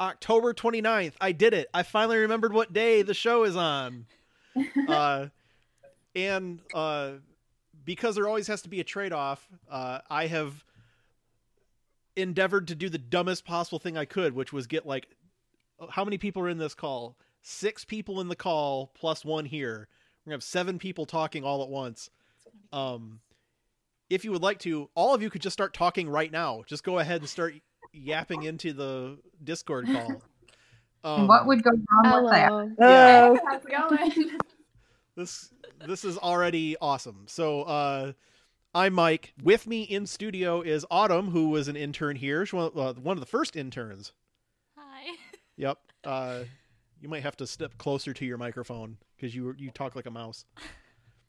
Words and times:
October 0.00 0.54
29th. 0.54 1.14
I 1.20 1.32
did 1.32 1.54
it. 1.54 1.68
I 1.72 1.82
finally 1.82 2.18
remembered 2.18 2.52
what 2.52 2.72
day 2.72 3.02
the 3.02 3.14
show 3.14 3.44
is 3.44 3.56
on. 3.56 4.06
uh, 4.88 5.26
and 6.14 6.60
uh, 6.72 7.12
because 7.84 8.14
there 8.14 8.28
always 8.28 8.46
has 8.48 8.62
to 8.62 8.68
be 8.68 8.80
a 8.80 8.84
trade 8.84 9.12
off, 9.12 9.46
uh, 9.70 10.00
I 10.10 10.26
have 10.26 10.64
endeavored 12.16 12.68
to 12.68 12.74
do 12.74 12.88
the 12.88 12.98
dumbest 12.98 13.44
possible 13.44 13.78
thing 13.78 13.96
I 13.96 14.04
could, 14.04 14.34
which 14.34 14.52
was 14.52 14.66
get 14.66 14.86
like 14.86 15.08
how 15.90 16.04
many 16.04 16.18
people 16.18 16.42
are 16.42 16.48
in 16.48 16.58
this 16.58 16.74
call? 16.74 17.16
Six 17.42 17.84
people 17.84 18.20
in 18.20 18.28
the 18.28 18.36
call 18.36 18.92
plus 18.94 19.24
one 19.24 19.44
here. 19.44 19.88
We're 20.24 20.30
gonna 20.30 20.36
have 20.36 20.42
seven 20.44 20.78
people 20.78 21.04
talking 21.04 21.44
all 21.44 21.62
at 21.62 21.68
once. 21.68 22.10
Um, 22.72 23.20
if 24.08 24.24
you 24.24 24.30
would 24.30 24.42
like 24.42 24.60
to, 24.60 24.88
all 24.94 25.14
of 25.14 25.22
you 25.22 25.30
could 25.30 25.42
just 25.42 25.52
start 25.52 25.74
talking 25.74 26.08
right 26.08 26.30
now. 26.30 26.62
Just 26.66 26.84
go 26.84 27.00
ahead 27.00 27.20
and 27.20 27.28
start 27.28 27.54
yapping 27.94 28.42
into 28.42 28.72
the 28.72 29.18
Discord 29.42 29.86
call. 29.86 30.22
Um, 31.06 31.28
what 31.28 31.46
would 31.46 31.62
go 31.62 31.70
wrong 31.70 32.24
with 32.24 32.32
that? 32.32 32.48
Hello. 32.48 32.70
Yeah. 32.80 33.34
How's 33.46 33.62
it 33.62 33.70
going? 33.70 34.38
this 35.16 35.52
this 35.86 36.02
is 36.02 36.16
already 36.16 36.76
awesome. 36.80 37.24
So 37.26 37.60
uh 37.64 38.12
I'm 38.74 38.94
Mike. 38.94 39.34
With 39.42 39.66
me 39.66 39.82
in 39.82 40.06
studio 40.06 40.62
is 40.62 40.86
Autumn, 40.90 41.30
who 41.30 41.50
was 41.50 41.68
an 41.68 41.76
intern 41.76 42.16
here. 42.16 42.44
She's 42.44 42.54
one, 42.54 42.72
uh, 42.74 42.94
one 42.94 43.16
of 43.16 43.20
the 43.20 43.26
first 43.26 43.54
interns. 43.54 44.12
Hi. 44.76 45.10
Yep. 45.56 45.78
Uh, 46.02 46.40
you 47.00 47.08
might 47.08 47.22
have 47.22 47.36
to 47.36 47.46
step 47.46 47.78
closer 47.78 48.12
to 48.12 48.24
your 48.24 48.38
microphone 48.38 48.96
because 49.14 49.32
you 49.32 49.54
you 49.56 49.70
talk 49.70 49.94
like 49.94 50.06
a 50.06 50.10
mouse. 50.10 50.46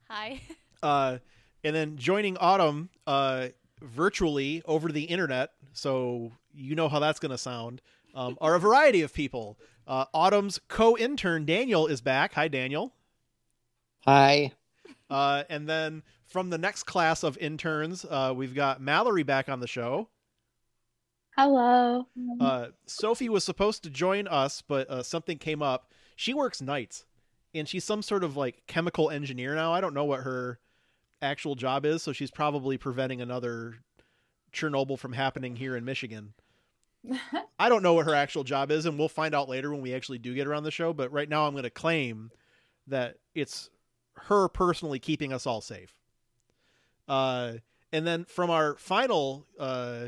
Hi. 0.09 0.42
Uh, 0.82 1.20
and 1.64 1.76
then 1.76 1.98
joining 1.98 2.36
Autumn 2.38 2.89
uh, 3.06 3.50
virtually 3.82 4.64
over 4.66 4.92
the 4.92 5.04
internet, 5.04 5.52
so 5.73 6.32
you 6.56 6.75
know 6.75 6.89
how 6.89 7.00
that's 7.00 7.20
going 7.20 7.31
to 7.31 7.38
sound, 7.38 7.81
um, 8.14 8.38
are 8.42 8.56
a 8.56 8.59
variety 8.59 9.02
of 9.02 9.14
people. 9.14 9.58
Uh, 9.88 10.06
Autumn's 10.14 10.59
co-intern 10.67 11.45
Daniel 11.45 11.88
is 11.88 12.02
back. 12.02 12.34
Hi, 12.34 12.48
Daniel. 12.48 12.94
Hi. 14.06 14.53
Uh, 15.09 15.44
and 15.50 15.67
then 15.67 16.03
from 16.26 16.50
the 16.50 16.58
next 16.58 16.83
class 16.83 17.23
of 17.23 17.38
interns, 17.38 18.06
uh, 18.06 18.33
we've 18.36 18.56
got 18.56 18.81
Mallory 18.81 19.23
back 19.23 19.50
on 19.50 19.59
the 19.59 19.67
show. 19.67 20.09
Hello. 21.38 22.08
Uh, 22.39 22.67
Sophie 22.86 23.30
was 23.30 23.44
supposed 23.44 23.83
to 23.83 23.89
join 23.89 24.28
us, 24.28 24.64
but 24.66 24.89
uh, 24.89 25.03
something 25.03 25.38
came 25.38 25.61
up. 25.61 25.92
She 26.16 26.33
works 26.33 26.61
nights, 26.61 27.06
and 27.53 27.67
she's 27.67 27.83
some 27.83 28.02
sort 28.02 28.23
of 28.23 28.38
like 28.38 28.64
chemical 28.67 29.09
engineer 29.09 29.53
now. 29.53 29.73
I 29.73 29.81
don't 29.81 29.94
know 29.94 30.06
what 30.06 30.22
her 30.22 30.59
actual 31.22 31.56
job 31.56 31.86
is, 31.86 32.02
so 32.03 32.14
she's 32.14 32.31
probably 32.31 32.78
preventing 32.78 33.22
another 33.22 33.76
Chernobyl 34.53 34.98
from 34.98 35.14
happening 35.14 35.58
here 35.58 35.76
in 35.76 35.83
Michigan. 35.83 36.33
I 37.59 37.70
don't 37.70 37.84
know 37.84 37.94
what 37.94 38.06
her 38.06 38.16
actual 38.16 38.44
job 38.44 38.72
is, 38.72 38.86
and 38.86 38.98
we'll 38.98 39.09
find 39.09 39.34
out 39.34 39.50
later 39.50 39.72
when 39.72 39.81
we 39.81 39.94
actually 39.94 40.17
do 40.17 40.34
get 40.34 40.48
her 40.48 40.53
on 40.53 40.64
the 40.64 40.72
show. 40.72 40.94
But 40.94 41.11
right 41.11 41.30
now, 41.30 41.48
I'm 41.48 41.53
going 41.53 41.64
to 41.64 41.70
claim 41.70 42.31
that 42.88 43.16
it's 43.34 43.70
her 44.16 44.48
personally 44.48 45.00
keeping 45.00 45.33
us 45.33 45.45
all 45.45 45.61
safe. 45.61 45.94
Uh, 47.08 47.53
and 47.92 48.06
then 48.06 48.26
from 48.26 48.50
our 48.50 48.76
final 48.78 49.45
uh, 49.59 50.08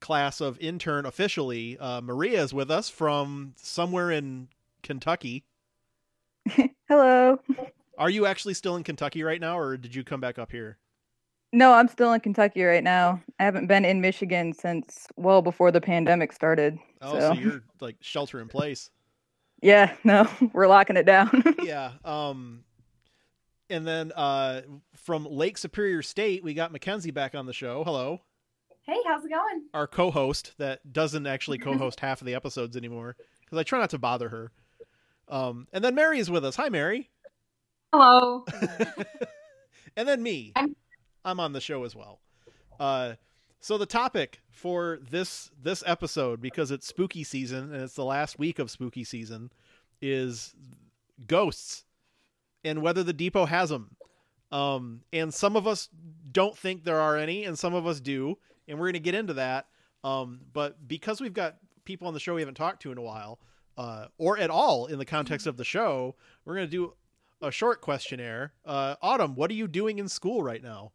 class 0.00 0.40
of 0.40 0.58
intern 0.60 1.06
officially, 1.06 1.78
uh, 1.78 2.00
Maria 2.00 2.42
is 2.42 2.52
with 2.52 2.70
us 2.70 2.88
from 2.88 3.54
somewhere 3.56 4.10
in 4.10 4.48
Kentucky. 4.82 5.44
Hello. 6.88 7.38
Are 7.98 8.10
you 8.10 8.26
actually 8.26 8.54
still 8.54 8.76
in 8.76 8.82
Kentucky 8.82 9.22
right 9.22 9.40
now, 9.40 9.58
or 9.58 9.76
did 9.76 9.94
you 9.94 10.04
come 10.04 10.20
back 10.20 10.38
up 10.38 10.50
here? 10.50 10.78
No, 11.52 11.74
I'm 11.74 11.88
still 11.88 12.12
in 12.14 12.20
Kentucky 12.20 12.62
right 12.62 12.82
now. 12.82 13.22
I 13.38 13.44
haven't 13.44 13.66
been 13.66 13.84
in 13.84 14.00
Michigan 14.00 14.54
since 14.54 15.06
well 15.16 15.42
before 15.42 15.70
the 15.70 15.80
pandemic 15.82 16.32
started. 16.32 16.78
Oh, 17.02 17.12
so, 17.12 17.20
so, 17.20 17.32
you're 17.34 17.62
like 17.80 17.96
shelter 18.00 18.40
in 18.40 18.48
place. 18.48 18.90
yeah, 19.60 19.94
no, 20.04 20.26
we're 20.54 20.66
locking 20.66 20.96
it 20.96 21.04
down. 21.04 21.42
yeah. 21.62 21.92
Um, 22.04 22.64
and 23.68 23.86
then 23.86 24.12
uh, 24.16 24.62
from 24.96 25.26
Lake 25.26 25.58
Superior 25.58 26.00
State, 26.02 26.42
we 26.42 26.54
got 26.54 26.72
Mackenzie 26.72 27.10
back 27.10 27.34
on 27.34 27.44
the 27.46 27.52
show. 27.52 27.84
Hello, 27.84 28.20
Hey, 28.86 28.96
how's 29.06 29.24
it 29.24 29.30
going? 29.30 29.66
our 29.74 29.86
co-host 29.86 30.54
that 30.58 30.92
doesn't 30.92 31.26
actually 31.26 31.58
co-host 31.58 32.00
half 32.00 32.20
of 32.22 32.26
the 32.26 32.34
episodes 32.34 32.76
anymore 32.78 33.14
because 33.44 33.58
I 33.58 33.62
try 33.62 33.78
not 33.78 33.90
to 33.90 33.98
bother 33.98 34.30
her. 34.30 34.52
Um, 35.28 35.66
and 35.72 35.84
then 35.84 35.94
Mary 35.94 36.18
is 36.18 36.30
with 36.30 36.44
us. 36.46 36.56
Hi, 36.56 36.68
Mary. 36.70 37.10
Hello. 37.92 38.44
and 39.96 40.08
then 40.08 40.22
me. 40.22 40.52
I'm- 40.56 40.76
I'm 41.24 41.40
on 41.40 41.52
the 41.52 41.60
show 41.60 41.84
as 41.84 41.94
well. 41.94 42.20
Uh, 42.78 43.14
so 43.60 43.78
the 43.78 43.86
topic 43.86 44.40
for 44.50 44.98
this 45.10 45.50
this 45.62 45.84
episode, 45.86 46.40
because 46.40 46.70
it's 46.70 46.86
spooky 46.86 47.22
season 47.22 47.72
and 47.72 47.82
it's 47.82 47.94
the 47.94 48.04
last 48.04 48.38
week 48.38 48.58
of 48.58 48.70
spooky 48.70 49.04
season, 49.04 49.50
is 50.00 50.54
ghosts 51.26 51.84
and 52.64 52.82
whether 52.82 53.02
the 53.02 53.12
depot 53.12 53.46
has 53.46 53.70
them. 53.70 53.96
Um, 54.50 55.02
and 55.12 55.32
some 55.32 55.56
of 55.56 55.66
us 55.66 55.88
don't 56.30 56.56
think 56.56 56.84
there 56.84 57.00
are 57.00 57.16
any, 57.16 57.44
and 57.44 57.58
some 57.58 57.74
of 57.74 57.86
us 57.86 58.00
do, 58.00 58.36
and 58.68 58.78
we're 58.78 58.86
going 58.86 58.94
to 58.94 59.00
get 59.00 59.14
into 59.14 59.34
that. 59.34 59.66
Um, 60.04 60.40
but 60.52 60.86
because 60.86 61.20
we've 61.20 61.32
got 61.32 61.56
people 61.84 62.06
on 62.06 62.14
the 62.14 62.20
show 62.20 62.34
we 62.34 62.42
haven't 62.42 62.56
talked 62.56 62.82
to 62.82 62.92
in 62.92 62.98
a 62.98 63.02
while, 63.02 63.38
uh, 63.78 64.06
or 64.18 64.38
at 64.38 64.50
all 64.50 64.86
in 64.86 64.98
the 64.98 65.04
context 65.04 65.46
of 65.46 65.56
the 65.56 65.64
show, 65.64 66.16
we're 66.44 66.54
going 66.54 66.66
to 66.66 66.70
do 66.70 66.92
a 67.40 67.50
short 67.50 67.80
questionnaire. 67.80 68.52
Uh, 68.64 68.96
Autumn, 69.00 69.34
what 69.34 69.50
are 69.50 69.54
you 69.54 69.66
doing 69.66 69.98
in 69.98 70.08
school 70.08 70.42
right 70.42 70.62
now? 70.62 70.92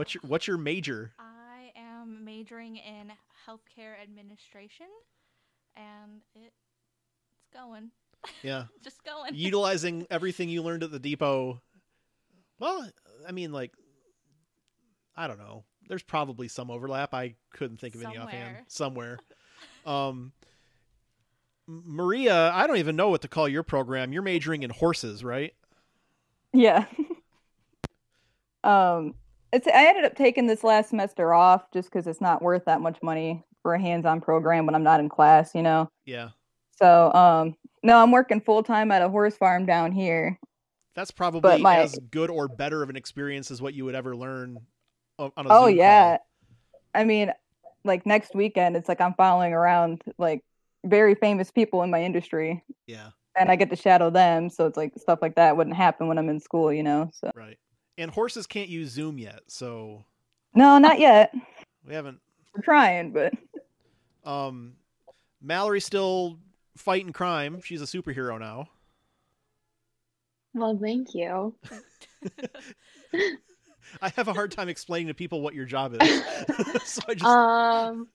What's 0.00 0.14
your 0.14 0.22
What's 0.26 0.46
your 0.46 0.56
major? 0.56 1.12
I 1.18 1.78
am 1.78 2.24
majoring 2.24 2.76
in 2.76 3.12
healthcare 3.46 4.02
administration, 4.02 4.86
and 5.76 6.22
it, 6.34 6.54
it's 7.36 7.48
going. 7.52 7.90
Yeah, 8.42 8.64
Just 8.82 9.04
going. 9.04 9.34
utilizing 9.34 10.06
everything 10.10 10.48
you 10.48 10.62
learned 10.62 10.84
at 10.84 10.90
the 10.90 10.98
depot. 10.98 11.60
Well, 12.58 12.90
I 13.28 13.32
mean, 13.32 13.52
like, 13.52 13.72
I 15.18 15.26
don't 15.26 15.38
know. 15.38 15.64
There's 15.86 16.02
probably 16.02 16.48
some 16.48 16.70
overlap. 16.70 17.12
I 17.12 17.34
couldn't 17.52 17.78
think 17.78 17.94
of 17.94 18.02
any 18.02 18.16
offhand. 18.16 18.56
Somewhere. 18.68 19.18
Um, 19.84 20.32
Maria, 21.66 22.50
I 22.52 22.66
don't 22.66 22.76
even 22.76 22.96
know 22.96 23.08
what 23.08 23.22
to 23.22 23.28
call 23.28 23.48
your 23.48 23.62
program. 23.62 24.12
You're 24.12 24.22
majoring 24.22 24.62
in 24.62 24.70
horses, 24.70 25.24
right? 25.24 25.54
yeah. 26.52 26.84
um, 28.64 29.14
it's 29.52 29.66
I 29.66 29.86
ended 29.88 30.04
up 30.04 30.14
taking 30.16 30.46
this 30.46 30.62
last 30.64 30.90
semester 30.90 31.34
off 31.34 31.70
just 31.72 31.90
because 31.90 32.06
it's 32.06 32.20
not 32.20 32.42
worth 32.42 32.64
that 32.66 32.80
much 32.80 32.98
money 33.02 33.44
for 33.62 33.74
a 33.74 33.80
hands-on 33.80 34.20
program 34.20 34.66
when 34.66 34.74
I'm 34.74 34.82
not 34.82 35.00
in 35.00 35.08
class, 35.08 35.54
you 35.54 35.62
know. 35.62 35.88
Yeah, 36.06 36.30
So, 36.78 37.12
um, 37.12 37.56
no, 37.82 37.98
I'm 38.02 38.10
working 38.10 38.40
full 38.40 38.62
time 38.62 38.90
at 38.90 39.02
a 39.02 39.08
horse 39.08 39.36
farm 39.36 39.66
down 39.66 39.92
here. 39.92 40.38
that's 40.94 41.10
probably 41.10 41.62
my- 41.62 41.78
as 41.78 41.98
good 42.10 42.30
or 42.30 42.48
better 42.48 42.82
of 42.82 42.90
an 42.90 42.96
experience 42.96 43.50
as 43.50 43.62
what 43.62 43.74
you 43.74 43.84
would 43.84 43.94
ever 43.94 44.16
learn 44.16 44.66
on 45.18 45.30
a 45.36 45.44
Oh 45.48 45.66
Zoom 45.68 45.76
yeah. 45.76 46.16
call. 46.16 46.26
I 46.94 47.04
mean, 47.04 47.32
like 47.84 48.04
next 48.06 48.34
weekend, 48.34 48.76
it's 48.76 48.88
like 48.88 49.00
I'm 49.00 49.14
following 49.14 49.52
around 49.52 50.02
like 50.18 50.42
very 50.84 51.14
famous 51.14 51.50
people 51.50 51.82
in 51.82 51.90
my 51.90 52.02
industry, 52.02 52.64
Yeah, 52.86 53.10
and 53.36 53.50
I 53.50 53.56
get 53.56 53.70
to 53.70 53.76
shadow 53.76 54.10
them. 54.10 54.50
So 54.50 54.66
it's 54.66 54.76
like 54.76 54.92
stuff 54.98 55.20
like 55.22 55.36
that 55.36 55.56
wouldn't 55.56 55.76
happen 55.76 56.08
when 56.08 56.18
I'm 56.18 56.28
in 56.28 56.40
school, 56.40 56.72
you 56.72 56.82
know. 56.82 57.10
So 57.14 57.30
right. 57.34 57.58
And 57.98 58.10
horses 58.10 58.46
can't 58.46 58.68
use 58.68 58.90
Zoom 58.90 59.18
yet, 59.18 59.40
so 59.46 60.04
no, 60.54 60.78
not 60.78 60.98
yet. 60.98 61.34
we 61.86 61.94
haven't 61.94 62.18
We're 62.54 62.62
trying, 62.62 63.12
but 63.12 63.34
Um, 64.24 64.74
Mallory's 65.42 65.84
still 65.84 66.38
fighting 66.76 67.12
crime. 67.12 67.60
She's 67.62 67.82
a 67.82 67.86
superhero 67.86 68.38
now. 68.38 68.68
Well, 70.54 70.78
thank 70.80 71.14
you. 71.14 71.54
I 74.02 74.08
have 74.10 74.28
a 74.28 74.32
hard 74.32 74.52
time 74.52 74.68
explaining 74.68 75.08
to 75.08 75.14
people 75.14 75.40
what 75.40 75.54
your 75.54 75.64
job 75.64 75.96
is. 75.98 76.22
so 76.84 77.02
I 77.08 77.14
just 77.14 77.24
Um, 77.24 78.08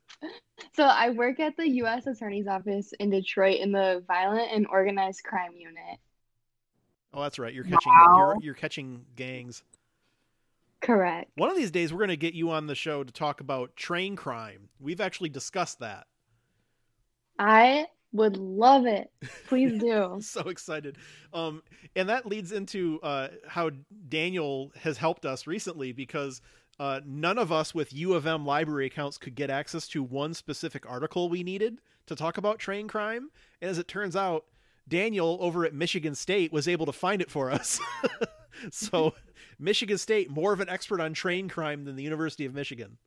so 0.74 0.83
I 0.83 1.10
work 1.10 1.39
at 1.39 1.57
the 1.57 1.68
U.S. 1.69 2.07
Attorney's 2.07 2.48
Office 2.48 2.94
in 3.00 3.10
Detroit 3.10 3.60
in 3.60 3.71
the 3.71 4.04
Violent 4.07 4.51
and 4.51 4.68
Organized 4.68 5.24
Crime 5.24 5.54
Unit. 5.56 6.00
Oh, 7.16 7.22
that's 7.24 7.40
right. 7.40 7.54
You're 7.54 7.64
catching 7.64 7.92
Wow. 7.92 8.16
you're, 8.18 8.36
you're 8.44 8.54
catching 8.54 9.06
gangs. 9.16 9.64
Correct. 10.82 11.32
One 11.36 11.50
of 11.50 11.58
these 11.58 11.72
days, 11.72 11.92
we're 11.92 12.00
going 12.00 12.10
to 12.10 12.18
get 12.18 12.34
you 12.36 12.52
on 12.52 12.68
the 12.68 12.76
show 12.76 13.04
to 13.04 13.12
talk 13.12 13.42
about 13.42 13.76
train 13.76 14.16
crime. 14.16 14.70
We've 14.80 15.02
actually 15.02 15.30
discussed 15.30 15.80
that. 15.80 16.06
I 17.40 17.88
would 18.12 18.38
love 18.38 18.86
it. 18.86 19.12
Please 19.48 19.80
do. 19.80 19.92
I'm 19.92 20.22
so 20.22 20.42
excited. 20.42 20.98
Um, 21.34 21.64
and 21.96 22.08
that 22.10 22.26
leads 22.26 22.52
into 22.52 23.00
uh, 23.02 23.30
how 23.48 23.72
Daniel 24.08 24.72
has 24.82 24.98
helped 24.98 25.26
us 25.26 25.48
recently 25.48 25.92
because 25.92 26.42
uh, 26.80 27.02
none 27.06 27.38
of 27.38 27.52
us 27.52 27.74
with 27.74 27.94
U 27.94 28.14
of 28.14 28.28
M 28.28 28.46
library 28.46 28.86
accounts 28.86 29.18
could 29.18 29.36
get 29.36 29.50
access 29.50 29.88
to 29.90 30.04
one 30.04 30.34
specific 30.34 30.90
article 30.90 31.30
we 31.30 31.44
needed 31.44 31.80
to 32.06 32.16
talk 32.16 32.38
about 32.38 32.60
train 32.60 32.88
crime. 32.88 33.32
And 33.62 33.70
as 33.72 33.80
it 33.80 33.88
turns 33.88 34.16
out, 34.16 34.46
Daniel 34.88 35.38
over 35.42 35.66
at 35.66 35.74
Michigan 35.74 36.16
State 36.16 36.52
was 36.52 36.68
able 36.68 36.86
to 36.86 36.94
find 36.94 37.22
it 37.22 37.32
for 37.32 37.52
us. 37.52 37.80
so, 38.72 39.14
Michigan 39.60 39.98
State, 39.98 40.30
more 40.30 40.54
of 40.54 40.60
an 40.60 40.70
expert 40.70 41.02
on 41.02 41.14
train 41.14 41.50
crime 41.50 41.86
than 41.86 41.96
the 41.96 42.04
University 42.04 42.46
of 42.46 42.54
Michigan. 42.54 42.98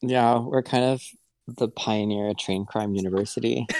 Yeah, 0.00 0.38
we're 0.38 0.62
kind 0.62 0.84
of 0.84 1.02
the 1.46 1.68
pioneer 1.68 2.32
train 2.34 2.64
crime 2.66 2.94
university. 2.94 3.66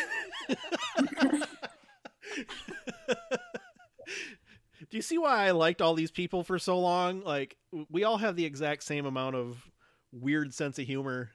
Do 4.92 4.98
you 4.98 5.02
see 5.02 5.16
why 5.16 5.46
I 5.46 5.52
liked 5.52 5.80
all 5.80 5.94
these 5.94 6.10
people 6.10 6.44
for 6.44 6.58
so 6.58 6.78
long? 6.78 7.22
Like, 7.22 7.56
we 7.90 8.04
all 8.04 8.18
have 8.18 8.36
the 8.36 8.44
exact 8.44 8.84
same 8.84 9.06
amount 9.06 9.36
of 9.36 9.56
weird 10.12 10.52
sense 10.52 10.78
of 10.78 10.86
humor 10.86 11.30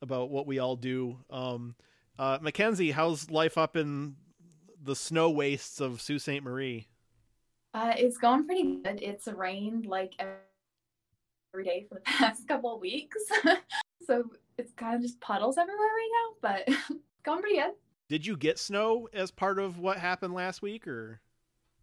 about 0.00 0.30
what 0.30 0.46
we 0.46 0.58
all 0.58 0.74
do. 0.74 1.18
Um, 1.28 1.74
uh, 2.18 2.38
Mackenzie, 2.40 2.92
how's 2.92 3.30
life 3.30 3.58
up 3.58 3.76
in 3.76 4.16
the 4.82 4.94
snow 4.94 5.30
wastes 5.30 5.80
of 5.80 6.00
Sault 6.00 6.20
Ste. 6.20 6.42
Marie? 6.42 6.88
Uh, 7.72 7.92
it's 7.96 8.18
going 8.18 8.46
pretty 8.46 8.76
good. 8.76 9.02
It's 9.02 9.26
rained 9.26 9.86
like 9.86 10.14
every 10.18 11.64
day 11.64 11.86
for 11.88 11.96
the 11.96 12.00
past 12.04 12.46
couple 12.46 12.74
of 12.74 12.80
weeks. 12.80 13.18
so 14.06 14.30
it's 14.58 14.72
kind 14.74 14.94
of 14.94 15.02
just 15.02 15.20
puddles 15.20 15.58
everywhere 15.58 15.86
right 15.86 16.10
now, 16.12 16.64
but 16.66 16.96
going 17.24 17.40
pretty 17.40 17.56
good. 17.56 17.72
Did 18.08 18.26
you 18.26 18.36
get 18.36 18.58
snow 18.58 19.08
as 19.12 19.30
part 19.30 19.58
of 19.58 19.78
what 19.78 19.98
happened 19.98 20.34
last 20.34 20.62
week 20.62 20.86
or? 20.86 21.20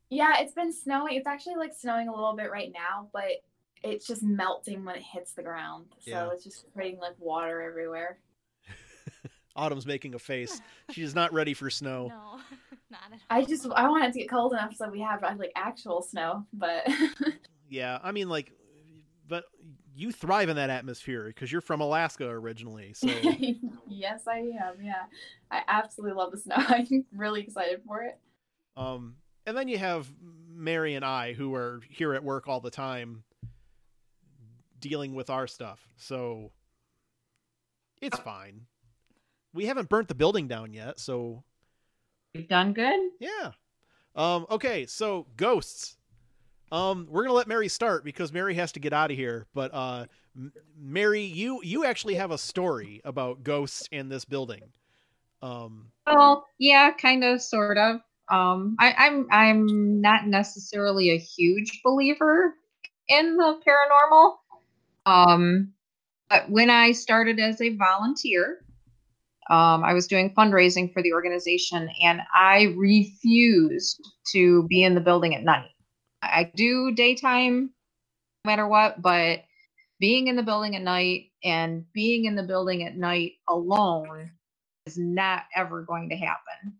Yeah, 0.09 0.39
it's 0.39 0.53
been 0.53 0.71
snowing. 0.71 1.15
It's 1.15 1.27
actually 1.27 1.55
like 1.55 1.73
snowing 1.73 2.07
a 2.07 2.13
little 2.13 2.35
bit 2.35 2.51
right 2.51 2.71
now, 2.73 3.09
but 3.11 3.43
it's 3.83 4.05
just 4.05 4.23
melting 4.23 4.85
when 4.85 4.95
it 4.95 5.03
hits 5.03 5.33
the 5.33 5.41
ground. 5.41 5.87
So 5.99 6.11
yeah. 6.11 6.29
it's 6.31 6.43
just 6.43 6.65
creating 6.73 6.99
like 6.99 7.15
water 7.17 7.61
everywhere. 7.61 8.19
Autumn's 9.55 9.85
making 9.85 10.15
a 10.15 10.19
face. 10.19 10.61
She's 10.91 11.15
not 11.15 11.33
ready 11.33 11.53
for 11.53 11.69
snow. 11.69 12.07
No, 12.07 12.39
not 12.89 13.01
at 13.07 13.13
all. 13.13 13.19
I 13.29 13.43
just 13.43 13.67
I 13.75 13.87
want 13.89 14.05
it 14.05 14.13
to 14.13 14.19
get 14.19 14.29
cold 14.29 14.53
enough 14.53 14.75
so 14.75 14.89
we 14.89 15.01
have 15.01 15.21
like 15.21 15.51
actual 15.55 16.01
snow, 16.01 16.45
but 16.53 16.87
Yeah, 17.69 17.99
I 18.03 18.11
mean 18.11 18.29
like 18.29 18.51
but 19.27 19.45
you 19.95 20.11
thrive 20.11 20.49
in 20.49 20.55
that 20.55 20.69
atmosphere 20.69 21.25
because 21.27 21.51
you're 21.51 21.61
from 21.61 21.81
Alaska 21.81 22.27
originally. 22.27 22.93
So 22.93 23.07
Yes, 23.87 24.27
I 24.27 24.37
am. 24.37 24.81
Yeah. 24.81 25.03
I 25.49 25.61
absolutely 25.67 26.17
love 26.17 26.31
the 26.31 26.37
snow. 26.37 26.55
I'm 26.57 27.05
really 27.15 27.41
excited 27.41 27.81
for 27.85 28.03
it. 28.03 28.19
Um 28.75 29.15
and 29.45 29.57
then 29.57 29.67
you 29.67 29.77
have 29.77 30.07
Mary 30.53 30.95
and 30.95 31.03
I 31.03 31.33
who 31.33 31.55
are 31.55 31.81
here 31.89 32.13
at 32.13 32.23
work 32.23 32.47
all 32.47 32.59
the 32.59 32.69
time 32.69 33.23
dealing 34.79 35.15
with 35.15 35.29
our 35.29 35.47
stuff. 35.47 35.87
So 35.97 36.51
it's 38.01 38.19
fine. 38.19 38.65
We 39.53 39.65
haven't 39.65 39.89
burnt 39.89 40.07
the 40.07 40.15
building 40.15 40.47
down 40.47 40.73
yet, 40.73 40.99
so 40.99 41.43
we've 42.33 42.47
done 42.47 42.73
good. 42.73 42.99
Yeah. 43.19 43.51
Um 44.15 44.45
okay, 44.49 44.85
so 44.85 45.27
ghosts. 45.37 45.97
Um 46.71 47.07
we're 47.09 47.23
going 47.23 47.31
to 47.31 47.35
let 47.35 47.47
Mary 47.47 47.67
start 47.67 48.03
because 48.05 48.31
Mary 48.31 48.55
has 48.55 48.71
to 48.73 48.79
get 48.79 48.93
out 48.93 49.11
of 49.11 49.17
here, 49.17 49.47
but 49.53 49.73
uh 49.73 50.05
M- 50.35 50.53
Mary, 50.79 51.23
you 51.23 51.61
you 51.63 51.85
actually 51.85 52.15
have 52.15 52.31
a 52.31 52.37
story 52.37 53.01
about 53.03 53.43
ghosts 53.43 53.87
in 53.91 54.09
this 54.09 54.25
building. 54.25 54.63
Um 55.41 55.91
Well, 56.07 56.45
yeah, 56.59 56.91
kind 56.91 57.23
of 57.23 57.41
sort 57.41 57.77
of. 57.77 58.01
Um, 58.29 58.77
I, 58.79 58.93
I'm 58.97 59.27
I'm 59.29 59.99
not 59.99 60.25
necessarily 60.25 61.09
a 61.09 61.17
huge 61.17 61.81
believer 61.83 62.55
in 63.09 63.35
the 63.35 63.59
paranormal. 63.67 64.37
Um, 65.05 65.73
but 66.29 66.49
when 66.49 66.69
I 66.69 66.93
started 66.93 67.39
as 67.39 67.59
a 67.59 67.75
volunteer, 67.75 68.63
um, 69.51 69.83
I 69.83 69.93
was 69.93 70.07
doing 70.07 70.33
fundraising 70.33 70.93
for 70.93 71.03
the 71.03 71.11
organization, 71.11 71.89
and 72.01 72.21
I 72.33 72.73
refused 72.77 74.01
to 74.31 74.63
be 74.69 74.83
in 74.83 74.95
the 74.95 75.01
building 75.01 75.35
at 75.35 75.43
night. 75.43 75.71
I 76.23 76.49
do 76.55 76.93
daytime, 76.93 77.71
no 78.45 78.49
matter 78.49 78.65
what, 78.65 79.01
but 79.01 79.41
being 79.99 80.27
in 80.27 80.37
the 80.37 80.43
building 80.43 80.77
at 80.77 80.81
night 80.81 81.31
and 81.43 81.83
being 81.91 82.25
in 82.25 82.35
the 82.35 82.43
building 82.43 82.85
at 82.85 82.95
night 82.95 83.33
alone 83.49 84.31
is 84.85 84.97
not 84.97 85.43
ever 85.53 85.81
going 85.81 86.07
to 86.09 86.15
happen. 86.15 86.77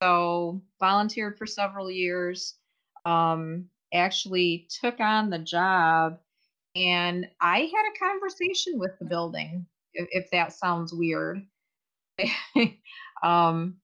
So 0.00 0.62
volunteered 0.78 1.36
for 1.36 1.46
several 1.46 1.90
years. 1.90 2.54
Um, 3.04 3.66
actually 3.92 4.68
took 4.80 5.00
on 5.00 5.28
the 5.28 5.40
job, 5.40 6.18
and 6.76 7.26
I 7.40 7.58
had 7.58 7.90
a 7.90 7.98
conversation 7.98 8.78
with 8.78 8.92
the 9.00 9.06
building. 9.06 9.66
If, 9.92 10.08
if 10.12 10.30
that 10.30 10.52
sounds 10.52 10.92
weird, 10.94 11.44
um, 13.22 13.76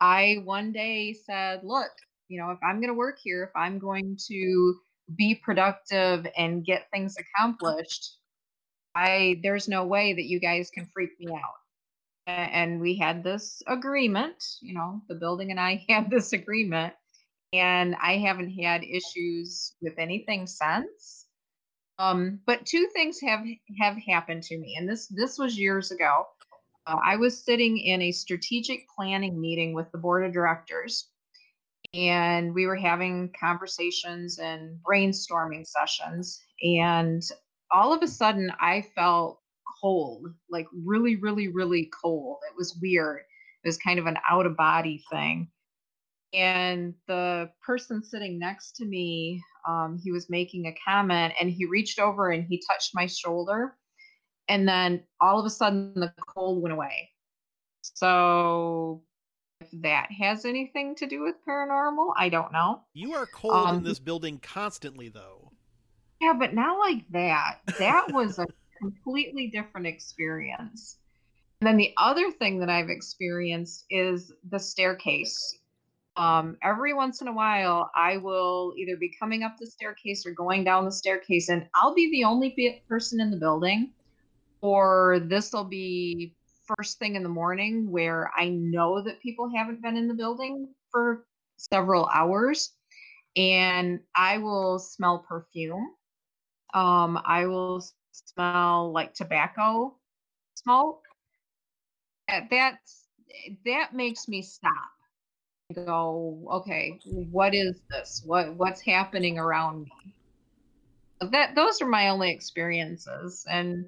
I 0.00 0.36
one 0.44 0.72
day 0.72 1.14
said, 1.14 1.60
"Look, 1.64 1.90
you 2.28 2.40
know, 2.40 2.50
if 2.50 2.58
I'm 2.62 2.76
going 2.76 2.88
to 2.88 2.94
work 2.94 3.18
here, 3.22 3.44
if 3.44 3.56
I'm 3.56 3.78
going 3.78 4.18
to 4.28 4.74
be 5.16 5.34
productive 5.34 6.26
and 6.36 6.64
get 6.64 6.88
things 6.92 7.16
accomplished, 7.16 8.16
I 8.94 9.40
there's 9.42 9.68
no 9.68 9.86
way 9.86 10.14
that 10.14 10.26
you 10.26 10.40
guys 10.40 10.70
can 10.70 10.86
freak 10.94 11.10
me 11.18 11.32
out." 11.34 11.58
and 12.28 12.80
we 12.80 12.96
had 12.96 13.24
this 13.24 13.62
agreement 13.66 14.44
you 14.60 14.74
know 14.74 15.00
the 15.08 15.14
building 15.14 15.50
and 15.50 15.58
i 15.58 15.82
had 15.88 16.10
this 16.10 16.32
agreement 16.32 16.94
and 17.52 17.96
i 18.02 18.18
haven't 18.18 18.50
had 18.50 18.84
issues 18.84 19.74
with 19.80 19.94
anything 19.98 20.46
since 20.46 21.26
um, 22.00 22.38
but 22.46 22.64
two 22.64 22.86
things 22.92 23.18
have 23.20 23.40
have 23.80 23.96
happened 23.96 24.42
to 24.44 24.56
me 24.56 24.76
and 24.78 24.88
this 24.88 25.08
this 25.08 25.36
was 25.38 25.58
years 25.58 25.90
ago 25.90 26.26
i 27.04 27.16
was 27.16 27.44
sitting 27.44 27.78
in 27.78 28.02
a 28.02 28.12
strategic 28.12 28.86
planning 28.88 29.40
meeting 29.40 29.72
with 29.72 29.90
the 29.92 29.98
board 29.98 30.24
of 30.24 30.32
directors 30.32 31.10
and 31.94 32.54
we 32.54 32.66
were 32.66 32.76
having 32.76 33.32
conversations 33.38 34.38
and 34.38 34.78
brainstorming 34.82 35.66
sessions 35.66 36.40
and 36.62 37.22
all 37.70 37.92
of 37.92 38.02
a 38.02 38.08
sudden 38.08 38.52
i 38.60 38.82
felt 38.94 39.40
cold, 39.80 40.26
like 40.50 40.66
really, 40.72 41.16
really, 41.16 41.48
really 41.48 41.90
cold. 42.02 42.38
It 42.50 42.56
was 42.56 42.78
weird. 42.80 43.20
It 43.64 43.68
was 43.68 43.78
kind 43.78 43.98
of 43.98 44.06
an 44.06 44.18
out 44.28 44.46
of 44.46 44.56
body 44.56 45.02
thing. 45.10 45.48
And 46.34 46.94
the 47.06 47.50
person 47.64 48.02
sitting 48.02 48.38
next 48.38 48.76
to 48.76 48.84
me, 48.84 49.42
um, 49.66 49.98
he 50.02 50.12
was 50.12 50.28
making 50.28 50.66
a 50.66 50.76
comment 50.86 51.32
and 51.40 51.50
he 51.50 51.64
reached 51.64 51.98
over 51.98 52.30
and 52.30 52.44
he 52.44 52.62
touched 52.68 52.94
my 52.94 53.06
shoulder. 53.06 53.76
And 54.48 54.66
then 54.66 55.02
all 55.20 55.38
of 55.38 55.46
a 55.46 55.50
sudden, 55.50 55.92
the 55.94 56.12
cold 56.26 56.62
went 56.62 56.72
away. 56.72 57.10
So, 57.82 59.02
if 59.60 59.68
that 59.82 60.08
has 60.10 60.44
anything 60.44 60.94
to 60.96 61.06
do 61.06 61.22
with 61.22 61.34
paranormal, 61.46 62.12
I 62.16 62.28
don't 62.28 62.52
know. 62.52 62.82
You 62.94 63.14
are 63.14 63.26
cold 63.26 63.54
um, 63.54 63.76
in 63.76 63.82
this 63.84 63.98
building 63.98 64.38
constantly, 64.38 65.08
though. 65.08 65.52
Yeah, 66.20 66.34
but 66.38 66.54
not 66.54 66.78
like 66.78 67.04
that. 67.10 67.60
That 67.78 68.12
was 68.12 68.38
a 68.38 68.46
completely 68.80 69.48
different 69.48 69.86
experience. 69.86 70.98
And 71.60 71.66
then 71.66 71.76
the 71.76 71.92
other 71.96 72.30
thing 72.30 72.60
that 72.60 72.70
I've 72.70 72.88
experienced 72.88 73.84
is 73.90 74.32
the 74.50 74.58
staircase. 74.58 75.58
Um, 76.16 76.56
every 76.62 76.94
once 76.94 77.20
in 77.20 77.28
a 77.28 77.32
while, 77.32 77.90
I 77.94 78.16
will 78.16 78.74
either 78.76 78.96
be 78.96 79.12
coming 79.18 79.42
up 79.42 79.56
the 79.58 79.66
staircase 79.66 80.26
or 80.26 80.32
going 80.32 80.64
down 80.64 80.84
the 80.84 80.92
staircase, 80.92 81.48
and 81.48 81.68
I'll 81.74 81.94
be 81.94 82.10
the 82.10 82.24
only 82.24 82.82
person 82.88 83.20
in 83.20 83.30
the 83.30 83.36
building, 83.36 83.92
or 84.60 85.20
this 85.28 85.52
will 85.52 85.64
be 85.64 86.34
first 86.76 86.98
thing 86.98 87.16
in 87.16 87.22
the 87.22 87.28
morning 87.28 87.90
where 87.90 88.30
I 88.36 88.48
know 88.48 89.02
that 89.02 89.20
people 89.20 89.50
haven't 89.54 89.82
been 89.82 89.96
in 89.96 90.08
the 90.08 90.14
building 90.14 90.68
for 90.90 91.24
several 91.56 92.06
hours, 92.06 92.72
and 93.36 94.00
I 94.14 94.38
will 94.38 94.78
smell 94.78 95.24
perfume. 95.28 95.94
Um, 96.74 97.20
I 97.24 97.46
will 97.46 97.84
smell 98.12 98.92
like 98.92 99.14
tobacco 99.14 99.96
smoke, 100.54 101.02
that's 102.50 103.06
that 103.64 103.94
makes 103.94 104.28
me 104.28 104.42
stop 104.42 104.72
and 105.70 105.86
go, 105.86 106.46
okay, 106.52 106.98
what 107.04 107.54
is 107.54 107.80
this? 107.90 108.22
What 108.24 108.54
what's 108.54 108.80
happening 108.80 109.38
around 109.38 109.84
me? 109.84 110.14
That 111.20 111.54
those 111.54 111.82
are 111.82 111.88
my 111.88 112.10
only 112.10 112.30
experiences, 112.30 113.44
and 113.50 113.86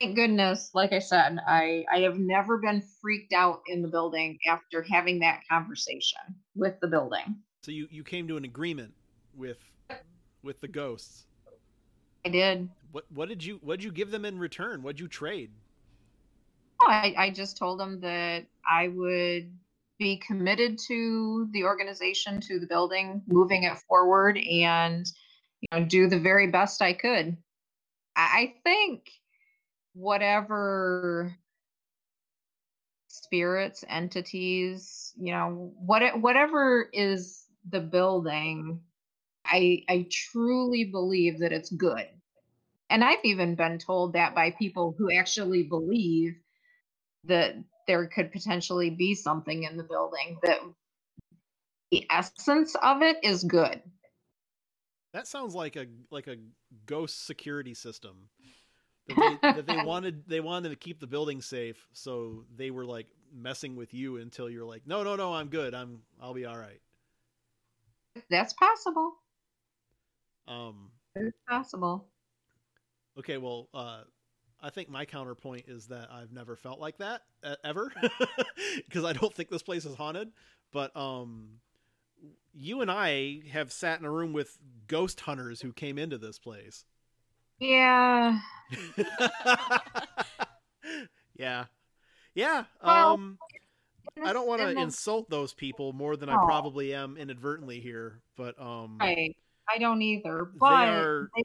thank 0.00 0.16
goodness, 0.16 0.70
like 0.74 0.92
I 0.92 0.98
said, 0.98 1.38
I 1.46 1.84
I 1.92 1.98
have 2.00 2.18
never 2.18 2.58
been 2.58 2.82
freaked 3.00 3.32
out 3.32 3.60
in 3.66 3.82
the 3.82 3.88
building 3.88 4.38
after 4.46 4.82
having 4.82 5.20
that 5.20 5.40
conversation 5.50 6.18
with 6.54 6.78
the 6.80 6.88
building. 6.88 7.36
So 7.62 7.70
you 7.70 7.88
you 7.90 8.04
came 8.04 8.28
to 8.28 8.36
an 8.36 8.44
agreement 8.44 8.94
with 9.36 9.58
with 10.42 10.60
the 10.60 10.68
ghosts. 10.68 11.26
I 12.24 12.28
did. 12.28 12.68
What 12.92 13.04
what 13.12 13.28
did 13.28 13.44
you 13.44 13.58
what 13.62 13.78
did 13.78 13.84
you 13.84 13.92
give 13.92 14.10
them 14.10 14.24
in 14.24 14.38
return? 14.38 14.82
What'd 14.82 15.00
you 15.00 15.08
trade? 15.08 15.50
Oh, 16.82 16.88
I, 16.88 17.14
I 17.16 17.30
just 17.30 17.56
told 17.56 17.80
them 17.80 18.00
that 18.00 18.46
I 18.70 18.88
would 18.88 19.52
be 19.98 20.16
committed 20.18 20.78
to 20.88 21.48
the 21.52 21.64
organization, 21.64 22.40
to 22.40 22.58
the 22.58 22.66
building, 22.66 23.22
moving 23.26 23.62
it 23.62 23.78
forward, 23.88 24.36
and 24.38 25.06
you 25.60 25.68
know, 25.72 25.84
do 25.84 26.08
the 26.08 26.18
very 26.18 26.48
best 26.48 26.82
I 26.82 26.92
could. 26.92 27.36
I 28.16 28.54
think 28.64 29.10
whatever 29.94 31.34
spirits, 33.08 33.84
entities, 33.88 35.12
you 35.16 35.32
know, 35.32 35.72
what 35.78 36.20
whatever 36.20 36.88
is 36.92 37.46
the 37.70 37.80
building 37.80 38.80
I 39.44 39.84
I 39.88 40.06
truly 40.10 40.84
believe 40.84 41.40
that 41.40 41.52
it's 41.52 41.70
good. 41.70 42.06
and 42.90 43.04
I've 43.04 43.24
even 43.24 43.54
been 43.54 43.78
told 43.78 44.12
that 44.14 44.34
by 44.34 44.50
people 44.52 44.94
who 44.98 45.10
actually 45.12 45.64
believe 45.64 46.34
that 47.24 47.54
there 47.86 48.06
could 48.06 48.32
potentially 48.32 48.90
be 48.90 49.14
something 49.14 49.64
in 49.64 49.76
the 49.76 49.84
building 49.84 50.38
that 50.42 50.60
the 51.90 52.06
essence 52.10 52.74
of 52.82 53.02
it 53.02 53.18
is 53.22 53.44
good. 53.44 53.82
That 55.12 55.26
sounds 55.26 55.54
like 55.54 55.76
a 55.76 55.86
like 56.10 56.26
a 56.26 56.36
ghost 56.86 57.26
security 57.26 57.74
system. 57.74 58.28
That 59.08 59.16
they, 59.16 59.52
that 59.52 59.66
they 59.66 59.82
wanted 59.84 60.26
they 60.26 60.40
wanted 60.40 60.70
to 60.70 60.76
keep 60.76 61.00
the 61.00 61.06
building 61.06 61.42
safe, 61.42 61.86
so 61.92 62.44
they 62.56 62.70
were 62.70 62.84
like 62.84 63.06
messing 63.32 63.76
with 63.76 63.92
you 63.92 64.16
until 64.16 64.48
you're 64.48 64.64
like, 64.64 64.86
no, 64.86 65.02
no, 65.02 65.16
no, 65.16 65.34
I'm 65.34 65.48
good. 65.48 65.74
I'm 65.74 66.00
I'll 66.20 66.34
be 66.34 66.46
all 66.46 66.58
right. 66.58 66.80
That's 68.30 68.52
possible. 68.52 69.14
Um, 70.46 70.90
it's 71.14 71.36
possible. 71.48 72.06
Okay, 73.18 73.38
well, 73.38 73.68
uh, 73.72 74.00
I 74.60 74.70
think 74.70 74.88
my 74.88 75.04
counterpoint 75.04 75.64
is 75.68 75.86
that 75.88 76.08
I've 76.12 76.32
never 76.32 76.56
felt 76.56 76.80
like 76.80 76.98
that 76.98 77.22
uh, 77.42 77.56
ever, 77.64 77.92
because 78.88 79.04
I 79.04 79.12
don't 79.12 79.34
think 79.34 79.50
this 79.50 79.62
place 79.62 79.84
is 79.84 79.94
haunted. 79.94 80.32
But 80.72 80.96
um, 80.96 81.60
you 82.52 82.80
and 82.80 82.90
I 82.90 83.42
have 83.52 83.72
sat 83.72 84.00
in 84.00 84.04
a 84.04 84.10
room 84.10 84.32
with 84.32 84.58
ghost 84.86 85.20
hunters 85.20 85.60
who 85.60 85.72
came 85.72 85.98
into 85.98 86.18
this 86.18 86.38
place. 86.38 86.84
Yeah. 87.60 88.38
yeah. 91.36 91.64
Yeah. 92.34 92.64
Um 92.80 93.38
I 94.22 94.32
don't 94.32 94.46
want 94.46 94.60
to 94.60 94.68
insult 94.70 95.28
those 95.30 95.52
people 95.54 95.92
more 95.92 96.16
than 96.16 96.28
I 96.28 96.34
Oh. 96.34 96.44
probably 96.46 96.94
am 96.94 97.16
inadvertently 97.16 97.80
here, 97.80 98.20
but 98.36 98.60
um 98.60 98.98
Right. 99.00 99.36
I 99.68 99.78
don't 99.78 100.02
either. 100.02 100.44
But 100.58 100.88
are- 100.88 101.30
they, 101.34 101.42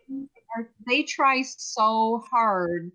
are, 0.58 0.70
they 0.88 1.04
try 1.04 1.42
so 1.44 2.24
hard 2.30 2.92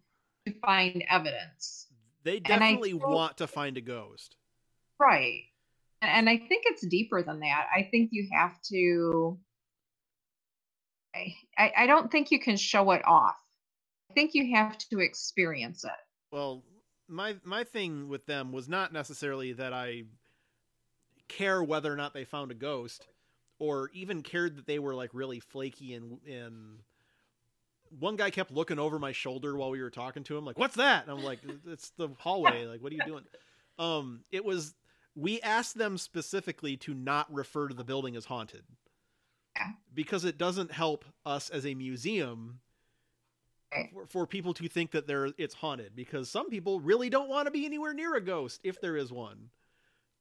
to 0.46 0.52
find 0.60 1.02
evidence. 1.08 1.88
they 2.24 2.40
definitely 2.40 2.90
feel- 2.90 3.08
want 3.08 3.38
to 3.38 3.46
find 3.46 3.76
a 3.76 3.80
ghost. 3.80 4.36
Right. 4.98 5.44
And 6.02 6.28
I 6.28 6.36
think 6.36 6.64
it's 6.66 6.86
deeper 6.86 7.22
than 7.22 7.40
that. 7.40 7.66
I 7.74 7.88
think 7.90 8.10
you 8.12 8.28
have 8.32 8.60
to. 8.70 9.38
I, 11.58 11.72
I 11.76 11.86
don't 11.86 12.10
think 12.10 12.30
you 12.30 12.40
can 12.40 12.56
show 12.56 12.90
it 12.92 13.02
off. 13.04 13.36
I 14.10 14.14
think 14.14 14.34
you 14.34 14.54
have 14.54 14.78
to 14.90 15.00
experience 15.00 15.84
it. 15.84 15.90
Well, 16.30 16.62
my 17.08 17.36
my 17.44 17.64
thing 17.64 18.08
with 18.08 18.26
them 18.26 18.52
was 18.52 18.68
not 18.68 18.92
necessarily 18.92 19.52
that 19.54 19.72
I 19.72 20.04
care 21.28 21.62
whether 21.62 21.92
or 21.92 21.96
not 21.96 22.14
they 22.14 22.24
found 22.24 22.50
a 22.50 22.54
ghost 22.54 23.06
or 23.58 23.90
even 23.94 24.22
cared 24.22 24.56
that 24.56 24.66
they 24.66 24.78
were 24.78 24.94
like 24.94 25.10
really 25.12 25.40
flaky 25.40 25.94
and 25.94 26.18
and 26.28 26.78
one 27.98 28.16
guy 28.16 28.28
kept 28.30 28.50
looking 28.50 28.78
over 28.78 28.98
my 28.98 29.12
shoulder 29.12 29.56
while 29.56 29.70
we 29.70 29.80
were 29.80 29.90
talking 29.90 30.24
to 30.24 30.36
him 30.36 30.44
like 30.44 30.58
what's 30.58 30.74
that 30.74 31.02
and 31.04 31.10
i'm 31.10 31.24
like 31.24 31.38
it's 31.66 31.90
the 31.96 32.08
hallway 32.18 32.66
like 32.66 32.82
what 32.82 32.92
are 32.92 32.96
you 32.96 33.04
doing 33.06 33.24
um 33.78 34.20
it 34.32 34.44
was 34.44 34.74
we 35.14 35.40
asked 35.40 35.78
them 35.78 35.96
specifically 35.98 36.76
to 36.78 36.94
not 36.94 37.32
refer 37.32 37.68
to 37.68 37.74
the 37.74 37.84
building 37.84 38.16
as 38.16 38.24
haunted. 38.24 38.62
Because 39.94 40.24
it 40.24 40.38
doesn't 40.38 40.72
help 40.72 41.04
us 41.24 41.50
as 41.50 41.66
a 41.66 41.74
museum 41.74 42.60
for, 43.92 44.06
for 44.06 44.26
people 44.26 44.54
to 44.54 44.68
think 44.68 44.90
that 44.92 45.06
they're 45.06 45.30
it's 45.38 45.54
haunted 45.54 45.94
because 45.96 46.30
some 46.30 46.50
people 46.50 46.80
really 46.80 47.10
don't 47.10 47.28
want 47.28 47.46
to 47.46 47.50
be 47.50 47.66
anywhere 47.66 47.94
near 47.94 48.14
a 48.14 48.20
ghost 48.20 48.60
if 48.64 48.80
there 48.80 48.96
is 48.96 49.12
one. 49.12 49.50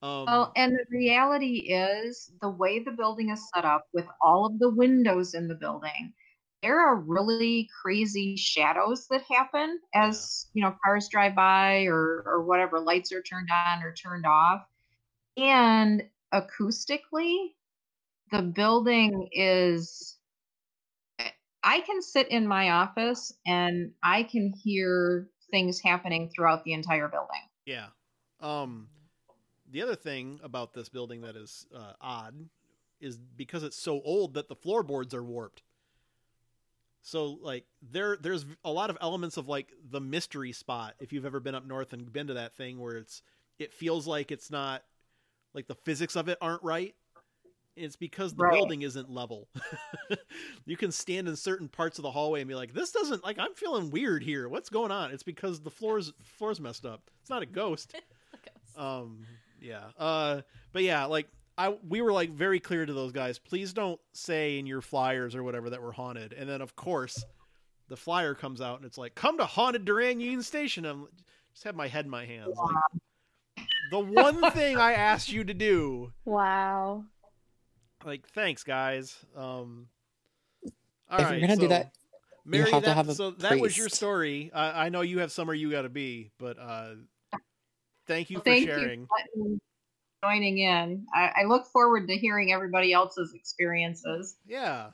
Um 0.02 0.26
Well, 0.26 0.52
and 0.56 0.74
the 0.74 0.86
reality 0.90 1.72
is 1.74 2.32
the 2.42 2.50
way 2.50 2.80
the 2.80 2.92
building 2.92 3.30
is 3.30 3.50
set 3.54 3.66
up 3.66 3.88
with 3.94 4.06
all 4.22 4.46
of 4.46 4.60
the 4.60 4.70
windows 4.70 5.34
in 5.34 5.48
the 5.48 5.56
building, 5.56 6.14
there 6.62 6.80
are 6.80 6.96
really 6.96 7.70
crazy 7.82 8.38
shadows 8.38 9.08
that 9.10 9.24
happen 9.24 9.80
as 9.94 10.48
you 10.54 10.64
know 10.64 10.76
cars 10.84 11.10
drive 11.10 11.36
by 11.36 11.84
or 11.86 12.24
or 12.26 12.44
whatever 12.44 12.80
lights 12.80 13.12
are 13.12 13.22
turned 13.22 13.50
on 13.52 13.84
or 13.84 13.94
turned 13.94 14.26
off. 14.26 14.66
And 15.38 16.10
acoustically, 16.34 17.56
the 18.34 18.42
building 18.42 19.30
is 19.32 20.18
I 21.64 21.80
can 21.82 22.02
sit 22.02 22.30
in 22.30 22.48
my 22.48 22.72
office 22.72 23.32
and 23.46 23.92
I 24.04 24.24
can 24.24 24.52
hear 24.52 25.30
things 25.52 25.80
happening 25.80 26.30
throughout 26.30 26.64
the 26.64 26.74
entire 26.74 27.08
building. 27.08 27.42
Yeah. 27.66 27.88
Um, 28.42 28.90
the 29.72 29.84
other 29.84 29.96
thing 29.96 30.40
about 30.44 30.74
this 30.74 30.90
building 30.90 31.22
that 31.22 31.36
is 31.36 31.68
uh, 31.74 31.94
odd 32.02 32.34
is 33.00 33.18
because 33.18 33.64
it's 33.64 33.78
so 33.78 34.02
old 34.04 34.34
that 34.34 34.50
the 34.50 34.56
floorboards 34.56 35.14
are 35.14 35.24
warped. 35.24 35.62
So 37.04 37.38
like 37.42 37.66
there 37.82 38.18
there's 38.20 38.46
a 38.66 38.72
lot 38.72 38.90
of 38.90 38.98
elements 39.00 39.38
of 39.38 39.48
like 39.48 39.68
the 39.92 40.02
mystery 40.02 40.54
spot 40.54 40.96
if 41.00 41.14
you've 41.14 41.26
ever 41.26 41.40
been 41.40 41.54
up 41.54 41.68
north 41.68 41.94
and 41.94 42.12
been 42.12 42.28
to 42.28 42.36
that 42.36 42.56
thing 42.56 42.80
where 42.80 42.96
it's 42.96 43.22
it 43.60 43.74
feels 43.74 44.08
like 44.08 44.32
it's 44.32 44.50
not 44.50 44.84
like 45.54 45.68
the 45.68 45.76
physics 45.76 46.16
of 46.16 46.30
it 46.30 46.38
aren't 46.42 46.64
right. 46.64 46.96
It's 47.76 47.96
because 47.96 48.34
the 48.36 48.44
Right. 48.44 48.54
building 48.54 48.84
isn't 48.84 49.10
level. 49.10 49.48
you 50.66 50.78
can 50.78 50.92
stand 50.92 51.28
in 51.28 51.36
certain 51.36 51.68
parts 51.68 51.98
of 51.98 52.04
the 52.04 52.12
hallway 52.12 52.42
and 52.42 52.48
be 52.48 52.56
like, 52.56 52.74
"This 52.74 52.92
doesn't 52.92 53.24
like 53.24 53.40
I'm 53.40 53.54
feeling 53.56 53.90
weird 53.90 54.24
here. 54.24 54.48
What's 54.48 54.70
going 54.70 54.92
on?" 54.92 55.12
It's 55.12 55.24
because 55.24 55.62
the 55.62 55.72
floors 55.72 56.14
floors 56.24 56.60
messed 56.60 56.86
up. 56.86 57.10
It's 57.22 57.30
not 57.30 57.42
a 57.44 57.46
ghost. 57.48 57.96
Um, 58.78 59.26
yeah. 59.60 59.86
Uh, 59.98 60.42
but 60.72 60.84
yeah, 60.84 61.06
like 61.06 61.28
I, 61.58 61.70
we 61.88 62.02
were 62.02 62.12
like 62.14 62.32
very 62.32 62.60
clear 62.60 62.86
to 62.86 62.94
those 62.94 63.12
guys. 63.12 63.40
Please 63.40 63.74
don't 63.74 64.00
say 64.14 64.58
in 64.60 64.66
your 64.66 64.82
flyers 64.82 65.36
or 65.36 65.44
whatever 65.44 65.70
that 65.72 65.82
we're 65.82 65.92
haunted. 65.92 66.34
And 66.34 66.48
then 66.50 66.62
of 66.62 66.76
course, 66.76 67.24
the 67.90 67.98
flyer 67.98 68.34
comes 68.34 68.62
out 68.62 68.78
and 68.78 68.86
it's 68.86 68.98
like, 68.98 69.16
"Come 69.16 69.38
to 69.38 69.46
haunted 69.46 69.86
Durand 69.86 70.22
Union 70.22 70.44
Station." 70.44 70.86
I'm 70.86 71.08
just 71.54 71.64
have 71.66 71.76
my 71.76 71.88
head 71.88 72.06
in 72.06 72.12
my 72.12 72.26
hands. 72.26 72.56
Like, 72.56 73.68
the 73.92 74.00
one 74.00 74.42
thing 74.52 74.78
I 74.78 74.94
asked 74.94 75.32
you 75.32 75.44
to 75.44 75.54
do. 75.54 76.12
Wow. 76.26 77.06
Like, 78.06 78.28
thanks, 78.30 78.64
guys. 78.64 79.16
Um, 79.36 79.88
all 81.10 81.20
If 81.20 81.26
right, 81.26 81.32
you're 81.40 81.48
gonna 81.48 81.56
do 81.60 81.64
so- 81.64 81.68
that, 81.70 81.92
Mary, 82.46 82.70
have 82.72 82.84
to 82.84 82.90
that- 82.90 82.96
have 82.96 83.10
a 83.10 83.16
so 83.16 83.32
that 83.32 83.60
was 83.60 83.78
your 83.78 83.90
story. 83.90 84.52
I 84.54 84.86
I 84.86 84.90
know 84.90 85.02
you 85.02 85.20
have 85.20 85.32
somewhere 85.32 85.56
you 85.56 85.72
got 85.72 85.84
to 85.84 85.90
be, 85.90 86.32
but 86.38 86.58
uh, 86.60 86.96
thank 88.08 88.30
you 88.30 88.40
for 88.40 88.44
Thank 88.44 88.68
sharing. 88.68 89.08
you 89.36 89.60
for 90.22 90.28
joining 90.30 90.58
in. 90.60 91.06
I, 91.14 91.32
I 91.38 91.44
look 91.46 91.68
forward 91.68 92.08
to 92.08 92.18
hearing 92.18 92.52
everybody 92.52 92.92
else's 92.94 93.34
experiences. 93.34 94.36
Yeah. 94.46 94.90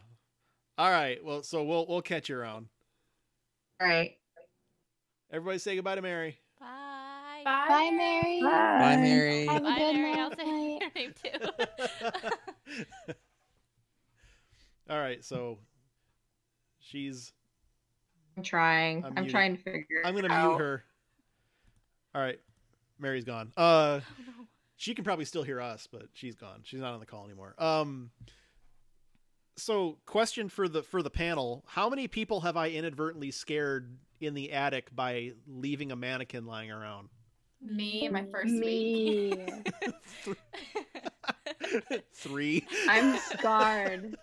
All 0.78 0.90
right. 0.90 1.24
Well, 1.24 1.44
so 1.44 1.64
we'll 1.64 1.86
we'll 1.88 2.02
catch 2.02 2.30
you 2.30 2.38
around. 2.38 2.68
All 3.82 3.88
right. 3.88 4.16
Everybody 5.32 5.60
say 5.60 5.76
goodbye 5.76 5.96
to 5.96 6.02
Mary. 6.02 6.38
Bye. 6.60 7.42
Bye, 7.46 7.92
Mary. 7.92 8.42
Bye, 8.42 8.98
Mary. 8.98 9.46
Have 9.46 9.58
a 9.62 9.66
Bye, 9.66 9.78
good 9.78 9.94
Mary. 9.96 10.14
Night. 10.16 10.30
Say 11.00 11.14
your 11.24 11.40
name 11.40 11.50
too. 13.08 13.14
All 14.90 15.00
right. 15.00 15.24
So 15.24 15.60
she's. 16.80 17.34
I'm 18.38 18.44
trying. 18.44 19.04
I'm 19.06 19.14
I'm, 19.18 19.28
trying 19.28 19.58
to 19.58 19.62
figure. 19.62 20.02
I'm 20.06 20.16
gonna 20.16 20.34
out. 20.34 20.50
mute 20.50 20.60
her. 20.60 20.84
All 22.16 22.22
right. 22.22 22.40
Mary's 23.00 23.26
gone. 23.26 23.52
Uh, 23.56 23.62
Oh, 23.62 23.98
no. 23.98 24.46
she 24.78 24.94
can 24.96 25.04
probably 25.04 25.26
still 25.26 25.44
hear 25.44 25.62
us, 25.62 25.88
but 25.92 26.08
she's 26.14 26.36
gone. 26.36 26.62
She's 26.64 26.80
not 26.80 26.94
on 26.94 27.00
the 27.00 27.06
call 27.06 27.26
anymore. 27.26 27.56
Um. 27.58 28.12
So, 29.58 29.98
question 30.06 30.48
for 30.48 30.70
the 30.70 30.84
for 30.84 31.04
the 31.04 31.10
panel: 31.10 31.64
How 31.68 31.90
many 31.90 32.08
people 32.08 32.42
have 32.42 32.56
I 32.58 32.70
inadvertently 32.70 33.32
scared 33.32 33.98
in 34.22 34.34
the 34.34 34.54
attic 34.54 34.96
by 34.96 35.34
leaving 35.48 35.92
a 35.92 35.96
mannequin 35.96 36.46
lying 36.46 36.72
around? 36.72 37.10
Me, 37.62 38.08
my 38.10 38.26
first 38.32 38.54
week. 38.54 39.38
Me. 39.38 39.46
Three. 42.14 42.66
I'm 42.88 43.18
scarred. 43.18 44.18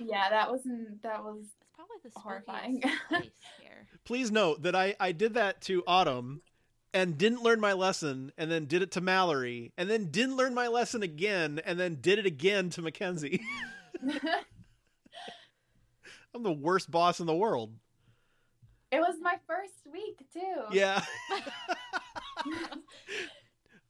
Yeah, 0.00 0.30
that 0.30 0.50
wasn't 0.50 1.02
that 1.02 1.22
was 1.22 1.42
It's 1.60 1.68
probably 1.74 1.96
the 2.04 2.10
Horrifying. 2.20 2.80
spookiest 2.80 3.08
place 3.08 3.30
here. 3.60 3.86
Please 4.04 4.30
note 4.30 4.62
that 4.62 4.74
I 4.76 4.94
I 5.00 5.12
did 5.12 5.34
that 5.34 5.60
to 5.62 5.82
Autumn, 5.86 6.42
and 6.94 7.18
didn't 7.18 7.42
learn 7.42 7.60
my 7.60 7.72
lesson, 7.72 8.32
and 8.38 8.50
then 8.50 8.66
did 8.66 8.82
it 8.82 8.92
to 8.92 9.00
Mallory, 9.00 9.72
and 9.76 9.90
then 9.90 10.06
didn't 10.06 10.36
learn 10.36 10.54
my 10.54 10.68
lesson 10.68 11.02
again, 11.02 11.60
and 11.64 11.78
then 11.80 11.96
did 12.00 12.18
it 12.18 12.26
again 12.26 12.70
to 12.70 12.82
Mackenzie. 12.82 13.40
I'm 16.34 16.42
the 16.44 16.52
worst 16.52 16.90
boss 16.90 17.18
in 17.20 17.26
the 17.26 17.34
world. 17.34 17.72
it 18.92 19.00
was 19.00 19.16
my 19.20 19.36
first 19.48 19.74
week 19.92 20.16
too. 20.32 20.62
Yeah. 20.72 21.02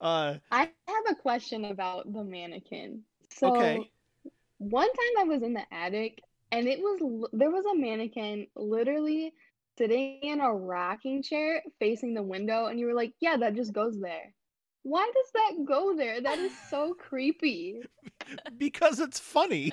Uh, 0.01 0.35
I 0.51 0.61
have 0.89 1.05
a 1.11 1.15
question 1.15 1.67
about 1.67 2.13
the 2.13 2.25
mannequin. 2.25 3.03
So 3.31 3.57
okay. 3.57 3.91
one 4.59 4.89
time 4.89 5.21
I 5.21 5.25
was 5.25 5.43
in 5.43 5.55
the 5.55 5.65
attic 5.73 6.23
and 6.53 6.67
it 6.67 6.81
was 6.81 7.29
there 7.33 7.51
was 7.51 7.65
a 7.65 7.77
mannequin 7.79 8.47
literally 8.57 9.33
sitting 9.79 10.21
in 10.23 10.41
a 10.41 10.53
rocking 10.53 11.23
chair 11.23 11.63
facing 11.79 12.15
the 12.15 12.23
window 12.23 12.67
and 12.67 12.79
you 12.79 12.87
were 12.87 12.95
like, 12.95 13.15
"Yeah, 13.21 13.37
that 13.39 13.55
just 13.55 13.73
goes 13.73 14.01
there." 14.01 14.35
Why 14.83 15.11
does 15.15 15.33
that 15.35 15.65
go 15.67 15.95
there? 15.97 16.21
That 16.21 16.39
is 16.39 16.53
so 16.71 16.95
creepy. 16.99 17.83
Because 18.57 18.99
it's 18.99 19.19
funny. 19.19 19.73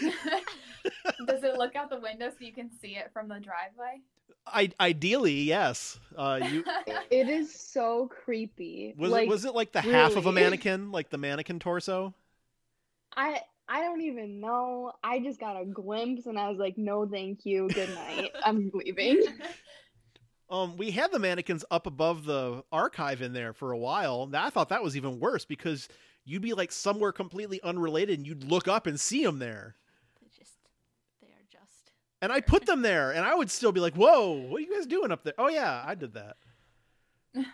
Does 1.26 1.44
it 1.44 1.58
look 1.58 1.76
out 1.76 1.90
the 1.90 2.00
window 2.00 2.30
so 2.30 2.44
you 2.44 2.52
can 2.52 2.70
see 2.80 2.96
it 2.96 3.10
from 3.12 3.28
the 3.28 3.38
driveway? 3.40 4.00
I, 4.46 4.70
ideally, 4.80 5.42
yes. 5.42 5.98
Uh, 6.16 6.40
you 6.50 6.64
It 7.10 7.28
is 7.28 7.54
so 7.54 8.08
creepy. 8.08 8.94
was 8.96 9.10
like, 9.10 9.24
it 9.24 9.28
was 9.28 9.44
it 9.44 9.54
like 9.54 9.72
the 9.72 9.80
half 9.80 10.16
of 10.16 10.26
a 10.26 10.32
mannequin, 10.32 10.90
like 10.92 11.10
the 11.10 11.18
mannequin 11.18 11.58
torso? 11.58 12.14
I 13.16 13.40
I 13.68 13.80
don't 13.80 14.02
even 14.02 14.40
know. 14.40 14.92
I 15.02 15.20
just 15.20 15.40
got 15.40 15.60
a 15.60 15.64
glimpse 15.64 16.26
and 16.26 16.38
I 16.38 16.48
was 16.50 16.58
like, 16.58 16.76
no, 16.76 17.06
thank 17.06 17.46
you. 17.46 17.68
Good 17.68 17.94
night. 17.94 18.32
I'm 18.44 18.70
leaving. 18.74 19.22
Um, 20.50 20.76
we 20.76 20.90
had 20.90 21.10
the 21.10 21.18
mannequins 21.18 21.64
up 21.70 21.86
above 21.86 22.26
the 22.26 22.62
archive 22.70 23.22
in 23.22 23.32
there 23.32 23.54
for 23.54 23.72
a 23.72 23.78
while. 23.78 24.30
I 24.34 24.50
thought 24.50 24.68
that 24.68 24.82
was 24.82 24.96
even 24.98 25.18
worse 25.18 25.46
because 25.46 25.88
you'd 26.26 26.42
be 26.42 26.52
like 26.52 26.70
somewhere 26.70 27.12
completely 27.12 27.60
unrelated, 27.62 28.18
and 28.18 28.26
you'd 28.26 28.44
look 28.44 28.68
up 28.68 28.86
and 28.86 29.00
see 29.00 29.24
them 29.24 29.38
there. 29.38 29.76
They 30.20 30.28
just, 30.36 30.58
they 31.22 31.28
are 31.28 31.46
just. 31.50 31.92
And 32.22 32.32
I 32.32 32.40
put 32.40 32.64
them 32.64 32.82
there, 32.82 33.10
and 33.10 33.24
I 33.24 33.34
would 33.34 33.50
still 33.50 33.72
be 33.72 33.80
like, 33.80 33.94
"Whoa, 33.94 34.32
what 34.32 34.58
are 34.58 34.64
you 34.64 34.72
guys 34.72 34.86
doing 34.86 35.10
up 35.10 35.24
there?" 35.24 35.34
Oh 35.36 35.48
yeah, 35.48 35.82
I 35.84 35.94
did 35.96 36.14
that. 36.14 36.36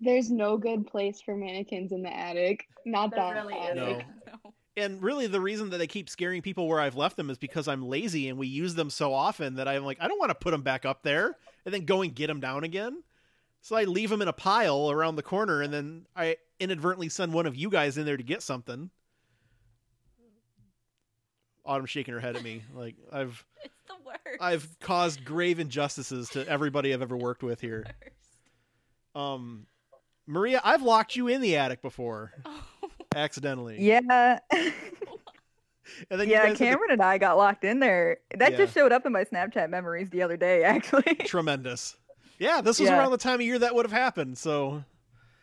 There's 0.00 0.30
no 0.30 0.56
good 0.56 0.86
place 0.86 1.20
for 1.20 1.36
mannequins 1.36 1.92
in 1.92 2.02
the 2.02 2.14
attic. 2.14 2.66
Not 2.84 3.10
There 3.10 3.20
that 3.20 3.34
really 3.34 3.54
attic. 3.54 4.06
No. 4.26 4.32
No. 4.44 4.54
And 4.78 5.02
really, 5.02 5.26
the 5.26 5.40
reason 5.40 5.70
that 5.70 5.78
they 5.78 5.86
keep 5.86 6.08
scaring 6.08 6.42
people 6.42 6.66
where 6.68 6.80
I've 6.80 6.96
left 6.96 7.16
them 7.16 7.30
is 7.30 7.38
because 7.38 7.68
I'm 7.68 7.82
lazy, 7.82 8.28
and 8.28 8.38
we 8.38 8.46
use 8.46 8.74
them 8.74 8.90
so 8.90 9.12
often 9.12 9.54
that 9.54 9.68
I'm 9.68 9.84
like, 9.84 9.98
I 10.00 10.08
don't 10.08 10.18
want 10.18 10.30
to 10.30 10.34
put 10.34 10.50
them 10.50 10.62
back 10.62 10.84
up 10.84 11.02
there 11.02 11.36
and 11.64 11.72
then 11.72 11.84
go 11.84 12.02
and 12.02 12.14
get 12.14 12.26
them 12.26 12.40
down 12.40 12.64
again. 12.64 13.02
So 13.62 13.74
I 13.74 13.84
leave 13.84 14.10
them 14.10 14.22
in 14.22 14.28
a 14.28 14.34
pile 14.34 14.90
around 14.90 15.16
the 15.16 15.22
corner, 15.22 15.62
and 15.62 15.72
then 15.72 16.06
I 16.14 16.36
inadvertently 16.60 17.08
send 17.08 17.32
one 17.32 17.46
of 17.46 17.56
you 17.56 17.70
guys 17.70 17.98
in 17.98 18.06
there 18.06 18.16
to 18.16 18.22
get 18.22 18.42
something. 18.42 18.90
Autumn 21.66 21.86
shaking 21.86 22.14
her 22.14 22.20
head 22.20 22.36
at 22.36 22.42
me 22.42 22.62
like 22.74 22.94
I've 23.12 23.44
It's 23.64 23.74
the 23.88 23.94
worst. 24.04 24.40
I've 24.40 24.68
caused 24.80 25.24
grave 25.24 25.58
injustices 25.60 26.28
to 26.30 26.46
everybody 26.48 26.92
I've 26.94 27.02
ever 27.02 27.16
worked 27.16 27.42
with 27.42 27.60
here. 27.60 27.84
Um, 29.14 29.66
Maria, 30.26 30.60
I've 30.64 30.82
locked 30.82 31.16
you 31.16 31.28
in 31.28 31.40
the 31.40 31.56
attic 31.56 31.82
before 31.82 32.32
Oh. 32.44 32.62
accidentally. 33.16 33.80
Yeah. 33.80 34.38
and 34.50 34.72
then 36.20 36.28
you 36.28 36.34
yeah, 36.34 36.38
guys 36.46 36.48
had 36.48 36.58
to- 36.58 36.64
Cameron 36.64 36.90
and 36.90 37.02
I 37.02 37.18
got 37.18 37.36
locked 37.36 37.64
in 37.64 37.80
there. 37.80 38.18
That 38.36 38.52
Yeah. 38.52 38.58
just 38.58 38.74
showed 38.74 38.92
up 38.92 39.06
in 39.06 39.12
my 39.12 39.24
Snapchat 39.24 39.70
memories 39.70 40.10
the 40.10 40.22
other 40.22 40.36
day, 40.36 40.62
actually. 40.64 41.14
tremendous. 41.24 41.96
Yeah, 42.38 42.60
this 42.60 42.78
was 42.78 42.88
Yeah. 42.90 42.98
around 42.98 43.12
the 43.12 43.18
time 43.18 43.36
of 43.36 43.42
year 43.46 43.58
that 43.58 43.74
would 43.74 43.86
have 43.86 43.92
happened. 43.92 44.36
So 44.36 44.84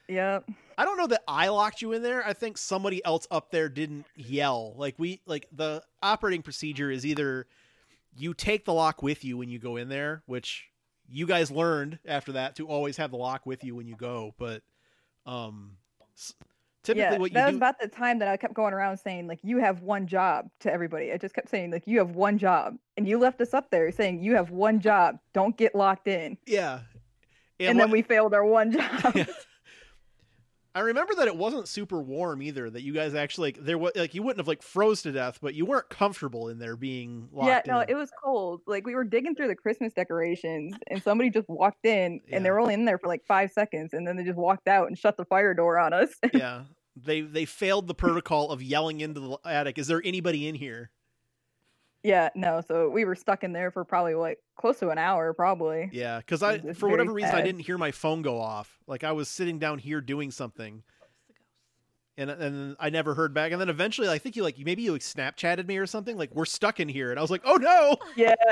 yep. 0.08 0.48
I 0.78 0.86
don't 0.86 0.98
know 0.98 1.08
that 1.08 1.22
I 1.28 1.50
locked 1.50 1.82
you 1.82 1.94
in 1.94 2.02
there. 2.04 2.26
I 2.26 2.34
think 2.34 2.58
somebody 2.58 3.04
else 3.06 3.28
up 3.32 3.52
there 3.52 3.70
didn't 3.70 4.06
yell. 4.16 4.74
Like 4.78 4.96
we 4.98 5.22
like 5.26 5.48
the 5.52 5.84
operating 6.02 6.42
procedure 6.42 6.90
is 6.92 7.06
either 7.06 7.48
you 8.16 8.34
take 8.34 8.66
the 8.66 8.74
lock 8.74 9.02
with 9.04 9.24
you 9.24 9.38
when 9.38 9.50
you 9.50 9.60
go 9.60 9.78
in 9.78 9.90
there, 9.90 10.24
which 10.26 10.66
you 11.10 11.26
guys 11.28 11.52
learned 11.52 12.00
after 12.06 12.34
that 12.34 12.56
to 12.58 12.68
always 12.68 12.98
have 12.98 13.12
the 13.12 13.18
lock 13.18 13.46
with 13.46 13.64
you 13.64 13.76
when 13.76 13.88
you 13.88 13.96
go, 13.96 14.34
but 14.38 14.62
um 15.26 15.78
typically 16.84 17.02
yeah, 17.04 17.18
what 17.18 17.32
you 17.32 17.36
that 17.36 17.46
do 17.46 17.52
was 17.54 17.58
about 17.58 17.80
the 17.80 17.88
time 17.88 18.20
that 18.20 18.28
I 18.28 18.36
kept 18.38 18.54
going 18.54 18.74
around 18.74 18.98
saying 18.98 19.28
like 19.28 19.40
you 19.44 19.58
have 19.60 19.82
one 19.82 20.06
job 20.08 20.50
to 20.62 20.72
everybody. 20.72 21.12
I 21.12 21.18
just 21.18 21.34
kept 21.34 21.50
saying 21.50 21.72
like 21.72 21.84
you 21.88 22.00
have 22.00 22.12
one 22.12 22.38
job, 22.38 22.76
and 22.98 23.08
you 23.08 23.18
left 23.20 23.42
us 23.42 23.54
up 23.54 23.70
there 23.72 23.92
saying 23.92 24.22
you 24.22 24.36
have 24.36 24.50
one 24.52 24.80
job. 24.80 25.18
Don't 25.34 25.56
get 25.58 25.76
locked 25.76 26.08
in. 26.08 26.38
yeah. 26.46 26.80
And, 27.60 27.78
what- 27.78 27.86
then 27.86 27.92
we 27.92 28.02
failed 28.02 28.34
our 28.34 28.44
one 28.44 28.72
job. 28.74 29.16
Yeah. 29.16 29.26
I 30.76 30.80
remember 30.80 31.14
that 31.16 31.28
it 31.28 31.36
wasn't 31.36 31.68
super 31.68 32.02
warm 32.02 32.42
either. 32.42 32.70
That 32.70 32.82
you 32.82 32.94
guys 32.94 33.14
actually 33.14 33.50
like 33.50 33.64
there 33.64 33.78
was 33.78 33.92
like 33.96 34.16
you 34.16 34.24
wouldn't 34.24 34.40
have 34.40 34.48
like 34.48 34.64
froze 34.64 35.04
to 35.04 35.12
death, 35.12 35.40
but 35.42 35.54
you 35.54 35.66
weren't 35.66 35.90
comfortable 35.90 36.50
in 36.50 36.58
there 36.58 36.76
being 36.76 37.30
locked 37.32 37.48
yeah, 37.48 37.62
no, 37.68 37.82
in. 37.82 37.90
it 37.90 37.96
was 37.96 38.10
cold. 38.24 38.62
Like 38.66 38.86
we 38.86 38.96
were 38.96 39.04
digging 39.04 39.36
through 39.36 39.50
the 39.50 39.56
Christmas 39.56 39.94
decorations, 39.94 40.74
and 40.88 41.02
somebody 41.04 41.30
just 41.30 41.48
walked 41.48 41.86
in, 41.86 42.22
and 42.32 42.44
they 42.44 42.50
were 42.50 42.60
only 42.60 42.74
in 42.74 42.86
there 42.86 42.98
for 42.98 43.08
like 43.08 43.24
five 43.26 43.52
seconds, 43.52 43.94
and 43.94 44.08
then 44.08 44.18
they 44.18 44.24
just 44.24 44.38
walked 44.38 44.68
out 44.68 44.88
and 44.88 44.98
shut 44.98 45.16
the 45.16 45.26
fire 45.26 45.54
door 45.54 45.78
on 45.78 45.94
us. 45.94 46.10
yeah, 46.34 46.64
they 46.96 47.22
they 47.22 47.46
failed 47.46 47.88
the 47.88 47.96
protocol 47.96 48.50
of 48.50 48.64
yelling 48.64 49.02
into 49.02 49.20
the 49.20 49.38
attic. 49.46 49.78
Is 49.78 49.88
there 49.88 50.02
anybody 50.04 50.48
in 50.48 50.56
here? 50.56 50.90
Yeah, 52.04 52.30
no, 52.36 52.62
so 52.68 52.90
we 52.90 53.06
were 53.06 53.16
stuck 53.16 53.44
in 53.44 53.54
there 53.54 53.72
for 53.72 53.84
probably 53.86 54.14
like 54.16 54.38
close 54.58 54.80
to 54.80 54.90
an 54.90 54.98
hour, 54.98 55.34
probably. 55.34 55.90
Yeah, 55.92 56.18
because 56.20 56.44
I 56.44 56.60
for 56.74 56.90
whatever 56.90 57.12
very 57.12 57.24
reason 57.24 57.36
I 57.36 57.42
didn't 57.42 57.62
hear 57.62 57.78
my 57.78 57.92
phone 57.92 58.22
go 58.22 58.40
off. 58.40 58.78
Like 58.88 59.04
I 59.04 59.12
was 59.14 59.30
sitting 59.30 59.58
down 59.60 59.80
here 59.80 60.02
doing 60.02 60.30
something, 60.32 60.84
It's 60.90 60.98
the 61.28 61.34
ghost. 62.26 62.40
and 62.42 62.56
and 62.56 62.76
I 62.80 62.90
never 62.90 63.14
heard 63.16 63.34
back. 63.34 63.52
And 63.52 63.60
then 63.62 63.70
eventually, 63.70 64.10
I 64.10 64.18
think 64.18 64.36
you 64.36 64.44
like 64.44 64.58
maybe 64.60 64.82
you 64.84 64.92
like 64.92 65.02
Snapchatted 65.02 65.66
me 65.68 65.78
or 65.78 65.88
something. 65.88 66.18
Like 66.18 66.34
we're 66.36 66.46
stuck 66.46 66.80
in 66.80 66.90
here, 66.90 67.10
and 67.10 67.18
I 67.20 67.22
was 67.22 67.32
like, 67.32 67.42
oh 67.46 67.56
no! 67.56 67.96
Yeah, 68.16 68.36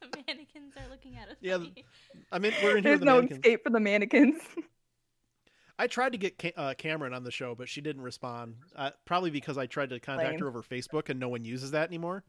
The 0.00 0.22
mannequins 0.26 0.74
are 0.76 0.88
looking 0.90 1.16
at 1.16 1.28
us. 1.28 1.36
Yeah, 1.40 1.58
funny. 1.58 1.84
I 2.32 2.38
mean 2.38 2.52
we're 2.62 2.76
in 2.78 2.82
here. 2.84 2.96
there's 2.96 3.00
with 3.00 3.00
the 3.00 3.04
no 3.06 3.14
mannequins. 3.16 3.38
escape 3.38 3.62
for 3.64 3.70
the 3.70 3.80
mannequins. 3.80 4.40
I 5.80 5.86
tried 5.86 6.10
to 6.12 6.18
get 6.18 6.54
uh, 6.56 6.74
Cameron 6.76 7.14
on 7.14 7.22
the 7.22 7.30
show, 7.30 7.54
but 7.54 7.68
she 7.68 7.80
didn't 7.80 8.02
respond. 8.02 8.56
Uh, 8.74 8.90
probably 9.04 9.30
because 9.30 9.56
I 9.56 9.66
tried 9.66 9.90
to 9.90 10.00
contact 10.00 10.30
Lame. 10.32 10.40
her 10.40 10.48
over 10.48 10.60
Facebook, 10.62 11.08
and 11.08 11.20
no 11.20 11.28
one 11.28 11.44
uses 11.44 11.70
that 11.70 11.88
anymore. 11.88 12.24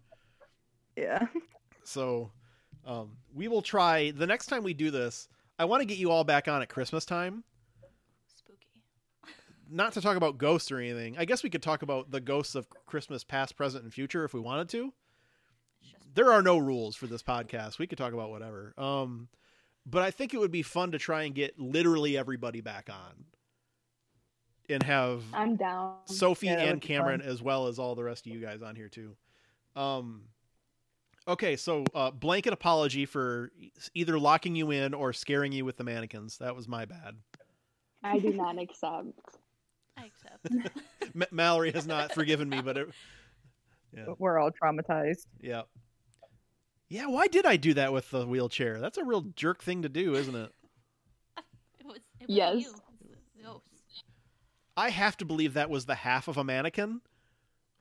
Yeah, 1.00 1.28
So 1.84 2.32
um, 2.86 3.18
we 3.34 3.48
will 3.48 3.62
try 3.62 4.12
the 4.12 4.28
next 4.28 4.48
time 4.48 4.64
we 4.64 4.74
do 4.74 4.92
this. 4.92 5.28
I 5.58 5.66
want 5.66 5.82
to 5.82 5.86
get 5.86 5.98
you 5.98 6.12
all 6.12 6.24
back 6.24 6.48
on 6.48 6.62
at 6.62 6.70
Christmas 6.70 7.04
time, 7.06 7.44
Spooky. 8.28 8.84
not 9.70 9.94
to 9.94 10.02
talk 10.02 10.16
about 10.16 10.38
ghosts 10.38 10.72
or 10.72 10.80
anything. 10.80 11.18
I 11.18 11.26
guess 11.26 11.44
we 11.44 11.50
could 11.50 11.64
talk 11.64 11.82
about 11.82 12.12
the 12.12 12.22
ghosts 12.22 12.56
of 12.56 12.68
Christmas 12.86 13.24
past, 13.24 13.56
present, 13.58 13.84
and 13.84 13.94
future 13.94 14.24
if 14.24 14.34
we 14.34 14.40
wanted 14.40 14.70
to. 14.70 14.94
There 16.14 16.32
are 16.32 16.42
no 16.42 16.58
rules 16.58 16.96
for 16.96 17.08
this 17.08 17.22
podcast. 17.24 17.78
We 17.80 17.88
could 17.88 17.98
talk 17.98 18.14
about 18.14 18.30
whatever. 18.30 18.74
Um, 18.78 19.28
but 19.86 20.02
I 20.02 20.12
think 20.12 20.34
it 20.34 20.40
would 20.40 20.52
be 20.52 20.64
fun 20.64 20.92
to 20.92 20.98
try 21.00 21.24
and 21.24 21.36
get 21.36 21.60
literally 21.60 22.18
everybody 22.18 22.62
back 22.62 22.90
on, 22.90 23.26
and 24.70 24.84
have 24.84 25.24
I'm 25.34 25.56
down. 25.56 25.96
Sophie 26.06 26.48
Yeah, 26.48 26.60
and 26.62 26.82
Cameron 26.82 27.22
fun. 27.22 27.30
as 27.30 27.42
well 27.42 27.68
as 27.68 27.80
all 27.80 27.96
the 27.96 28.04
rest 28.04 28.26
of 28.28 28.32
you 28.34 28.40
guys 28.40 28.62
on 28.62 28.76
here 28.76 28.90
too. 28.90 29.16
Um 29.76 30.24
okay, 31.30 31.56
so 31.56 31.86
uh 31.96 32.12
blanket 32.12 32.54
apology 32.54 33.06
for 33.06 33.52
either 33.94 34.20
locking 34.20 34.56
you 34.56 34.72
in 34.72 34.94
or 34.94 35.14
scaring 35.14 35.52
you 35.52 35.66
with 35.66 35.78
the 35.78 35.84
mannequins. 35.84 36.38
That 36.38 36.56
was 36.56 36.68
my 36.68 36.86
bad. 36.86 37.16
I 38.04 38.20
do 38.20 38.34
not 38.34 38.58
accept. 38.58 39.08
I 39.98 40.06
accept. 40.06 40.72
M- 41.16 41.24
Mallory 41.32 41.72
has 41.72 41.86
not 41.86 42.14
forgiven 42.14 42.48
me, 42.50 42.62
but 42.62 42.78
it, 42.78 42.90
yeah. 43.96 44.06
we're 44.18 44.38
all 44.40 44.52
traumatized. 44.52 45.26
Yeah. 45.42 45.64
Yeah, 46.88 47.08
why 47.08 47.28
did 47.28 47.46
I 47.46 47.58
do 47.58 47.74
that 47.76 47.94
with 47.94 48.10
the 48.10 48.26
wheelchair? 48.26 48.80
That's 48.80 48.98
a 48.98 49.04
real 49.04 49.22
jerk 49.36 49.62
thing 49.62 49.84
to 49.84 49.90
do, 49.90 50.16
isn't 50.16 50.36
it? 50.36 50.52
It 51.80 51.86
was. 51.86 51.98
It 52.20 52.28
was 52.28 52.36
Yes. 52.36 52.56
You. 52.64 52.74
It 53.40 53.46
was. 53.46 53.62
I 54.76 54.90
have 54.90 55.18
to 55.18 55.26
believe 55.26 55.54
that 55.56 55.70
was 55.70 55.86
the 55.86 55.96
half 55.96 56.28
of 56.28 56.38
a 56.38 56.44
mannequin. 56.44 57.02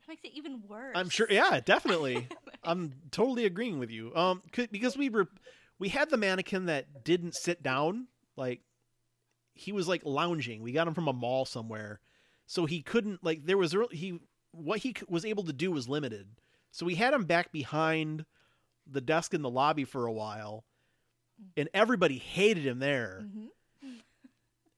It 0.02 0.08
makes 0.08 0.24
it 0.24 0.32
even 0.34 0.62
worse. 0.68 0.92
I'm 0.96 1.08
sure 1.08 1.28
yeah, 1.30 1.60
definitely. 1.64 2.28
I'm 2.64 2.94
totally 3.10 3.44
agreeing 3.44 3.78
with 3.78 3.90
you. 3.90 4.14
Um, 4.14 4.42
because 4.52 4.96
we 4.96 5.08
were, 5.10 5.28
we 5.78 5.88
had 5.88 6.10
the 6.10 6.16
mannequin 6.16 6.66
that 6.66 7.04
didn't 7.04 7.34
sit 7.34 7.62
down. 7.62 8.08
Like, 8.36 8.60
he 9.54 9.72
was 9.72 9.88
like 9.88 10.02
lounging. 10.04 10.62
We 10.62 10.72
got 10.72 10.86
him 10.86 10.94
from 10.94 11.08
a 11.08 11.12
mall 11.12 11.44
somewhere, 11.44 12.00
so 12.46 12.64
he 12.64 12.80
couldn't 12.80 13.24
like. 13.24 13.44
There 13.44 13.58
was 13.58 13.74
he 13.90 14.20
what 14.52 14.78
he 14.78 14.94
was 15.08 15.24
able 15.24 15.42
to 15.44 15.52
do 15.52 15.72
was 15.72 15.88
limited. 15.88 16.28
So 16.70 16.86
we 16.86 16.94
had 16.94 17.12
him 17.12 17.24
back 17.24 17.50
behind 17.50 18.24
the 18.86 19.00
desk 19.00 19.34
in 19.34 19.42
the 19.42 19.50
lobby 19.50 19.84
for 19.84 20.06
a 20.06 20.12
while, 20.12 20.64
and 21.56 21.68
everybody 21.74 22.18
hated 22.18 22.64
him 22.64 22.78
there. 22.78 23.24
Mhm. 23.24 23.48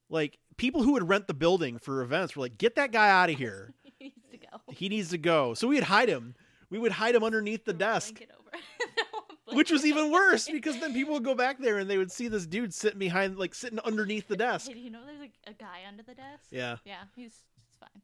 Like 0.08 0.38
people 0.56 0.82
who 0.82 0.92
would 0.92 1.08
rent 1.08 1.26
the 1.26 1.34
building 1.34 1.78
for 1.78 2.00
events 2.02 2.34
were 2.34 2.42
like, 2.42 2.56
"Get 2.56 2.76
that 2.76 2.90
guy 2.90 3.10
out 3.10 3.28
of 3.30 3.36
here. 3.36 3.74
he 3.98 4.06
needs 4.16 4.30
to 4.30 4.38
go. 4.38 4.72
He 4.72 4.88
needs 4.88 5.10
to 5.10 5.18
go." 5.18 5.54
So 5.54 5.68
we'd 5.68 5.84
hide 5.84 6.08
him. 6.08 6.34
We 6.70 6.78
would 6.78 6.92
hide 6.92 7.14
him 7.14 7.24
underneath 7.24 7.64
the 7.64 7.72
desk. 7.72 8.20
which 9.52 9.70
was 9.70 9.84
even 9.84 10.10
worse 10.10 10.48
because 10.48 10.78
then 10.78 10.92
people 10.92 11.14
would 11.14 11.24
go 11.24 11.34
back 11.34 11.58
there 11.58 11.78
and 11.78 11.90
they 11.90 11.98
would 11.98 12.12
see 12.12 12.28
this 12.28 12.46
dude 12.46 12.72
sitting 12.72 12.98
behind 12.98 13.38
like 13.38 13.54
sitting 13.54 13.80
underneath 13.80 14.28
the 14.28 14.36
desk. 14.48 14.68
Hey, 14.68 14.74
do 14.74 14.80
you 14.80 14.90
know 14.90 15.00
there's 15.04 15.20
a, 15.20 15.50
a 15.50 15.54
guy 15.54 15.80
under 15.88 16.02
the 16.02 16.14
desk? 16.14 16.44
yeah. 16.50 16.76
Yeah, 16.84 17.02
he's, 17.16 17.34
he's 17.66 17.76
fine. 17.78 18.02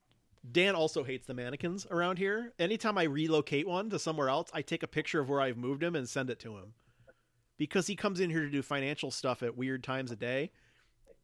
dan 0.50 0.74
also 0.74 1.04
hates 1.04 1.26
the 1.26 1.34
mannequins 1.34 1.86
around 1.90 2.18
here. 2.18 2.52
Anytime 2.58 2.98
i 2.98 3.04
relocate 3.04 3.66
one 3.66 3.90
to 3.90 3.98
somewhere 3.98 4.28
else 4.28 4.50
i 4.52 4.62
take 4.62 4.82
a 4.82 4.88
picture 4.88 5.20
of 5.20 5.28
where 5.28 5.40
i've 5.40 5.56
moved 5.56 5.82
him 5.82 5.94
and 5.94 6.08
send 6.08 6.30
it 6.30 6.40
to 6.40 6.56
him. 6.56 6.74
Because 7.58 7.86
he 7.86 7.96
comes 7.96 8.20
in 8.20 8.30
here 8.30 8.42
to 8.42 8.50
do 8.50 8.60
financial 8.62 9.10
stuff 9.10 9.42
at 9.42 9.56
weird 9.56 9.82
times 9.82 10.10
a 10.10 10.16
day. 10.16 10.50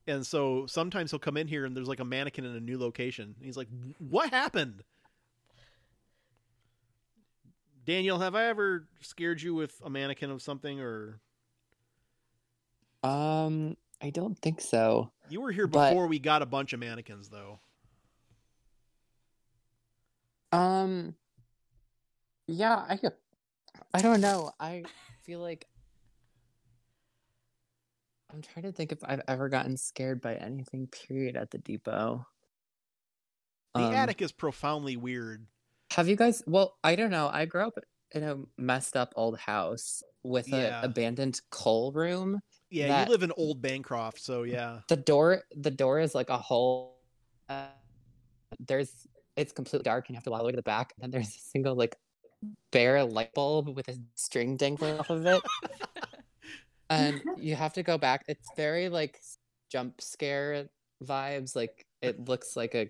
And 0.06 0.26
so 0.26 0.66
sometimes 0.66 1.10
he'll 1.10 1.20
come 1.20 1.36
in 1.36 1.46
here 1.46 1.64
and 1.64 1.76
there's 1.76 1.88
like 1.88 2.00
a 2.00 2.04
mannequin 2.04 2.44
in 2.44 2.56
a 2.56 2.60
new 2.60 2.78
location. 2.78 3.34
And 3.36 3.44
he's 3.44 3.56
like 3.56 3.68
what 3.98 4.30
happened 4.30 4.82
daniel 7.84 8.18
have 8.18 8.34
i 8.34 8.44
ever 8.46 8.86
scared 9.00 9.40
you 9.42 9.54
with 9.54 9.80
a 9.84 9.90
mannequin 9.90 10.30
of 10.30 10.40
something 10.42 10.80
or 10.80 11.20
Um, 13.04 13.76
I 14.00 14.10
don't 14.10 14.38
think 14.38 14.60
so. 14.60 15.10
You 15.28 15.40
were 15.40 15.50
here 15.50 15.66
But- 15.66 15.90
before 15.90 16.06
we 16.06 16.20
got 16.20 16.40
a 16.40 16.46
bunch 16.46 16.72
of 16.72 16.78
mannequins, 16.78 17.28
though. 17.28 17.58
Um, 20.52 21.16
yeah, 22.46 22.76
I 22.88 23.00
I 23.94 24.02
don't 24.02 24.20
know. 24.20 24.52
I 24.60 24.84
feel 25.22 25.40
like 25.40 25.66
I'm 28.32 28.42
trying 28.42 28.64
to 28.64 28.72
think 28.72 28.92
if 28.92 28.98
I've 29.02 29.22
ever 29.28 29.48
gotten 29.48 29.76
scared 29.76 30.20
by 30.20 30.34
anything. 30.36 30.86
Period 30.86 31.36
at 31.36 31.50
the 31.50 31.58
depot. 31.58 32.24
The 33.74 33.80
Um, 33.80 33.94
attic 33.94 34.22
is 34.22 34.32
profoundly 34.32 34.96
weird. 34.96 35.46
Have 35.96 36.08
you 36.08 36.16
guys? 36.16 36.42
Well, 36.46 36.78
I 36.82 36.96
don't 36.96 37.10
know. 37.10 37.28
I 37.30 37.44
grew 37.44 37.66
up 37.66 37.74
in 38.12 38.22
a 38.22 38.36
messed 38.56 38.96
up 38.96 39.12
old 39.14 39.38
house 39.38 40.02
with 40.22 40.48
Yeah. 40.48 40.78
an 40.78 40.84
abandoned 40.86 41.40
coal 41.50 41.92
room. 41.92 42.40
Yeah, 42.70 43.04
you 43.04 43.10
live 43.10 43.22
in 43.22 43.32
Old 43.36 43.60
Bancroft, 43.60 44.18
so 44.18 44.44
yeah. 44.44 44.80
The 44.88 44.96
door, 44.96 45.42
the 45.54 45.70
door 45.70 46.00
is 46.00 46.14
like 46.14 46.30
a 46.30 46.38
hole. 46.38 46.98
Uh, 47.46 47.66
there's, 48.58 49.06
it's 49.36 49.52
completely 49.52 49.84
dark, 49.84 50.08
and 50.08 50.14
you 50.14 50.16
have 50.16 50.24
to 50.24 50.30
walk 50.30 50.38
all 50.38 50.44
the 50.44 50.46
way 50.46 50.52
to 50.52 50.56
the 50.56 50.62
back. 50.62 50.94
And 50.96 51.02
then 51.02 51.10
there's 51.10 51.28
a 51.28 51.38
single 51.38 51.74
like 51.74 51.96
bare 52.70 53.04
light 53.04 53.34
bulb 53.34 53.68
with 53.76 53.88
a 53.88 53.96
string 54.14 54.56
dangling 54.56 54.98
off 54.98 55.10
of 55.10 55.26
it, 55.26 55.42
and 56.90 57.20
you 57.36 57.54
have 57.54 57.74
to 57.74 57.82
go 57.82 57.98
back. 57.98 58.24
It's 58.28 58.48
very 58.56 58.88
like 58.88 59.20
jump 59.70 60.00
scare 60.00 60.70
vibes. 61.04 61.54
Like 61.54 61.84
it 62.00 62.26
looks 62.26 62.56
like 62.56 62.74
a 62.74 62.88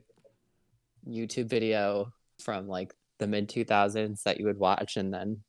YouTube 1.09 1.49
video 1.49 2.13
from 2.43 2.69
like 2.69 2.93
the 3.19 3.27
mid 3.27 3.49
2000s 3.49 4.23
that 4.25 4.39
you 4.39 4.47
would 4.47 4.59
watch 4.59 4.97
and 4.97 5.13
then 5.15 5.43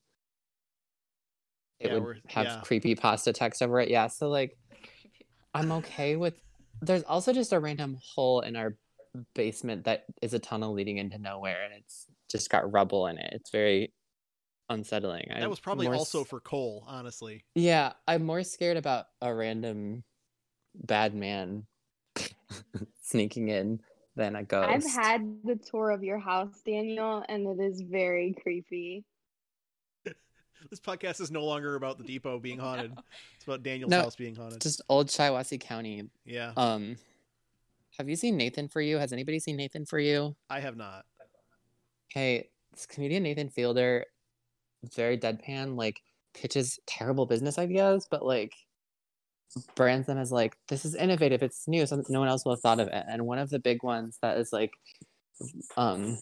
it 1.79 1.87
Yeah, 1.89 1.99
would 1.99 2.21
have 2.27 2.45
yeah. 2.45 2.61
creepy 2.61 2.95
pasta 2.95 3.33
text 3.33 3.61
over 3.61 3.79
it. 3.79 3.89
Yeah, 3.89 4.07
so 4.07 4.29
like 4.29 4.57
I'm 5.53 5.71
okay 5.83 6.15
with 6.15 6.35
there's 6.81 7.03
also 7.03 7.33
just 7.33 7.53
a 7.53 7.59
random 7.59 7.97
hole 8.15 8.41
in 8.41 8.55
our 8.55 8.75
basement 9.35 9.85
that 9.85 10.05
is 10.21 10.33
a 10.33 10.39
tunnel 10.39 10.73
leading 10.73 10.97
into 10.97 11.17
nowhere 11.17 11.63
and 11.63 11.73
it's 11.73 12.07
just 12.29 12.49
got 12.49 12.71
rubble 12.71 13.07
in 13.07 13.17
it. 13.17 13.29
It's 13.33 13.51
very 13.51 13.93
unsettling. 14.69 15.27
That 15.29 15.43
I'm 15.43 15.49
was 15.49 15.59
probably 15.59 15.87
also 15.87 16.21
s- 16.21 16.27
for 16.27 16.39
coal, 16.39 16.83
honestly. 16.87 17.43
Yeah, 17.55 17.93
I'm 18.07 18.25
more 18.25 18.43
scared 18.43 18.77
about 18.77 19.05
a 19.21 19.33
random 19.33 20.03
bad 20.75 21.13
man 21.13 21.67
sneaking 23.03 23.49
in 23.49 23.79
than 24.15 24.35
a 24.35 24.43
ghost. 24.43 24.69
I've 24.69 24.85
had 25.03 25.37
the 25.43 25.55
tour 25.55 25.89
of 25.91 26.03
your 26.03 26.19
house, 26.19 26.61
Daniel, 26.65 27.23
and 27.27 27.47
it 27.47 27.63
is 27.63 27.81
very 27.81 28.35
creepy. 28.41 29.03
This 30.69 30.79
podcast 30.79 31.19
is 31.19 31.29
no 31.29 31.43
longer 31.43 31.75
about 31.75 31.97
the 31.97 32.05
depot 32.05 32.39
being 32.39 32.57
haunted. 32.67 32.93
It's 33.35 33.43
about 33.43 33.63
Daniel's 33.63 33.89
No, 33.91 34.01
house 34.03 34.15
being 34.15 34.33
haunted. 34.33 34.61
just 34.61 34.81
old 34.87 35.07
Shiawassee 35.07 35.59
County. 35.59 36.09
Yeah, 36.25 36.53
Um, 36.55 36.95
have 37.97 38.07
you 38.07 38.15
seen 38.15 38.37
Nathan 38.37 38.69
for 38.69 38.79
You? 38.79 38.97
Has 38.97 39.11
anybody 39.11 39.39
seen 39.39 39.57
Nathan 39.57 39.85
for 39.85 39.99
You? 39.99 40.35
I 40.49 40.61
have 40.61 40.77
not. 40.77 41.05
Hey, 42.07 42.47
this 42.71 42.85
comedian 42.85 43.23
Nathan 43.23 43.49
Fielder, 43.49 44.05
very 44.95 45.17
deadpan, 45.17 45.75
like 45.77 45.99
pitches 46.33 46.79
terrible 46.87 47.25
business 47.25 47.57
ideas, 47.59 48.07
but 48.09 48.25
like 48.25 48.53
brands 49.75 50.07
them 50.07 50.17
as 50.17 50.31
like 50.31 50.57
this 50.67 50.85
is 50.85 50.95
innovative, 50.95 51.43
it's 51.43 51.67
new, 51.67 51.85
something 51.85 52.11
no 52.11 52.19
one 52.19 52.29
else 52.29 52.45
will 52.45 52.53
have 52.53 52.61
thought 52.61 52.79
of 52.79 52.87
it. 52.87 53.05
And 53.07 53.25
one 53.25 53.39
of 53.39 53.49
the 53.49 53.59
big 53.59 53.83
ones 53.83 54.17
that 54.21 54.37
is 54.37 54.51
like, 54.51 54.71
um, 55.77 56.17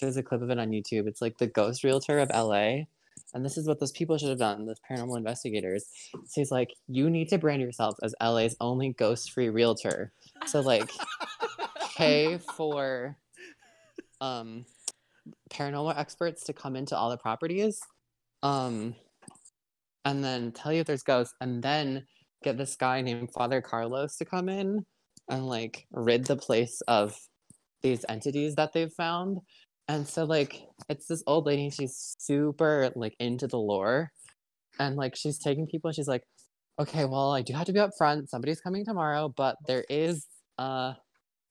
there's 0.00 0.16
a 0.16 0.22
clip 0.22 0.42
of 0.42 0.50
it 0.50 0.58
on 0.58 0.70
YouTube. 0.70 1.06
It's 1.06 1.22
like 1.22 1.38
the 1.38 1.46
ghost 1.46 1.84
realtor 1.84 2.18
of 2.18 2.30
LA. 2.30 2.84
And 3.34 3.44
this 3.44 3.56
is 3.56 3.66
what 3.66 3.80
those 3.80 3.92
people 3.92 4.18
should 4.18 4.28
have 4.28 4.38
done, 4.38 4.66
the 4.66 4.76
paranormal 4.90 5.16
investigators. 5.16 5.86
So 6.12 6.40
he's 6.40 6.50
like, 6.50 6.74
you 6.88 7.08
need 7.08 7.28
to 7.28 7.38
brand 7.38 7.62
yourself 7.62 7.96
as 8.02 8.14
LA's 8.20 8.56
only 8.60 8.90
ghost-free 8.90 9.48
realtor. 9.48 10.12
So 10.46 10.60
like 10.60 10.90
pay 11.96 12.38
for 12.38 13.16
um 14.20 14.64
paranormal 15.50 15.96
experts 15.96 16.44
to 16.44 16.52
come 16.52 16.76
into 16.76 16.96
all 16.96 17.10
the 17.10 17.16
properties 17.16 17.80
um 18.42 18.94
and 20.04 20.24
then 20.24 20.52
tell 20.52 20.72
you 20.72 20.80
if 20.80 20.86
there's 20.86 21.02
ghosts 21.02 21.34
and 21.40 21.62
then 21.62 22.06
get 22.42 22.58
this 22.58 22.76
guy 22.76 23.00
named 23.00 23.30
father 23.32 23.60
carlos 23.60 24.16
to 24.16 24.24
come 24.24 24.48
in 24.48 24.84
and 25.28 25.46
like 25.46 25.86
rid 25.92 26.26
the 26.26 26.36
place 26.36 26.80
of 26.88 27.16
these 27.82 28.04
entities 28.08 28.54
that 28.56 28.72
they've 28.72 28.92
found. 28.92 29.38
And 29.88 30.06
so 30.06 30.24
like 30.24 30.62
it's 30.88 31.06
this 31.06 31.22
old 31.26 31.46
lady 31.46 31.70
she's 31.70 32.14
super 32.18 32.90
like 32.94 33.14
into 33.18 33.46
the 33.46 33.58
lore. 33.58 34.10
And 34.78 34.96
like 34.96 35.16
she's 35.16 35.38
taking 35.38 35.66
people 35.66 35.92
she's 35.92 36.08
like 36.08 36.24
okay 36.78 37.04
well 37.04 37.32
i 37.32 37.42
do 37.42 37.52
have 37.52 37.66
to 37.66 37.72
be 37.72 37.78
up 37.78 37.90
front 37.96 38.30
somebody's 38.30 38.60
coming 38.60 38.84
tomorrow 38.84 39.32
but 39.36 39.56
there 39.66 39.84
is 39.90 40.26
uh 40.58 40.94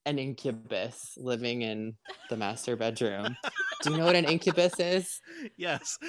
an 0.05 0.17
incubus 0.19 1.13
living 1.17 1.61
in 1.61 1.95
the 2.29 2.37
master 2.37 2.75
bedroom. 2.75 3.35
Do 3.83 3.91
you 3.91 3.97
know 3.97 4.05
what 4.05 4.15
an 4.15 4.25
incubus 4.25 4.79
is? 4.79 5.21
yes. 5.57 5.97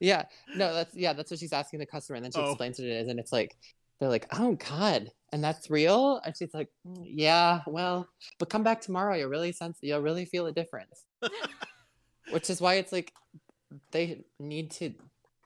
Yeah, 0.00 0.24
no, 0.54 0.74
that's 0.74 0.94
yeah, 0.94 1.12
that's 1.14 1.30
what 1.30 1.40
she's 1.40 1.52
asking 1.52 1.78
the 1.78 1.86
customer, 1.86 2.16
and 2.16 2.24
then 2.24 2.32
she 2.32 2.38
Oh. 2.38 2.50
explains 2.50 2.78
what 2.78 2.88
it 2.88 2.92
is, 2.92 3.08
and 3.08 3.18
it's 3.18 3.32
like 3.32 3.56
they're 3.98 4.08
like, 4.08 4.26
"Oh 4.38 4.54
God," 4.56 5.10
and 5.32 5.42
that's 5.42 5.70
real, 5.70 6.20
and 6.26 6.36
she's 6.36 6.52
like, 6.52 6.68
"Mm, 6.86 7.04
"Yeah, 7.06 7.60
well, 7.66 8.08
but 8.38 8.50
come 8.50 8.62
back 8.62 8.80
tomorrow. 8.82 9.14
You'll 9.14 9.30
really 9.30 9.52
sense, 9.52 9.78
you'll 9.80 10.00
really 10.00 10.26
feel 10.26 10.46
a 10.46 10.52
difference." 10.52 11.04
Which 12.32 12.50
is 12.50 12.60
why 12.60 12.74
it's 12.74 12.92
like 12.92 13.12
they 13.92 14.24
need 14.38 14.72
to 14.72 14.92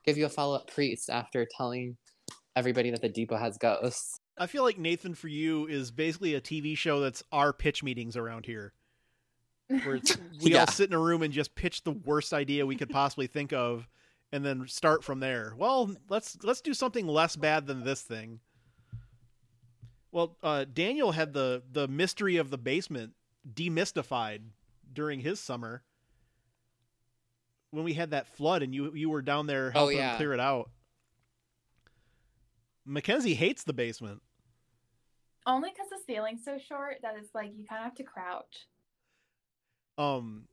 give 0.05 0.17
you 0.17 0.27
a 0.27 0.31
follow 0.31 0.57
up 0.57 0.73
priest 0.73 1.11
after 1.11 1.47
telling 1.57 1.97
everybody 2.57 2.91
that 2.91 3.03
the 3.03 3.09
depot 3.09 3.37
has 3.37 3.59
ghosts. 3.59 4.19
I 4.39 4.47
feel 4.47 4.63
like 4.63 4.79
Nathan 4.79 5.15
for 5.15 5.29
You 5.29 5.67
is 5.67 5.91
basically 5.91 6.35
a 6.35 6.41
TV 6.41 6.77
show 6.77 7.01
that's 7.01 7.23
our 7.33 7.53
pitch 7.53 7.83
meetings 7.83 8.17
around 8.17 8.47
here. 8.47 8.73
Where 9.69 9.97
it's, 9.97 10.17
we 10.43 10.53
Yeah. 10.53 10.61
all 10.61 10.67
sit 10.67 10.89
in 10.91 10.95
a 10.95 10.99
room 10.99 11.23
and 11.23 11.33
just 11.33 11.55
pitch 11.55 11.83
the 11.85 11.91
worst 11.93 12.33
idea 12.33 12.65
we 12.67 12.77
could 12.77 12.91
possibly 12.91 13.27
think 13.27 13.53
of 13.53 13.89
and 14.33 14.45
then 14.45 14.67
start 14.69 15.03
from 15.05 15.21
there. 15.21 15.55
Well, 15.57 15.95
let's 16.09 16.37
let's 16.43 16.61
do 16.61 16.75
something 16.75 17.07
less 17.07 17.37
bad 17.37 17.67
than 17.67 17.85
this 17.85 18.03
thing. 18.03 18.41
Well, 20.13 20.37
uh, 20.43 20.65
Daniel 20.73 21.13
had 21.13 21.33
the 21.33 21.63
the 21.71 21.89
mystery 21.89 22.37
of 22.37 22.51
the 22.51 22.59
basement 22.59 23.13
demystified 23.53 24.41
during 24.93 25.21
his 25.21 25.39
summer 25.41 25.83
when 27.71 27.85
we 27.85 27.93
had 27.95 28.11
that 28.11 28.27
flood 28.27 28.63
and 28.63 28.75
you 28.75 28.95
you 28.95 29.11
were 29.11 29.23
down 29.23 29.47
there 29.47 29.69
Oh, 29.75 29.79
helping 29.79 29.97
him 29.99 30.03
yeah. 30.05 30.17
clear 30.17 30.33
it 30.33 30.41
out. 30.41 30.71
Mackenzie 32.87 33.35
hates 33.35 33.65
the 33.65 33.75
basement. 33.75 34.23
Only 35.49 35.71
because 35.71 35.89
the 35.91 35.99
ceiling's 36.07 36.45
so 36.45 36.59
short 36.59 36.99
that 37.03 37.17
it's 37.19 37.35
like 37.35 37.51
you 37.57 37.65
kind 37.67 37.81
of 37.81 37.85
have 37.87 37.95
to 37.97 38.05
crouch. 38.05 38.69
um 39.99 40.47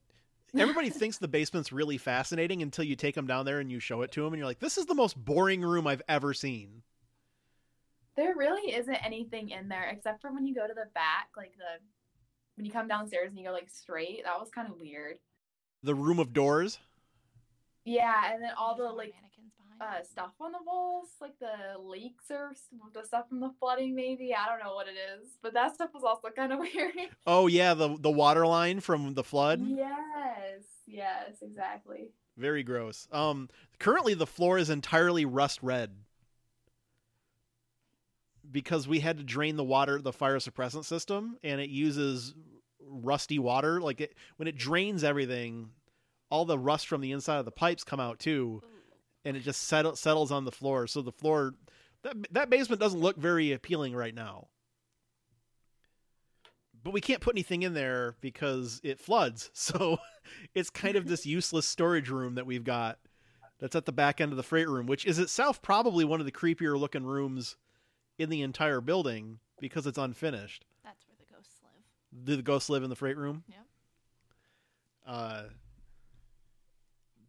everybody 0.58 0.90
thinks 0.90 1.18
the 1.18 1.28
basement's 1.28 1.72
really 1.74 1.98
fascinating 1.98 2.62
until 2.62 2.86
you 2.86 2.96
take 2.96 3.14
them 3.16 3.28
down 3.28 3.46
there 3.46 3.60
and 3.60 3.72
you 3.72 3.80
show 3.80 4.02
it 4.04 4.12
to 4.14 4.24
them 4.24 4.34
and 4.34 4.38
you're 4.40 4.48
like 4.48 4.60
this 4.60 4.78
is 4.78 4.86
the 4.86 4.96
most 4.96 5.18
boring 5.24 5.62
room 5.62 5.86
i've 5.86 6.02
ever 6.08 6.34
seen 6.34 6.82
There 8.16 8.36
really 8.36 8.74
isn't 8.74 9.06
anything 9.06 9.50
in 9.50 9.68
there 9.70 9.86
except 9.90 10.22
for 10.22 10.32
when 10.34 10.46
you 10.46 10.56
go 10.56 10.68
to 10.68 10.74
the 10.74 10.88
back, 10.94 11.30
like 11.38 11.54
the 11.58 11.80
when 12.56 12.66
you 12.66 12.72
come 12.72 12.88
downstairs 12.88 13.30
and 13.30 13.38
you 13.38 13.46
go 13.46 13.52
like 13.52 13.70
straight. 13.70 14.24
That 14.24 14.40
was 14.40 14.50
kind 14.50 14.70
of 14.70 14.80
weird. 14.80 15.20
the 15.84 15.96
room 15.96 16.20
of 16.20 16.34
doors 16.34 16.80
Yeah, 17.86 18.34
and 18.34 18.42
then 18.44 18.52
all 18.58 18.76
the 18.76 18.84
like 18.92 19.14
uh 19.82 20.04
stuff 20.04 20.32
on 20.40 20.52
the 20.52 20.60
walls, 20.66 21.10
like 21.20 21.38
the 21.40 21.80
leaks 21.82 22.32
or 22.32 22.54
the 22.94 23.04
stuff 23.04 23.28
from 23.30 23.40
the 23.40 23.52
flooding. 23.60 23.96
Maybe 23.96 24.34
I 24.34 24.48
don't 24.48 24.64
know 24.64 24.74
what 24.76 24.88
it 24.88 24.96
is, 25.20 25.30
but 25.42 25.54
that 25.54 25.76
stuff 25.76 25.90
was 25.94 26.04
also 26.04 26.30
kind 26.36 26.54
of 26.54 26.60
weird. 26.74 26.94
oh 27.28 27.48
yeah 27.48 27.74
the 27.74 27.98
the 28.00 28.12
water 28.12 28.46
line 28.48 28.80
from 28.80 29.14
the 29.14 29.24
flood 29.24 29.62
yes, 29.66 30.64
yes, 30.88 31.36
exactly. 31.42 32.10
very 32.38 32.64
gross 32.64 33.08
um 33.12 33.50
currently 33.80 34.14
the 34.14 34.26
floor 34.28 34.58
is 34.58 34.70
entirely 34.70 35.26
rust 35.26 35.60
red 35.62 35.92
because 38.52 38.88
we 38.88 39.00
had 39.00 39.18
to 39.18 39.24
drain 39.24 39.56
the 39.56 39.64
water 39.64 40.00
the 40.02 40.14
fire 40.14 40.38
suppressant 40.38 40.86
system 40.86 41.38
and 41.44 41.60
it 41.60 41.70
uses 41.70 42.34
rusty 42.88 43.40
water 43.40 43.82
like 43.82 44.00
it 44.02 44.14
when 44.38 44.48
it 44.48 44.58
drains 44.58 45.04
everything 45.04 45.70
all 46.30 46.46
the 46.46 46.60
rust 46.60 46.88
from 46.88 47.02
the 47.02 47.12
inside 47.12 47.38
of 47.40 47.46
the 47.46 47.52
pipes 47.52 47.84
come 47.84 48.00
out 48.00 48.20
too 48.20 48.62
Ooh. 48.64 48.68
And 49.26 49.36
it 49.36 49.42
just 49.42 49.64
settle, 49.64 49.96
settles 49.96 50.32
on 50.32 50.46
the 50.46 50.52
floor. 50.52 50.88
So 50.88 51.02
the 51.02 51.12
floor 51.12 51.56
that 52.04 52.16
that 52.32 52.50
basement 52.50 52.80
doesn't 52.80 53.00
look 53.00 53.18
very 53.18 53.52
appealing 53.52 53.96
right 53.96 54.14
now. 54.14 54.48
But 56.84 56.94
we 56.94 57.02
can't 57.02 57.22
put 57.22 57.34
anything 57.34 57.64
in 57.64 57.74
there 57.74 58.16
because 58.22 58.80
it 58.84 59.00
floods. 59.00 59.50
So 59.56 59.98
it's 60.56 60.70
kind 60.70 60.96
of 60.96 61.08
this 61.08 61.26
useless 61.26 61.68
storage 61.68 62.10
room 62.10 62.36
that 62.36 62.48
we've 62.48 62.64
got 62.64 62.98
that's 63.60 63.76
at 63.76 63.86
the 63.86 63.92
back 63.92 64.20
end 64.20 64.32
of 64.32 64.38
the 64.38 64.44
freight 64.44 64.68
room, 64.68 64.88
which 64.88 65.06
is 65.06 65.20
itself 65.20 65.62
probably 65.62 66.04
one 66.04 66.20
of 66.20 66.26
the 66.26 66.32
creepier 66.32 66.78
looking 66.78 67.06
rooms 67.06 67.58
in 68.18 68.30
the 68.30 68.42
entire 68.42 68.82
building 68.82 69.40
because 69.60 69.86
it's 69.88 69.98
unfinished. 69.98 70.66
That's 70.84 71.06
where 71.08 71.16
the 71.18 71.32
ghosts 71.34 71.60
live. 71.64 72.26
Do 72.26 72.36
the 72.36 72.42
ghosts 72.42 72.70
live 72.70 72.84
in 72.84 72.90
the 72.90 72.96
freight 72.96 73.18
room? 73.18 73.44
Yep. 73.48 73.66
Uh, 75.06 75.44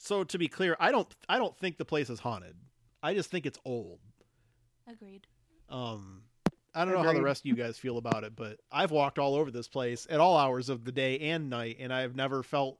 so 0.07 0.25
to 0.25 0.38
be 0.38 0.49
clear, 0.49 0.77
I 0.81 0.90
don't 0.92 1.09
I 1.29 1.38
don't 1.38 1.57
think 1.59 1.77
the 1.79 1.85
place 1.85 2.09
is 2.11 2.21
haunted. 2.21 2.55
I 3.03 3.14
just 3.14 3.31
think 3.31 3.45
it's 3.47 3.59
old. 3.64 3.99
Agreed. 4.90 5.27
Um, 5.69 6.23
I 6.75 6.85
don't 6.85 6.95
know 6.95 7.03
how 7.03 7.12
the 7.12 7.23
rest 7.23 7.42
of 7.42 7.47
you 7.47 7.55
guys 7.57 7.77
feel 7.79 7.99
about 7.99 8.23
it, 8.25 8.37
but 8.37 8.59
I've 8.71 8.90
walked 8.90 9.19
all 9.19 9.35
over 9.35 9.51
this 9.51 9.66
place 9.69 10.07
at 10.11 10.21
all 10.21 10.37
hours 10.37 10.69
of 10.69 10.85
the 10.85 10.92
day 10.92 11.19
and 11.19 11.51
night, 11.51 11.77
and 11.81 11.92
I've 11.92 12.14
never 12.14 12.42
felt 12.42 12.79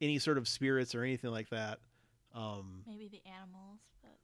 any 0.00 0.18
sort 0.18 0.38
of 0.38 0.46
spirits 0.46 0.94
or 0.94 1.02
anything 1.02 1.30
like 1.30 1.48
that. 1.50 1.78
Um, 2.34 2.82
Maybe 2.86 3.08
the 3.08 3.22
animals, 3.30 3.80
but 4.02 4.16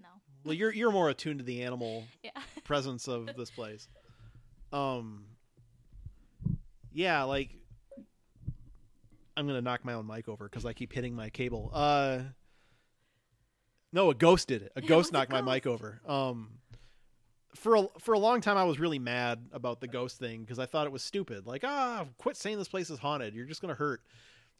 no. 0.00 0.08
well, 0.44 0.54
you're 0.54 0.72
you're 0.72 0.92
more 0.92 1.10
attuned 1.10 1.40
to 1.40 1.44
the 1.44 1.62
animal 1.62 2.04
Yeah. 2.22 2.30
presence 2.64 3.06
of 3.08 3.28
this 3.36 3.50
place. 3.50 3.88
Um, 4.72 5.24
yeah, 6.92 7.22
like 7.24 7.50
I'm 9.36 9.46
gonna 9.46 9.62
knock 9.62 9.84
my 9.84 9.94
own 9.94 10.06
mic 10.06 10.28
over 10.28 10.44
because 10.44 10.64
I 10.64 10.72
keep 10.72 10.92
hitting 10.92 11.14
my 11.14 11.30
cable. 11.30 11.70
Uh, 11.72 12.20
no, 13.92 14.10
a 14.10 14.14
ghost 14.14 14.48
did 14.48 14.62
it. 14.62 14.72
A 14.76 14.80
ghost 14.80 14.90
was 14.90 15.10
a 15.10 15.12
knocked 15.12 15.32
my 15.32 15.40
mic 15.40 15.66
over. 15.66 16.00
Um, 16.06 16.58
for 17.54 17.76
a, 17.76 17.86
for 18.00 18.14
a 18.14 18.18
long 18.18 18.40
time, 18.40 18.56
I 18.56 18.64
was 18.64 18.80
really 18.80 18.98
mad 18.98 19.46
about 19.52 19.80
the 19.80 19.86
ghost 19.86 20.18
thing 20.18 20.40
because 20.40 20.58
I 20.58 20.66
thought 20.66 20.86
it 20.86 20.92
was 20.92 21.02
stupid. 21.02 21.46
Like, 21.46 21.62
ah, 21.64 22.06
quit 22.18 22.36
saying 22.36 22.58
this 22.58 22.68
place 22.68 22.90
is 22.90 22.98
haunted. 22.98 23.34
You're 23.34 23.46
just 23.46 23.60
gonna 23.60 23.74
hurt 23.74 24.02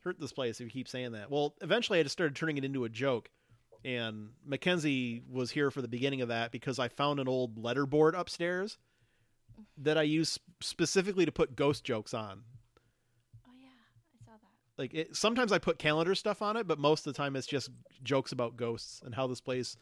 hurt 0.00 0.20
this 0.20 0.32
place 0.32 0.60
if 0.60 0.66
you 0.66 0.70
keep 0.70 0.88
saying 0.88 1.12
that. 1.12 1.30
Well, 1.30 1.54
eventually, 1.62 1.98
I 1.98 2.02
just 2.02 2.12
started 2.12 2.36
turning 2.36 2.58
it 2.58 2.64
into 2.64 2.84
a 2.84 2.88
joke. 2.88 3.30
And 3.84 4.30
Mackenzie 4.46 5.22
was 5.30 5.50
here 5.50 5.70
for 5.70 5.82
the 5.82 5.88
beginning 5.88 6.22
of 6.22 6.28
that 6.28 6.52
because 6.52 6.78
I 6.78 6.88
found 6.88 7.20
an 7.20 7.28
old 7.28 7.58
letter 7.58 7.84
board 7.84 8.14
upstairs 8.14 8.78
that 9.78 9.98
I 9.98 10.02
use 10.02 10.38
specifically 10.60 11.26
to 11.26 11.32
put 11.32 11.54
ghost 11.54 11.84
jokes 11.84 12.14
on. 12.14 12.42
Oh 13.46 13.52
yeah, 13.60 13.68
I 13.68 14.24
saw 14.24 14.32
that. 14.32 14.63
Like 14.76 14.94
it, 14.94 15.16
sometimes 15.16 15.52
I 15.52 15.58
put 15.58 15.78
calendar 15.78 16.14
stuff 16.14 16.42
on 16.42 16.56
it, 16.56 16.66
but 16.66 16.78
most 16.78 17.06
of 17.06 17.12
the 17.12 17.16
time 17.16 17.36
it's 17.36 17.46
just 17.46 17.70
jokes 18.02 18.32
about 18.32 18.56
ghosts 18.56 19.02
and 19.04 19.14
how 19.14 19.26
this 19.26 19.40
place 19.40 19.76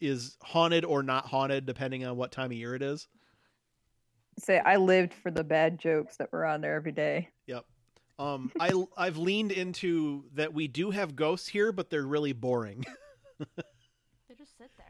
is 0.00 0.36
haunted 0.42 0.84
or 0.84 1.02
not 1.02 1.26
haunted 1.26 1.66
depending 1.66 2.04
on 2.04 2.16
what 2.16 2.32
time 2.32 2.46
of 2.46 2.56
year 2.56 2.74
it 2.74 2.82
is. 2.82 3.08
Say 4.38 4.58
I 4.60 4.76
lived 4.76 5.12
for 5.12 5.30
the 5.30 5.44
bad 5.44 5.78
jokes 5.78 6.16
that 6.16 6.32
were 6.32 6.46
on 6.46 6.60
there 6.60 6.74
every 6.74 6.92
day. 6.92 7.28
Yep. 7.46 7.64
Um, 8.18 8.52
I 8.60 8.72
I've 8.96 9.18
leaned 9.18 9.52
into 9.52 10.24
that 10.34 10.54
we 10.54 10.68
do 10.68 10.90
have 10.90 11.16
ghosts 11.16 11.48
here, 11.48 11.72
but 11.72 11.90
they're 11.90 12.06
really 12.06 12.32
boring. 12.32 12.84
They 14.28 14.34
just 14.36 14.56
sit 14.58 14.70
there. 14.76 14.86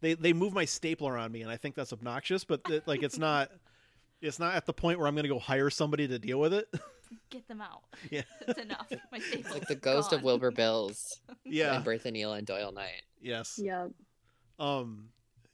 they 0.00 0.14
they 0.14 0.32
move 0.32 0.54
my 0.54 0.64
stapler 0.64 1.18
on 1.18 1.30
me, 1.30 1.42
and 1.42 1.50
I 1.50 1.58
think 1.58 1.74
that's 1.74 1.92
obnoxious. 1.92 2.42
But 2.42 2.62
it, 2.70 2.88
like 2.88 3.02
it's 3.02 3.18
not 3.18 3.50
it's 4.22 4.38
not 4.38 4.54
at 4.54 4.64
the 4.64 4.72
point 4.72 4.98
where 4.98 5.06
I'm 5.06 5.14
gonna 5.14 5.28
go 5.28 5.38
hire 5.38 5.68
somebody 5.68 6.08
to 6.08 6.18
deal 6.18 6.40
with 6.40 6.54
it. 6.54 6.68
Get 7.30 7.46
them 7.48 7.60
out. 7.60 7.82
Yeah. 8.10 8.22
It's 8.48 8.58
enough. 8.60 8.90
My 9.10 9.18
It's 9.18 9.26
staples 9.26 9.54
like 9.54 9.68
the 9.68 9.74
ghost 9.74 10.12
of. 10.12 10.22
Wilbur 10.22 10.50
Bills 10.50 11.20
yeah. 11.44 11.76
and 11.76 11.84
Bertha 11.84 12.10
Neal 12.10 12.32
and 12.32 12.46
Doyle 12.46 12.72
Knight. 12.72 13.02
Yes. 13.20 13.58
Yep. 13.62 13.90
Um, 14.58 15.08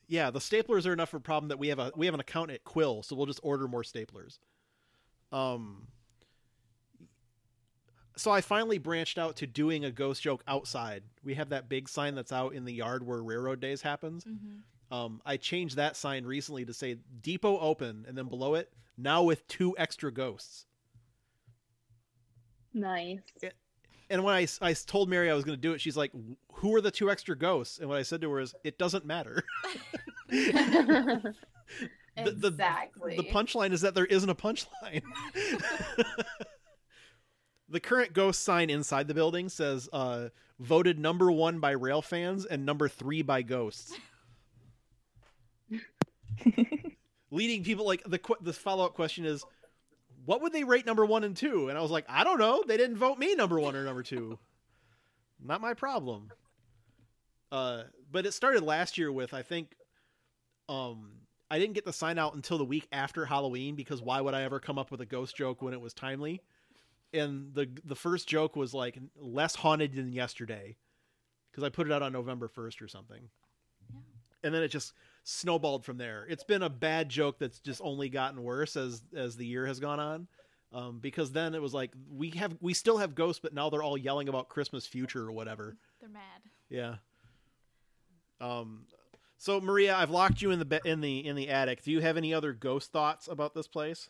yeah, 0.09 0.31
the 0.31 0.38
staplers 0.38 0.87
are 0.87 0.93
enough 0.93 1.09
for 1.11 1.17
a 1.17 1.21
problem 1.21 1.49
that 1.49 1.59
we 1.59 1.69
have 1.69 1.79
a 1.79 1.91
we 1.97 2.07
have 2.07 2.15
an 2.15 2.21
account 2.21 2.51
at 2.51 2.65
Quill, 2.65 3.03
so 3.03 3.17
we'll 3.17 3.27
just 3.27 3.41
order 3.43 3.67
more 3.67 3.83
staplers. 3.83 4.38
Um, 5.33 5.87
so 8.17 8.31
I 8.31 8.43
finally 8.43 8.79
branched 8.79 9.19
out 9.19 9.37
to 9.37 9.47
doing 9.47 9.85
a 9.87 9.91
ghost 9.91 10.23
joke 10.23 10.43
outside. 10.47 11.03
We 11.25 11.35
have 11.35 11.49
that 11.49 11.69
big 11.69 11.88
sign 11.88 12.15
that's 12.15 12.33
out 12.33 12.53
in 12.55 12.65
the 12.65 12.73
yard 12.75 13.07
where 13.07 13.23
Railroad 13.23 13.61
Days 13.61 13.81
happens. 13.81 14.25
Mhm. 14.25 14.61
Um, 14.95 15.23
I 15.25 15.38
changed 15.38 15.77
that 15.77 15.97
sign 15.97 16.27
recently 16.27 16.67
to 16.67 16.75
say 16.75 16.99
Depot 17.23 17.59
open, 17.59 18.05
and 18.07 18.17
then 18.17 18.27
below 18.29 18.55
it 18.55 18.71
now 18.99 19.23
with 19.23 19.47
two 19.49 19.75
extra 19.79 20.12
ghosts. 20.12 20.67
Nice. 22.75 23.21
And 24.11 24.25
when 24.25 24.35
I, 24.35 24.47
I 24.61 24.73
told 24.75 25.09
Mary 25.09 25.31
I 25.31 25.35
was 25.35 25.45
going 25.45 25.57
to 25.57 25.61
do 25.61 25.73
it, 25.73 25.81
she's 25.81 25.97
like, 25.97 26.13
"Who 26.55 26.75
are 26.75 26.81
the 26.81 26.91
two 26.91 27.11
extra 27.11 27.37
ghosts?" 27.37 27.79
And 27.79 27.89
what 27.89 27.99
I 27.99 28.03
said 28.03 28.21
to 28.23 28.31
her 28.31 28.41
is, 28.41 28.55
"It 28.65 28.79
doesn't 28.79 29.07
matter." 29.07 29.43
The- 32.17 32.31
the- 32.33 32.49
exactly. 32.49 33.17
The 33.17 33.23
punchline 33.25 33.73
is 33.73 33.81
that 33.81 33.95
there 33.95 34.05
isn't 34.05 34.29
a 34.29 34.35
punchline. 34.35 35.01
the 37.69 37.81
current 37.81 38.13
ghost 38.13 38.43
sign 38.43 38.69
inside 38.69 39.09
the 39.09 39.15
building 39.15 39.49
says 39.49 39.89
uh, 39.95 40.29
voted 40.59 40.99
number 40.99 41.33
one 41.33 41.59
by 41.59 41.71
rail 41.71 42.03
fans 42.03 42.45
and 42.45 42.67
number 42.67 42.87
three 42.89 43.23
by 43.23 43.41
ghosts. 43.41 43.95
Leading 47.31 47.65
people 47.65 47.87
like 47.87 48.03
the 48.05 48.21
the 48.43 48.53
follow 48.53 48.85
up 48.85 48.93
question 48.93 49.25
is, 49.25 49.43
what 50.25 50.43
would 50.43 50.53
they 50.53 50.65
rate 50.65 50.87
number 50.87 51.05
one 51.05 51.25
and 51.25 51.37
two? 51.37 51.69
And 51.69 51.77
I 51.77 51.83
was 51.83 51.91
like, 51.91 52.05
I 52.09 52.25
don't 52.25 52.39
know. 52.39 52.63
They 52.67 52.77
didn't 52.77 52.97
vote 52.97 53.19
me 53.19 53.35
number 53.35 53.59
one 53.59 53.75
or 53.75 53.85
number 53.85 54.03
two. 54.03 54.39
Not 55.45 55.61
my 55.61 55.75
problem. 55.75 56.31
Uh, 57.51 57.85
but 58.11 58.27
it 58.27 58.33
started 58.33 58.63
last 58.63 58.97
year 58.97 59.11
with 59.11 59.35
I 59.35 59.43
think 59.43 59.75
um 60.69 61.11
I 61.51 61.59
didn't 61.59 61.75
get 61.75 61.85
the 61.85 61.93
sign 61.93 62.19
out 62.19 62.35
until 62.35 62.57
the 62.57 62.65
week 62.65 62.89
after 62.93 63.27
Halloween 63.27 63.75
because 63.75 64.01
why 64.01 64.21
would 64.21 64.33
I 64.33 64.43
ever 64.43 64.59
come 64.59 64.79
up 64.79 64.91
with 64.91 65.03
a 65.03 65.07
ghost 65.07 65.37
joke 65.37 65.61
when 65.61 65.75
it 65.75 65.81
was 65.81 65.93
timely? 65.93 66.41
And 67.13 67.53
the 67.55 67.69
the 67.85 67.97
first 67.97 68.29
joke 68.29 68.57
was 68.57 68.73
like 68.73 68.99
less 69.17 69.57
haunted 69.57 69.95
than 69.95 70.13
yesterday 70.13 70.77
because 71.51 71.65
I 71.65 71.69
put 71.69 71.87
it 71.87 71.93
out 71.93 72.03
on 72.03 72.13
November 72.13 72.49
1st 72.49 72.81
or 72.81 72.89
something. 72.89 73.29
Yeah. 73.93 74.01
And 74.45 74.55
then 74.55 74.63
it 74.63 74.69
just 74.69 74.95
snowballed 75.25 75.85
from 75.85 75.99
there. 75.99 76.27
It's 76.29 76.45
been 76.45 76.63
a 76.63 76.71
bad 76.71 77.09
joke 77.09 77.39
that's 77.39 77.59
just 77.61 77.81
only 77.83 78.09
gotten 78.09 78.43
worse 78.43 78.77
as 78.77 79.03
as 79.15 79.37
the 79.37 79.47
year 79.47 79.67
has 79.67 79.81
gone 79.81 80.01
on. 80.01 80.27
Um, 80.73 81.01
because 81.01 81.33
then 81.33 81.55
it 81.55 81.61
was 81.61 81.75
like 81.75 81.93
we 82.11 82.31
have 82.31 82.57
we 82.61 82.73
still 82.75 82.97
have 82.99 83.15
ghosts, 83.15 83.41
but 83.43 83.53
now 83.53 83.69
they're 83.71 83.83
all 83.83 83.99
yelling 83.99 84.29
about 84.29 84.49
Christmas 84.49 84.87
future 84.87 85.27
or 85.27 85.33
whatever. 85.33 85.77
They're 86.01 86.09
mad. 86.09 86.43
Yeah. 86.71 86.95
Um. 88.41 88.87
So 89.39 89.61
Maria, 89.61 89.95
I've 89.97 90.11
locked 90.11 90.41
you 90.41 90.51
in 90.51 90.59
the 90.59 90.81
in 90.85 91.01
the 91.01 91.27
in 91.27 91.37
the 91.37 91.49
attic. 91.49 91.83
Do 91.83 91.91
you 91.91 92.01
have 92.01 92.17
any 92.17 92.33
other 92.33 92.53
ghost 92.53 92.93
thoughts 92.93 93.29
about 93.29 93.55
this 93.55 93.67
place? 93.69 94.09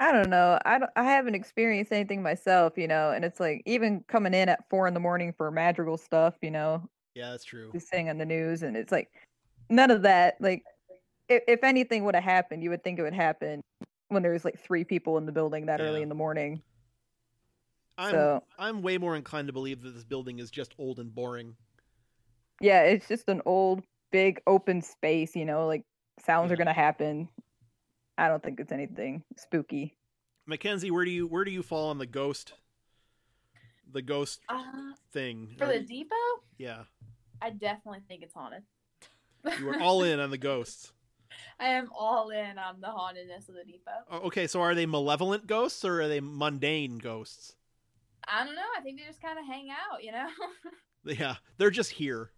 I 0.00 0.10
don't 0.10 0.30
know. 0.30 0.58
I 0.64 0.78
don't, 0.78 0.90
I 0.96 1.04
haven't 1.04 1.34
experienced 1.34 1.92
anything 1.92 2.22
myself, 2.22 2.78
you 2.78 2.88
know, 2.88 3.10
and 3.10 3.24
it's 3.26 3.38
like 3.38 3.62
even 3.66 4.02
coming 4.08 4.32
in 4.32 4.48
at 4.48 4.68
four 4.70 4.88
in 4.88 4.94
the 4.94 5.00
morning 5.00 5.34
for 5.36 5.50
Madrigal 5.50 5.98
stuff, 5.98 6.34
you 6.40 6.50
know, 6.50 6.88
Yeah, 7.14 7.30
that's 7.30 7.44
true. 7.44 7.70
just 7.72 7.88
saying 7.88 8.08
on 8.08 8.16
the 8.16 8.24
news, 8.24 8.62
and 8.62 8.74
it's 8.76 8.90
like 8.90 9.10
none 9.72 9.90
of 9.90 10.02
that. 10.02 10.36
Like, 10.40 10.62
if, 11.28 11.42
if 11.48 11.64
anything 11.64 12.04
would 12.04 12.14
have 12.14 12.24
happened, 12.24 12.62
you 12.62 12.70
would 12.70 12.84
think 12.84 12.98
it 12.98 13.02
would 13.02 13.14
happen 13.14 13.60
when 14.08 14.22
there's 14.22 14.44
like 14.44 14.58
three 14.60 14.84
people 14.84 15.18
in 15.18 15.26
the 15.26 15.32
building 15.32 15.66
that 15.66 15.80
early 15.80 16.02
in 16.02 16.08
the 16.08 16.14
morning. 16.14 16.62
I'm 17.98 18.10
So 18.12 18.42
I'm 18.58 18.82
way 18.82 18.98
more 18.98 19.16
inclined 19.16 19.48
to 19.48 19.52
believe 19.52 19.82
that 19.82 19.90
this 19.94 20.04
building 20.04 20.38
is 20.38 20.50
just 20.50 20.74
old 20.78 20.98
and 20.98 21.14
boring. 21.14 21.56
yeah, 22.60 22.82
it's 22.82 23.08
just 23.08 23.28
an 23.28 23.42
old, 23.44 23.82
big, 24.12 24.40
open 24.46 24.82
space, 24.82 25.34
you 25.34 25.44
know, 25.44 25.66
like 25.66 25.82
sounds 26.24 26.50
Yeah. 26.50 26.54
are 26.54 26.56
gonna 26.56 26.72
happen. 26.72 27.28
I 28.18 28.28
don't 28.28 28.42
think 28.42 28.60
it's 28.60 28.72
anything 28.72 29.24
spooky. 29.36 29.96
Mackenzie, 30.46 30.90
where 30.90 31.04
do 31.04 31.10
you 31.10 31.26
where 31.26 31.44
do 31.44 31.50
you 31.50 31.62
fall 31.62 31.88
on 31.90 31.98
the 31.98 32.06
ghost 32.06 32.52
the 33.90 34.02
ghost 34.02 34.40
Uh, 34.48 34.92
thing? 35.12 35.54
for 35.58 35.66
Are 35.66 35.72
the 35.72 35.80
depot, 35.80 36.14
yeah, 36.58 36.84
I 37.40 37.50
definitely 37.50 38.00
think 38.08 38.22
it's 38.22 38.34
haunted. 38.34 38.62
You 39.58 39.66
were 39.66 39.80
all 39.80 40.02
in 40.02 40.20
on 40.20 40.30
the 40.30 40.38
ghosts. 40.38 40.92
I 41.60 41.68
am 41.68 41.88
all 41.96 42.30
in 42.30 42.58
on 42.58 42.80
the 42.80 42.88
hauntedness 42.88 43.48
of 43.48 43.54
the 43.54 43.64
depot. 43.64 43.90
Oh, 44.10 44.18
Okay, 44.26 44.46
so 44.46 44.60
are 44.60 44.74
they 44.74 44.86
malevolent 44.86 45.46
ghosts 45.46 45.84
or 45.84 46.00
are 46.02 46.08
they 46.08 46.20
mundane 46.20 46.98
ghosts? 46.98 47.54
I 48.26 48.44
don't 48.44 48.54
know. 48.54 48.62
I 48.76 48.80
think 48.80 48.98
they 49.00 49.06
just 49.06 49.22
kind 49.22 49.38
of 49.38 49.44
hang 49.46 49.68
out, 49.70 50.02
you 50.02 50.12
know. 50.12 50.26
Yeah, 51.04 51.34
they're 51.58 51.70
just 51.70 51.90
here. 51.90 52.30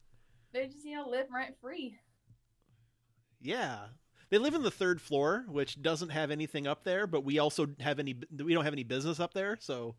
they 0.55 0.65
just 0.67 0.85
you 0.87 0.97
know 0.97 1.07
live 1.09 1.27
rent 1.31 1.55
free. 1.61 1.97
Yeah. 3.43 3.79
They 4.31 4.39
live 4.39 4.55
in 4.55 4.63
the 4.63 4.71
third 4.71 5.01
floor, 5.03 5.45
which 5.49 5.83
doesn't 5.83 6.09
have 6.09 6.31
anything 6.31 6.67
up 6.67 6.83
there, 6.83 7.07
but 7.07 7.25
we 7.25 7.39
also 7.39 7.67
have 7.81 7.99
any 7.99 8.15
we 8.43 8.55
don't 8.55 8.65
have 8.65 8.73
any 8.73 8.85
business 8.85 9.21
up 9.21 9.35
there, 9.35 9.57
so 9.61 9.97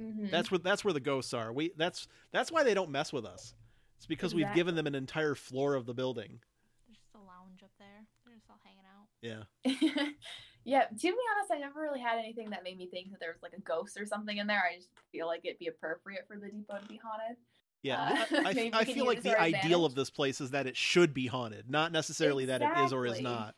Mm-hmm. 0.00 0.26
that's 0.30 0.50
where 0.50 0.58
that's 0.58 0.84
where 0.84 0.92
the 0.92 1.00
ghosts 1.00 1.32
are. 1.32 1.50
We 1.54 1.72
that's 1.78 2.06
that's 2.30 2.52
why 2.52 2.62
they 2.64 2.74
don't 2.74 2.90
mess 2.90 3.14
with 3.14 3.24
us. 3.24 3.54
It's 3.96 4.06
because 4.06 4.34
we've 4.34 4.52
given 4.54 4.74
them 4.74 4.86
an 4.86 4.94
entire 4.94 5.34
floor 5.34 5.74
of 5.74 5.86
the 5.86 5.94
building. 5.94 6.38
There's 6.86 6.98
just 6.98 7.14
a 7.14 7.18
lounge 7.18 7.62
up 7.62 7.70
there. 7.78 8.04
They're 8.24 8.36
just 8.36 8.50
all 8.50 8.60
hanging 8.62 8.84
out. 8.84 9.06
Yeah. 9.22 10.10
yeah, 10.64 10.84
to 10.84 10.96
be 10.96 11.08
honest, 11.08 11.52
I 11.52 11.58
never 11.58 11.80
really 11.80 12.00
had 12.00 12.18
anything 12.18 12.50
that 12.50 12.62
made 12.62 12.78
me 12.78 12.86
think 12.86 13.10
that 13.10 13.20
there 13.20 13.32
was 13.32 13.42
like 13.42 13.54
a 13.54 13.60
ghost 13.60 13.98
or 13.98 14.06
something 14.06 14.36
in 14.36 14.46
there. 14.46 14.62
I 14.70 14.76
just 14.76 14.90
feel 15.12 15.26
like 15.26 15.40
it'd 15.44 15.58
be 15.58 15.68
appropriate 15.68 16.26
for 16.28 16.36
the 16.36 16.48
depot 16.48 16.78
to 16.78 16.86
be 16.86 17.00
haunted. 17.02 17.36
Yeah. 17.82 18.24
Uh, 18.30 18.36
I, 18.46 18.70
I 18.80 18.84
feel 18.84 19.06
like 19.06 19.22
the 19.22 19.34
our 19.34 19.40
ideal 19.40 19.84
of 19.84 19.94
this 19.94 20.10
place 20.10 20.40
is 20.40 20.50
that 20.50 20.66
it 20.66 20.76
should 20.76 21.14
be 21.14 21.26
haunted, 21.26 21.70
not 21.70 21.92
necessarily 21.92 22.46
that 22.46 22.62
it 22.62 22.84
is 22.84 22.92
or 22.92 23.06
is 23.06 23.20
not. 23.20 23.54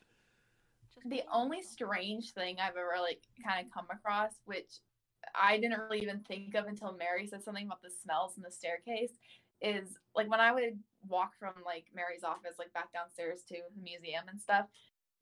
Just 0.94 1.09
The 1.09 1.22
only 1.33 1.62
strange 1.62 2.33
thing 2.33 2.57
I've 2.61 2.77
ever 2.77 2.96
like 3.01 3.22
kind 3.44 3.64
of 3.64 3.72
come 3.72 3.87
across, 3.90 4.33
which 4.44 4.81
I 5.35 5.59
didn't 5.59 5.81
really 5.81 6.03
even 6.03 6.20
think 6.20 6.55
of 6.55 6.66
until 6.66 6.96
Mary 6.96 7.27
said 7.27 7.42
something 7.42 7.66
about 7.66 7.83
the 7.83 7.90
smells 7.90 8.37
in 8.37 8.42
the 8.42 8.51
staircase, 8.51 9.12
is 9.61 9.97
like 10.14 10.31
when 10.31 10.40
I 10.40 10.53
would 10.53 10.79
walk 11.09 11.33
from 11.38 11.55
like 11.64 11.87
Mary's 11.94 12.25
office 12.25 12.57
like 12.59 12.73
back 12.73 12.92
downstairs 12.92 13.42
to 13.49 13.55
the 13.75 13.83
museum 13.83 14.25
and 14.29 14.40
stuff. 14.40 14.66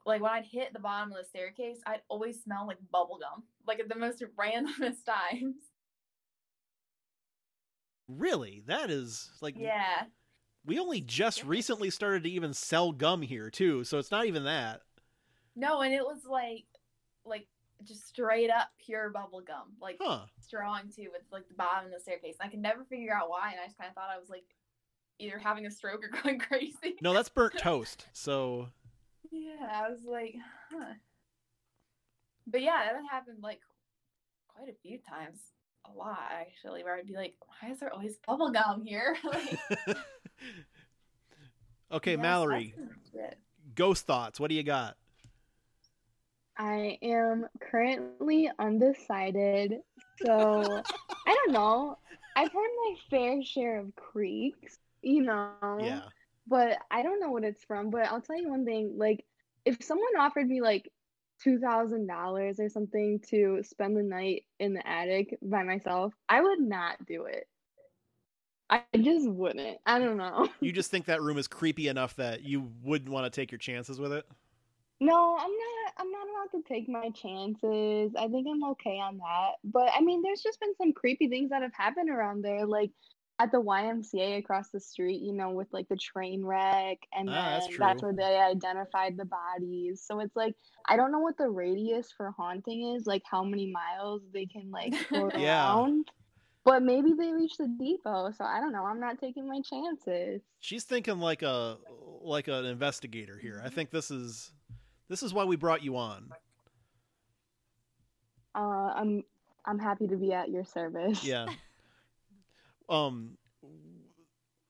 Like 0.05 0.23
when 0.23 0.33
I'd 0.33 0.47
hit 0.47 0.73
the 0.73 0.79
bottom 0.79 1.11
of 1.11 1.19
the 1.19 1.25
staircase, 1.25 1.79
I'd 1.87 2.03
always 2.09 2.43
smell 2.43 2.67
like 2.67 2.79
bubble 2.93 3.19
gum, 3.21 3.45
like 3.67 3.81
at 3.81 3.89
the 3.89 3.97
most 3.99 4.23
randomest 4.39 5.05
times. 5.05 5.57
Really? 8.09 8.63
That 8.67 8.91
is 8.91 9.31
like 9.41 9.57
Yeah. 9.59 10.05
we 10.65 10.79
only 10.79 11.01
just 11.01 11.45
recently 11.45 11.91
started 11.91 12.23
to 12.25 12.31
even 12.31 12.55
sell 12.55 12.93
gum 12.93 13.23
here 13.23 13.51
too, 13.51 13.85
so 13.85 13.99
it's 13.99 14.11
not 14.11 14.27
even 14.27 14.45
that. 14.45 14.83
No, 15.55 15.81
and 15.81 15.93
it 15.95 16.05
was 16.05 16.25
like 16.25 16.67
like 17.25 17.49
just 17.85 18.07
straight 18.09 18.51
up 18.51 18.69
pure 18.85 19.11
bubble 19.11 19.41
gum, 19.41 19.73
like 19.81 19.97
Huh. 20.01 20.27
strong 20.41 20.91
too, 20.95 21.09
with 21.13 21.23
like 21.31 21.49
the 21.49 21.55
bottom 21.55 21.87
of 21.87 21.93
the 21.93 22.01
staircase. 22.01 22.37
I 22.41 22.49
could 22.49 22.61
never 22.61 22.85
figure 22.85 23.15
out 23.15 23.29
why, 23.31 23.51
and 23.53 23.61
I 23.61 23.67
just 23.67 23.79
kind 23.79 23.89
of 23.89 23.95
thought 23.95 24.11
I 24.15 24.19
was 24.19 24.29
like 24.31 24.45
either 25.19 25.39
having 25.39 25.67
a 25.67 25.71
stroke 25.71 26.03
or 26.05 26.09
going 26.23 26.39
crazy. 26.39 26.97
No, 27.01 27.13
that's 27.13 27.29
burnt 27.29 27.55
toast. 27.59 28.07
So 28.13 28.69
Yeah, 29.31 29.69
I 29.73 29.89
was 29.89 30.01
like, 30.05 30.35
huh. 30.73 30.95
But 32.47 32.63
yeah, 32.63 32.93
that 32.93 33.01
happened 33.11 33.43
like 33.43 33.61
quite 34.49 34.69
a 34.69 34.75
few 34.83 34.99
times. 34.99 35.41
A 35.89 35.97
lot 35.97 36.19
actually, 36.33 36.83
where 36.83 36.97
I'd 36.97 37.07
be 37.07 37.15
like, 37.15 37.35
why 37.47 37.71
is 37.71 37.79
there 37.79 37.93
always 37.93 38.17
bubble 38.27 38.51
gum 38.51 38.83
here? 38.85 39.17
like, 39.25 39.97
Okay, 41.93 42.13
yeah, 42.13 42.17
Mallory, 42.17 42.75
that's 42.77 42.89
pretty 42.89 42.91
much 43.23 43.31
it. 43.31 43.39
ghost 43.77 44.07
thoughts. 44.07 44.41
What 44.41 44.49
do 44.51 44.57
you 44.57 44.65
got? 44.65 44.97
I 46.59 46.99
am 47.03 47.47
currently 47.61 48.51
undecided. 48.59 49.75
So 50.25 50.83
I 51.27 51.35
don't 51.35 51.53
know. 51.53 51.99
I've 52.37 52.53
heard 52.53 52.71
my 52.85 52.95
fair 53.11 53.43
share 53.43 53.79
of 53.79 53.95
creaks, 53.97 54.79
you 55.03 55.23
know. 55.23 55.79
Yeah. 55.81 56.01
But 56.47 56.79
I 56.91 57.03
don't 57.03 57.21
know 57.21 57.31
what 57.31 57.45
it's 57.45 57.65
from. 57.65 57.91
But 57.91 58.07
I'll 58.07 58.21
tell 58.21 58.41
you 58.41 58.49
one 58.49 58.65
thing, 58.65 58.95
like 58.97 59.25
if 59.65 59.83
someone 59.83 60.17
offered 60.19 60.49
me 60.49 60.61
like 60.61 60.91
two 61.43 61.59
thousand 61.59 62.07
dollars 62.07 62.61
or 62.61 62.69
something 62.69 63.21
to 63.31 63.63
spend 63.63 63.97
the 63.97 64.03
night 64.03 64.45
in 64.59 64.75
the 64.75 64.87
attic 64.87 65.39
by 65.43 65.63
myself, 65.63 66.15
I 66.29 66.41
would 66.41 66.61
not 66.61 67.05
do 67.07 67.25
it. 67.25 67.47
I 68.69 68.83
just 68.97 69.29
wouldn't. 69.29 69.79
I 69.87 69.99
don't 69.99 70.17
know. 70.17 70.49
You 70.61 70.73
just 70.73 70.91
think 70.91 71.07
that 71.07 71.23
room 71.23 71.39
is 71.39 71.47
creepy 71.49 71.89
enough 71.89 72.17
that 72.17 72.43
you 72.43 72.71
wouldn't 72.83 73.11
want 73.11 73.25
to 73.25 73.31
take 73.31 73.53
your 73.53 73.59
chances 73.59 74.01
with 74.01 74.13
it? 74.13 74.27
No, 75.01 75.37
I'm 75.39 75.51
not. 75.51 75.93
I'm 75.99 76.11
not 76.11 76.27
about 76.31 76.51
to 76.57 76.63
take 76.69 76.89
my 76.89 77.11
chances. 77.11 78.15
I 78.19 78.29
think 78.29 78.47
I'm 78.51 78.65
okay 78.73 78.99
on 78.99 79.19
that. 79.19 79.53
But 79.65 79.91
I 79.95 80.01
mean, 80.01 80.23
there's 80.23 80.43
just 80.43 80.59
been 80.61 80.75
some 80.77 80.93
creepy 80.93 81.29
things 81.29 81.51
that 81.51 81.63
have 81.63 81.75
happened 81.75 82.09
around 82.09 82.43
there, 82.43 82.67
like 82.67 82.91
at 83.39 83.53
the 83.53 83.61
YMCA 83.61 84.39
across 84.39 84.71
the 84.71 84.81
street. 84.81 85.21
You 85.21 85.35
know, 85.35 85.51
with 85.51 85.69
like 85.71 85.89
the 85.89 85.97
train 85.99 86.43
wreck, 86.45 86.99
and 87.13 87.29
Ah, 87.29 87.61
then 87.61 87.77
that's 87.79 87.79
that's, 87.79 88.03
where 88.03 88.15
they 88.15 88.39
identified 88.39 89.19
the 89.19 89.27
bodies. 89.27 90.03
So 90.03 90.21
it's 90.21 90.35
like 90.35 90.55
I 90.89 90.97
don't 90.97 91.13
know 91.13 91.21
what 91.21 91.37
the 91.37 91.51
radius 91.51 92.11
for 92.17 92.31
haunting 92.31 92.95
is, 92.97 93.07
like 93.07 93.23
how 93.31 93.45
many 93.45 93.71
miles 93.71 94.23
they 94.33 94.47
can 94.47 94.71
like 94.71 94.95
go 95.13 95.31
Yeah. 95.37 95.65
around. 95.67 96.11
But 96.65 96.83
maybe 96.83 97.13
they 97.13 97.33
reached 97.33 97.59
the 97.59 97.69
depot, 97.69 98.33
so 98.33 98.45
I 98.45 98.61
don't 98.61 98.73
know. 98.73 98.85
I'm 98.87 99.01
not 99.01 99.19
taking 99.21 99.49
my 99.49 99.61
chances. 99.63 100.43
She's 100.61 100.85
thinking 100.85 101.19
like 101.21 101.43
a 101.43 101.79
like 102.23 102.49
an 102.49 102.65
investigator 102.65 103.39
here. 103.39 103.61
I 103.65 103.69
think 103.69 103.91
this 103.91 104.11
is 104.11 104.53
this 105.09 105.23
is 105.23 105.33
why 105.33 105.45
we 105.45 105.57
brought 105.57 105.83
you 105.83 105.97
on. 105.97 106.31
Uh, 108.55 108.93
I'm 108.95 109.25
I'm 109.65 109.79
happy 109.79 110.07
to 110.07 110.17
be 110.17 110.33
at 110.33 110.49
your 110.49 110.65
service. 110.65 111.25
Yeah. 111.25 111.47
Um 112.89 113.37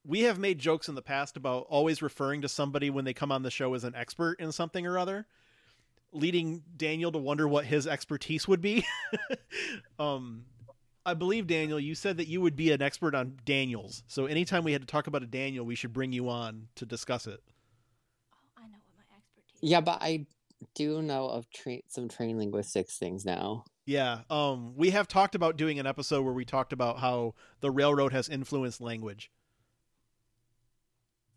we 0.04 0.20
have 0.20 0.38
made 0.38 0.58
jokes 0.58 0.88
in 0.88 0.94
the 0.94 1.02
past 1.02 1.36
about 1.36 1.66
always 1.68 2.00
referring 2.00 2.42
to 2.42 2.48
somebody 2.48 2.90
when 2.90 3.04
they 3.04 3.12
come 3.12 3.32
on 3.32 3.42
the 3.42 3.50
show 3.50 3.74
as 3.74 3.82
an 3.82 3.94
expert 3.96 4.38
in 4.38 4.52
something 4.52 4.86
or 4.86 4.98
other, 4.98 5.26
leading 6.12 6.62
Daniel 6.76 7.10
to 7.10 7.18
wonder 7.18 7.48
what 7.48 7.64
his 7.64 7.88
expertise 7.88 8.46
would 8.46 8.60
be. 8.60 8.84
um 9.98 10.44
I 11.04 11.14
believe 11.14 11.46
Daniel, 11.46 11.78
you 11.78 11.94
said 11.94 12.16
that 12.16 12.26
you 12.26 12.40
would 12.40 12.56
be 12.56 12.72
an 12.72 12.82
expert 12.82 13.14
on 13.14 13.38
Daniels. 13.44 14.02
So 14.08 14.26
anytime 14.26 14.64
we 14.64 14.72
had 14.72 14.82
to 14.82 14.88
talk 14.88 15.06
about 15.06 15.22
a 15.22 15.26
Daniel, 15.26 15.64
we 15.64 15.76
should 15.76 15.92
bring 15.92 16.12
you 16.12 16.28
on 16.28 16.66
to 16.74 16.84
discuss 16.84 17.28
it. 17.28 17.40
Oh, 18.32 18.38
I 18.58 18.62
know 18.62 18.78
what 18.96 19.06
my 19.08 19.16
expertise. 19.16 19.55
Yeah, 19.66 19.80
but 19.80 19.98
I 20.00 20.26
do 20.76 21.02
know 21.02 21.26
of 21.26 21.50
tra- 21.50 21.80
some 21.88 22.08
train 22.08 22.38
linguistics 22.38 22.98
things 22.98 23.24
now. 23.24 23.64
Yeah, 23.84 24.20
um, 24.30 24.74
we 24.76 24.90
have 24.90 25.08
talked 25.08 25.34
about 25.34 25.56
doing 25.56 25.80
an 25.80 25.86
episode 25.88 26.22
where 26.22 26.32
we 26.32 26.44
talked 26.44 26.72
about 26.72 27.00
how 27.00 27.34
the 27.60 27.72
railroad 27.72 28.12
has 28.12 28.28
influenced 28.28 28.80
language. 28.80 29.28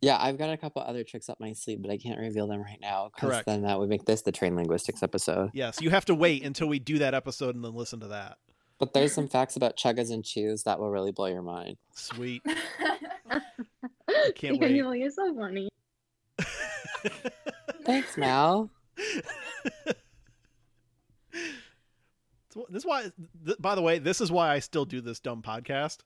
Yeah, 0.02 0.18
I've 0.22 0.38
got 0.38 0.52
a 0.52 0.58
couple 0.58 0.84
other 0.84 1.04
tricks 1.04 1.28
up 1.28 1.40
my 1.40 1.54
sleeve, 1.54 1.82
but 1.82 1.90
I 1.90 1.98
can't 1.98 2.20
reveal 2.20 2.46
them 2.48 2.62
right 2.62 2.80
now. 2.80 3.10
'cause 3.10 3.30
Correct. 3.32 3.46
Then 3.48 3.64
that 3.64 3.80
would 3.80 3.90
make 3.90 4.06
this 4.06 4.22
the 4.22 4.32
train 4.32 4.56
linguistics 4.56 5.02
episode. 5.02 5.50
Yes, 5.56 5.82
you 5.82 5.90
have 5.90 6.06
to 6.06 6.14
wait 6.14 6.44
until 6.44 6.68
we 6.68 6.78
do 6.78 7.00
that 7.00 7.16
episode 7.16 7.56
and 7.56 7.66
then 7.66 7.74
listen 7.74 8.00
to 8.02 8.08
that. 8.10 8.38
But 8.78 8.94
there's 8.94 9.12
some 9.12 9.28
facts 9.28 9.56
about 9.56 9.76
chuggas 9.76 10.12
and 10.12 10.24
chews 10.24 10.64
that 10.64 10.80
will 10.80 10.92
really 10.92 11.12
blow 11.12 11.26
your 11.26 11.42
mind. 11.42 11.78
Sweet. 11.96 12.44
can't 14.36 14.60
wait. 14.60 14.62
Daniel, 14.62 14.96
you're 14.96 15.10
so 15.10 15.34
funny. 15.36 15.68
Thanks, 17.86 18.18
Mal. 18.18 18.70
So 22.52 22.66
this 22.70 22.82
is 22.84 22.86
why. 22.86 23.12
Th- 23.46 23.58
by 23.60 23.76
the 23.76 23.82
way, 23.82 24.00
this 24.00 24.22
is 24.22 24.32
why 24.32 24.50
I 24.50 24.60
still 24.60 24.86
do 24.86 25.02
this 25.02 25.20
dumb 25.20 25.42
podcast 25.42 26.00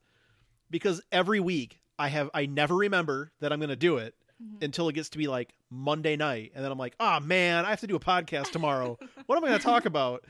because 0.70 1.02
every 1.12 1.40
week 1.40 1.80
I 1.98 2.10
have 2.10 2.30
I 2.34 2.46
never 2.46 2.76
remember 2.76 3.32
that 3.40 3.54
I'm 3.54 3.60
going 3.60 3.70
to 3.70 3.76
do 3.76 3.98
it 3.98 4.14
Mhm. 4.44 4.64
until 4.64 4.90
it 4.90 4.94
gets 4.94 5.10
to 5.10 5.18
be 5.18 5.28
like 5.28 5.54
Monday 5.70 6.16
night, 6.18 6.52
and 6.56 6.64
then 6.64 6.72
I'm 6.72 6.78
like, 6.78 6.96
oh 7.00 7.20
man, 7.22 7.66
I 7.66 7.70
have 7.70 7.80
to 7.82 7.88
do 7.88 7.96
a 7.96 8.00
podcast 8.00 8.52
tomorrow. 8.52 8.98
what 9.26 9.38
am 9.38 9.44
I 9.46 9.48
going 9.50 9.60
to 9.60 9.64
talk 9.64 9.86
about? 9.86 10.26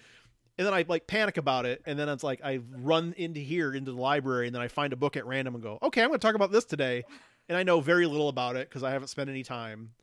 And 0.58 0.68
then 0.68 0.74
I 0.74 0.86
like 0.88 1.08
panic 1.08 1.38
about 1.38 1.66
it, 1.66 1.82
and 1.88 1.98
then 1.98 2.08
it's 2.10 2.24
like 2.24 2.40
I 2.44 2.60
run 2.78 3.14
into 3.18 3.40
here 3.40 3.74
into 3.74 3.92
the 3.92 4.00
library, 4.00 4.46
and 4.48 4.54
then 4.56 4.62
I 4.62 4.68
find 4.68 4.94
a 4.94 4.96
book 4.96 5.18
at 5.18 5.26
random 5.26 5.56
and 5.56 5.64
go, 5.64 5.80
okay, 5.82 6.04
I'm 6.04 6.10
going 6.10 6.20
to 6.20 6.26
talk 6.28 6.36
about 6.36 6.52
this 6.52 6.64
today, 6.66 7.04
and 7.50 7.58
I 7.58 7.64
know 7.64 7.80
very 7.80 8.06
little 8.06 8.30
about 8.30 8.56
it 8.56 8.70
because 8.70 8.84
I 8.84 8.92
haven't 8.92 9.08
spent 9.08 9.32
any 9.32 9.42
time, 9.42 9.94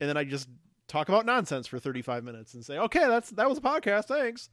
and 0.00 0.08
then 0.08 0.16
I 0.16 0.24
just 0.24 0.48
talk 0.88 1.08
about 1.08 1.26
nonsense 1.26 1.66
for 1.66 1.78
35 1.78 2.24
minutes 2.24 2.54
and 2.54 2.64
say, 2.64 2.78
okay, 2.78 3.06
that's 3.06 3.30
that 3.30 3.48
was 3.48 3.58
a 3.58 3.62
podcast, 3.62 4.06
thanks. 4.06 4.50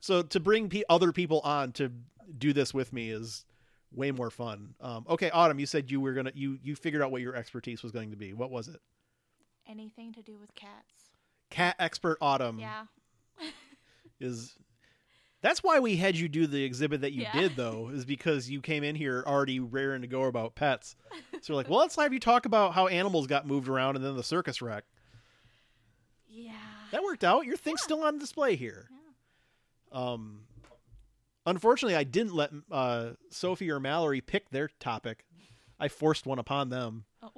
So 0.00 0.22
to 0.22 0.40
bring 0.40 0.68
pe- 0.68 0.82
other 0.88 1.12
people 1.12 1.40
on 1.40 1.72
to 1.72 1.92
do 2.38 2.52
this 2.52 2.74
with 2.74 2.92
me 2.92 3.10
is 3.10 3.44
way 3.92 4.10
more 4.10 4.30
fun. 4.30 4.74
Um, 4.80 5.06
okay, 5.08 5.30
Autumn, 5.30 5.58
you 5.58 5.66
said 5.66 5.90
you 5.90 6.00
were 6.00 6.12
gonna 6.12 6.32
you 6.34 6.58
you 6.62 6.74
figured 6.74 7.02
out 7.02 7.10
what 7.10 7.22
your 7.22 7.36
expertise 7.36 7.82
was 7.82 7.92
going 7.92 8.10
to 8.10 8.16
be. 8.16 8.32
What 8.32 8.50
was 8.50 8.68
it? 8.68 8.80
Anything 9.68 10.12
to 10.14 10.22
do 10.22 10.38
with 10.38 10.54
cats. 10.54 11.12
Cat 11.50 11.76
expert 11.78 12.18
Autumn 12.20 12.58
yeah. 12.58 12.84
is. 14.20 14.56
That's 15.42 15.62
why 15.62 15.80
we 15.80 15.96
had 15.96 16.16
you 16.16 16.28
do 16.28 16.46
the 16.46 16.62
exhibit 16.64 17.00
that 17.02 17.12
you 17.12 17.22
Yeah. 17.22 17.32
did, 17.32 17.56
though, 17.56 17.90
is 17.92 18.04
because 18.04 18.48
you 18.48 18.60
came 18.60 18.84
in 18.84 18.94
here 18.94 19.22
already 19.26 19.58
raring 19.60 20.02
to 20.02 20.08
go 20.08 20.22
about 20.24 20.54
pets. 20.54 20.96
So 21.40 21.52
we're 21.52 21.56
like, 21.56 21.68
well, 21.70 21.80
let's 21.80 21.96
have 21.96 22.12
you 22.12 22.20
talk 22.20 22.46
about 22.46 22.74
how 22.74 22.86
animals 22.86 23.26
got 23.26 23.46
moved 23.46 23.68
around 23.68 23.96
and 23.96 24.04
then 24.04 24.16
the 24.16 24.22
circus 24.22 24.62
wreck. 24.62 24.84
yeah. 26.28 26.52
That 26.92 27.02
worked 27.02 27.24
out. 27.24 27.44
Your 27.46 27.56
thing's 27.56 27.82
still 27.82 28.02
on 28.04 28.18
display 28.18 28.54
here. 28.54 28.88
Um, 29.90 30.42
unfortunately, 31.46 31.96
I 31.96 32.04
didn't 32.04 32.34
let 32.34 32.50
uh, 32.70 33.10
Sophie 33.30 33.70
or 33.70 33.80
Mallory 33.80 34.20
pick 34.20 34.50
their 34.50 34.68
topic. 34.78 35.24
I 35.80 35.88
forced 35.88 36.26
one 36.26 36.38
upon 36.38 36.68
them. 36.68 37.04
Oh. 37.22 37.30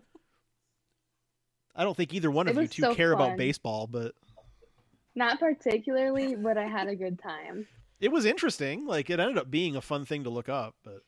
I 1.74 1.84
don't 1.84 1.96
think 1.96 2.12
either 2.14 2.30
one 2.30 2.48
It 2.48 2.56
of 2.56 2.62
you 2.62 2.68
two 2.68 2.82
so 2.82 2.94
care 2.94 3.12
about 3.12 3.36
baseball, 3.38 3.86
but 3.86 4.12
Not 5.14 5.38
particularly, 5.40 6.34
but 6.36 6.58
I 6.58 6.66
had 6.66 6.88
a 6.88 6.94
good 6.96 7.18
time. 7.20 7.66
It 8.00 8.10
was 8.12 8.24
interesting. 8.24 8.86
Like 8.86 9.10
it 9.10 9.20
ended 9.20 9.38
up 9.38 9.50
being 9.50 9.76
a 9.76 9.80
fun 9.80 10.04
thing 10.04 10.24
to 10.24 10.30
look 10.30 10.48
up. 10.48 10.74
But 10.84 11.02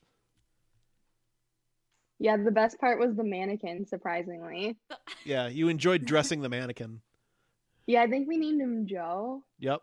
Yeah, 2.19 2.37
the 2.37 2.51
best 2.51 2.79
part 2.79 2.99
was 2.99 3.15
the 3.15 3.23
mannequin, 3.23 3.85
surprisingly. 3.85 4.75
yeah, 5.23 5.47
you 5.47 5.67
enjoyed 5.69 6.05
dressing 6.05 6.41
the 6.41 6.49
mannequin. 6.49 7.01
Yeah, 7.89 8.01
I 8.01 8.07
think 8.07 8.27
we 8.27 8.35
named 8.35 8.59
him 8.59 8.85
Joe. 8.85 9.43
Yep, 9.59 9.81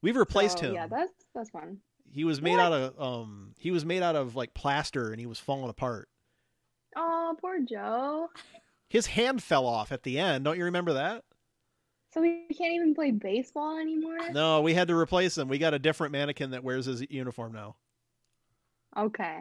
we've 0.00 0.16
replaced 0.16 0.60
so, 0.60 0.68
him. 0.68 0.74
Yeah, 0.76 0.86
that's 0.86 1.12
that's 1.34 1.50
fun. 1.50 1.76
He 2.10 2.24
was 2.24 2.40
made 2.40 2.52
What? 2.52 2.60
out 2.60 2.72
of 2.72 2.98
um, 2.98 3.52
he 3.58 3.70
was 3.70 3.84
made 3.84 4.02
out 4.02 4.16
of 4.16 4.34
like 4.34 4.54
plaster, 4.54 5.10
and 5.10 5.20
he 5.20 5.26
was 5.26 5.38
falling 5.38 5.68
apart. 5.68 6.08
Oh, 6.96 7.36
poor 7.38 7.58
Joe. 7.60 8.30
His 8.88 9.08
hand 9.08 9.42
fell 9.42 9.66
off 9.66 9.92
at 9.92 10.04
the 10.04 10.18
end. 10.18 10.46
Don't 10.46 10.56
you 10.56 10.64
remember 10.64 10.94
that? 10.94 11.24
So 12.14 12.20
we 12.20 12.46
can't 12.56 12.72
even 12.72 12.94
play 12.94 13.10
baseball 13.10 13.76
anymore? 13.76 14.30
No, 14.30 14.60
we 14.60 14.72
had 14.72 14.86
to 14.86 14.94
replace 14.94 15.36
him. 15.36 15.48
We 15.48 15.58
got 15.58 15.74
a 15.74 15.80
different 15.80 16.12
mannequin 16.12 16.52
that 16.52 16.62
wears 16.62 16.86
his 16.86 17.04
uniform 17.10 17.52
now. 17.52 17.74
Okay. 18.96 19.40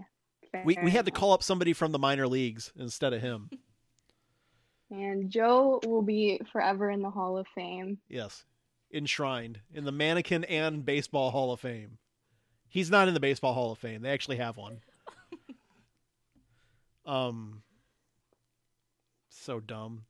We 0.66 0.74
fair 0.74 0.84
we 0.84 0.90
had 0.90 1.06
to 1.06 1.12
call 1.12 1.34
up 1.34 1.44
somebody 1.44 1.74
from 1.74 1.92
the 1.92 2.00
minor 2.00 2.28
leagues 2.28 2.72
instead 2.76 3.14
of 3.14 3.22
him. 3.22 3.50
And 4.92 5.32
Joe 5.32 5.80
will 5.88 6.04
be 6.04 6.40
forever 6.52 6.92
in 6.92 7.02
the 7.02 7.10
Hall 7.10 7.40
of 7.40 7.48
Fame. 7.56 7.98
Yes, 8.10 8.46
enshrined 8.94 9.60
in 9.74 9.86
the 9.86 9.92
mannequin 9.92 10.44
and 10.44 10.86
baseball 10.86 11.32
Hall 11.32 11.52
of 11.52 11.60
Fame. 11.60 11.98
He's 12.70 12.92
not 12.92 13.08
in 13.08 13.16
the 13.16 13.20
baseball 13.20 13.56
Hall 13.56 13.72
of 13.72 13.80
Fame. 13.80 14.04
They 14.04 14.12
actually 14.12 14.38
have 14.38 14.56
one. 14.56 14.82
um, 17.08 17.64
so 19.30 19.60
dumb. 19.60 20.04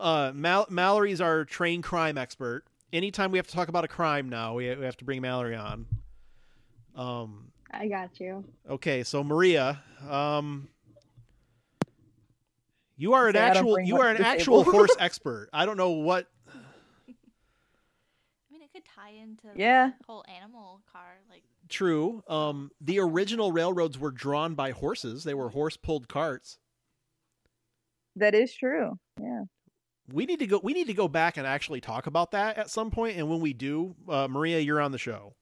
Uh, 0.00 0.32
Mal- 0.34 0.66
Mallory's 0.70 1.20
our 1.20 1.44
train 1.44 1.82
crime 1.82 2.18
expert. 2.18 2.64
Anytime 2.92 3.30
we 3.32 3.38
have 3.38 3.46
to 3.48 3.52
talk 3.54 3.68
about 3.68 3.84
a 3.84 3.88
crime 3.88 4.28
now, 4.28 4.54
we 4.54 4.74
we 4.74 4.84
have 4.84 4.96
to 4.98 5.04
bring 5.04 5.20
Mallory 5.22 5.56
on. 5.56 5.86
Um, 6.94 7.52
I 7.70 7.88
got 7.88 8.20
you. 8.20 8.44
Okay, 8.70 9.02
so 9.02 9.24
Maria, 9.24 9.82
um, 10.08 10.68
you 12.96 13.14
are 13.14 13.26
an 13.28 13.34
Say 13.34 13.40
actual 13.40 13.80
you 13.80 14.00
are 14.00 14.08
an 14.10 14.16
disabled. 14.16 14.40
actual 14.40 14.64
horse 14.72 14.94
expert. 14.98 15.48
I 15.52 15.66
don't 15.66 15.76
know 15.76 15.90
what. 15.90 16.28
I 17.08 17.12
mean, 18.52 18.62
it 18.62 18.72
could 18.72 18.84
tie 18.84 19.10
into 19.10 19.48
Yeah. 19.56 19.90
the 19.98 20.04
whole 20.06 20.24
animal 20.28 20.80
car. 20.92 21.16
Like, 21.28 21.42
True. 21.68 22.22
Um, 22.28 22.70
the 22.80 23.00
original 23.00 23.50
railroads 23.50 23.98
were 23.98 24.10
drawn 24.12 24.54
by 24.54 24.70
horses. 24.70 25.24
They 25.24 25.34
were 25.34 25.48
horse-pulled 25.48 26.06
carts. 26.08 26.58
That 28.16 28.34
is 28.34 28.54
true. 28.54 28.98
Yeah. 29.20 29.44
We 30.12 30.26
need 30.26 30.38
to 30.40 30.46
go. 30.46 30.60
We 30.62 30.74
need 30.74 30.88
to 30.88 30.94
go 30.94 31.08
back 31.08 31.36
and 31.36 31.46
actually 31.46 31.80
talk 31.80 32.06
about 32.06 32.32
that 32.32 32.58
at 32.58 32.70
some 32.70 32.90
point. 32.90 33.16
And 33.16 33.28
when 33.28 33.40
we 33.40 33.52
do, 33.52 33.94
uh, 34.08 34.28
Maria, 34.28 34.58
you're 34.60 34.80
on 34.80 34.92
the 34.92 34.98
show. 34.98 35.34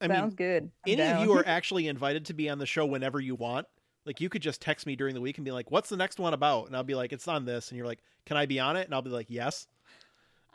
I 0.00 0.06
Sounds 0.06 0.30
mean, 0.30 0.36
good. 0.36 0.62
I'm 0.86 0.92
any 0.92 0.96
down. 0.96 1.16
of 1.16 1.24
you 1.24 1.32
are 1.32 1.46
actually 1.46 1.88
invited 1.88 2.26
to 2.26 2.34
be 2.34 2.48
on 2.48 2.58
the 2.58 2.66
show 2.66 2.86
whenever 2.86 3.18
you 3.18 3.34
want. 3.34 3.66
Like 4.04 4.20
you 4.20 4.28
could 4.28 4.42
just 4.42 4.62
text 4.62 4.86
me 4.86 4.94
during 4.94 5.14
the 5.14 5.20
week 5.20 5.38
and 5.38 5.44
be 5.44 5.50
like, 5.50 5.70
"What's 5.70 5.88
the 5.88 5.96
next 5.96 6.20
one 6.20 6.34
about?" 6.34 6.68
And 6.68 6.76
I'll 6.76 6.84
be 6.84 6.94
like, 6.94 7.12
"It's 7.12 7.26
on 7.26 7.44
this." 7.44 7.70
And 7.70 7.76
you're 7.76 7.86
like, 7.86 8.02
"Can 8.24 8.36
I 8.36 8.46
be 8.46 8.60
on 8.60 8.76
it?" 8.76 8.86
And 8.86 8.94
I'll 8.94 9.02
be 9.02 9.10
like, 9.10 9.28
"Yes." 9.28 9.66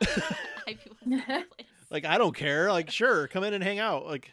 I'd 0.66 0.78
be 0.82 0.90
with 1.10 1.26
that 1.26 1.50
place. 1.50 1.68
Like 1.90 2.04
I 2.06 2.18
don't 2.18 2.34
care. 2.34 2.72
Like 2.72 2.90
sure, 2.90 3.28
come 3.28 3.44
in 3.44 3.52
and 3.54 3.62
hang 3.62 3.78
out. 3.78 4.06
Like 4.06 4.32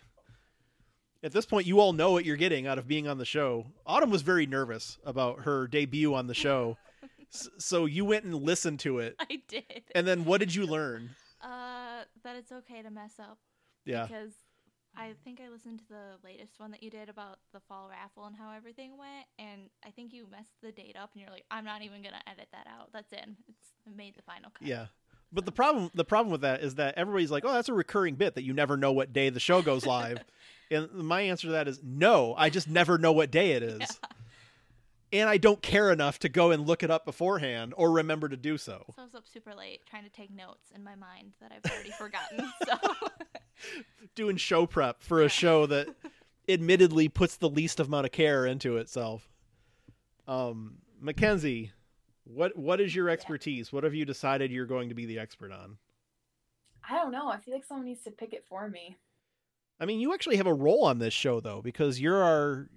at 1.23 1.31
this 1.31 1.45
point, 1.45 1.67
you 1.67 1.79
all 1.79 1.93
know 1.93 2.11
what 2.11 2.25
you're 2.25 2.37
getting 2.37 2.67
out 2.67 2.77
of 2.77 2.87
being 2.87 3.07
on 3.07 3.17
the 3.17 3.25
show. 3.25 3.65
Autumn 3.85 4.09
was 4.09 4.21
very 4.21 4.45
nervous 4.45 4.97
about 5.05 5.41
her 5.41 5.67
debut 5.67 6.13
on 6.13 6.27
the 6.27 6.33
show, 6.33 6.77
so 7.57 7.85
you 7.85 8.05
went 8.05 8.25
and 8.25 8.35
listened 8.35 8.79
to 8.81 8.99
it. 8.99 9.15
I 9.19 9.41
did. 9.47 9.83
And 9.95 10.07
then 10.07 10.25
what 10.25 10.39
did 10.39 10.53
you 10.55 10.65
learn? 10.65 11.11
Uh, 11.41 12.03
that 12.23 12.35
it's 12.35 12.51
okay 12.51 12.81
to 12.81 12.89
mess 12.91 13.13
up. 13.19 13.37
Yeah, 13.85 14.05
Because 14.05 14.33
I 14.95 15.13
think 15.23 15.39
I 15.39 15.49
listened 15.49 15.79
to 15.79 15.85
the 15.89 16.17
latest 16.23 16.59
one 16.59 16.69
that 16.71 16.83
you 16.83 16.89
did 16.89 17.09
about 17.09 17.39
the 17.53 17.59
fall 17.61 17.89
raffle 17.89 18.25
and 18.25 18.35
how 18.35 18.51
everything 18.55 18.91
went, 18.97 19.25
and 19.39 19.69
I 19.85 19.89
think 19.89 20.13
you 20.13 20.27
messed 20.29 20.53
the 20.61 20.71
date 20.71 20.95
up, 21.01 21.11
and 21.13 21.21
you're 21.21 21.31
like, 21.31 21.45
I'm 21.49 21.65
not 21.65 21.81
even 21.81 22.01
gonna 22.03 22.21
edit 22.27 22.47
that 22.51 22.67
out. 22.67 22.89
That's 22.93 23.11
in. 23.13 23.37
It's 23.47 23.95
made 23.95 24.15
the 24.15 24.21
final 24.23 24.51
cut. 24.51 24.67
yeah. 24.67 24.87
But 25.33 25.45
the 25.45 25.51
problem, 25.51 25.89
the 25.93 26.03
problem 26.05 26.31
with 26.31 26.41
that 26.41 26.61
is 26.61 26.75
that 26.75 26.95
everybody's 26.97 27.31
like, 27.31 27.45
"Oh, 27.45 27.53
that's 27.53 27.69
a 27.69 27.73
recurring 27.73 28.15
bit 28.15 28.35
that 28.35 28.43
you 28.43 28.53
never 28.53 28.75
know 28.77 28.91
what 28.91 29.13
day 29.13 29.29
the 29.29 29.39
show 29.39 29.61
goes 29.61 29.85
live." 29.85 30.17
and 30.71 30.91
my 30.93 31.21
answer 31.21 31.47
to 31.47 31.53
that 31.53 31.67
is 31.67 31.79
no. 31.83 32.33
I 32.37 32.49
just 32.49 32.69
never 32.69 32.97
know 32.97 33.11
what 33.13 33.31
day 33.31 33.51
it 33.51 33.63
is. 33.63 33.79
Yeah. 33.79 35.19
and 35.21 35.29
I 35.29 35.37
don't 35.37 35.61
care 35.61 35.91
enough 35.91 36.19
to 36.19 36.29
go 36.29 36.51
and 36.51 36.65
look 36.67 36.83
it 36.83 36.91
up 36.91 37.05
beforehand 37.05 37.73
or 37.77 37.91
remember 37.91 38.29
to 38.29 38.37
do 38.37 38.57
so. 38.57 38.83
So 38.95 39.01
I 39.01 39.05
was 39.05 39.15
up 39.15 39.27
super 39.27 39.53
late 39.53 39.81
trying 39.89 40.03
to 40.03 40.09
take 40.09 40.31
notes 40.31 40.71
in 40.75 40.83
my 40.83 40.95
mind 40.95 41.33
that 41.41 41.51
I've 41.51 41.69
already 41.71 41.91
forgotten. 41.91 42.49
So 42.65 42.77
Doing 44.15 44.37
show 44.37 44.65
prep 44.65 45.01
for 45.03 45.19
a 45.19 45.23
Yeah. 45.25 45.27
show 45.29 45.65
that 45.67 45.87
admittedly 46.49 47.07
puts 47.09 47.37
the 47.37 47.49
least 47.49 47.79
amount 47.79 48.05
of 48.05 48.11
care 48.11 48.45
into 48.45 48.77
itself. 48.77 49.29
Um, 50.27 50.77
Mackenzie, 50.99 51.71
what 52.33 52.57
what 52.57 52.81
is 52.81 52.95
your 52.95 53.09
expertise? 53.09 53.71
What 53.71 53.83
have 53.83 53.93
you 53.93 54.05
decided 54.05 54.51
you're 54.51 54.65
going 54.65 54.89
to 54.89 54.95
be 54.95 55.05
the 55.05 55.19
expert 55.19 55.51
on? 55.51 55.77
I 56.87 56.95
don't 56.95 57.11
know. 57.11 57.29
I 57.29 57.37
feel 57.37 57.53
like 57.53 57.65
someone 57.65 57.85
needs 57.85 58.03
to 58.03 58.11
pick 58.11 58.33
it 58.33 58.45
for 58.47 58.67
me. 58.67 58.97
I 59.79 59.85
mean, 59.85 59.99
you 59.99 60.13
actually 60.13 60.37
have 60.37 60.47
a 60.47 60.53
role 60.53 60.83
on 60.85 60.99
this 60.99 61.13
show 61.13 61.39
though, 61.39 61.61
because 61.61 61.99
you're 61.99 62.21
our 62.21 62.69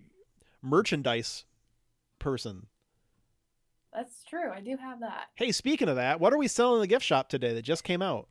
merchandise 0.62 1.44
person. 2.18 2.66
That's 3.92 4.24
true. 4.24 4.50
I 4.50 4.60
do 4.60 4.76
have 4.76 5.00
that. 5.00 5.28
Hey, 5.36 5.52
speaking 5.52 5.88
of 5.88 5.96
that, 5.96 6.18
what 6.18 6.32
are 6.32 6.38
we 6.38 6.48
selling 6.48 6.76
in 6.76 6.80
the 6.80 6.86
gift 6.88 7.04
shop 7.04 7.28
today 7.28 7.54
that 7.54 7.62
just 7.62 7.84
came 7.84 8.02
out? 8.02 8.28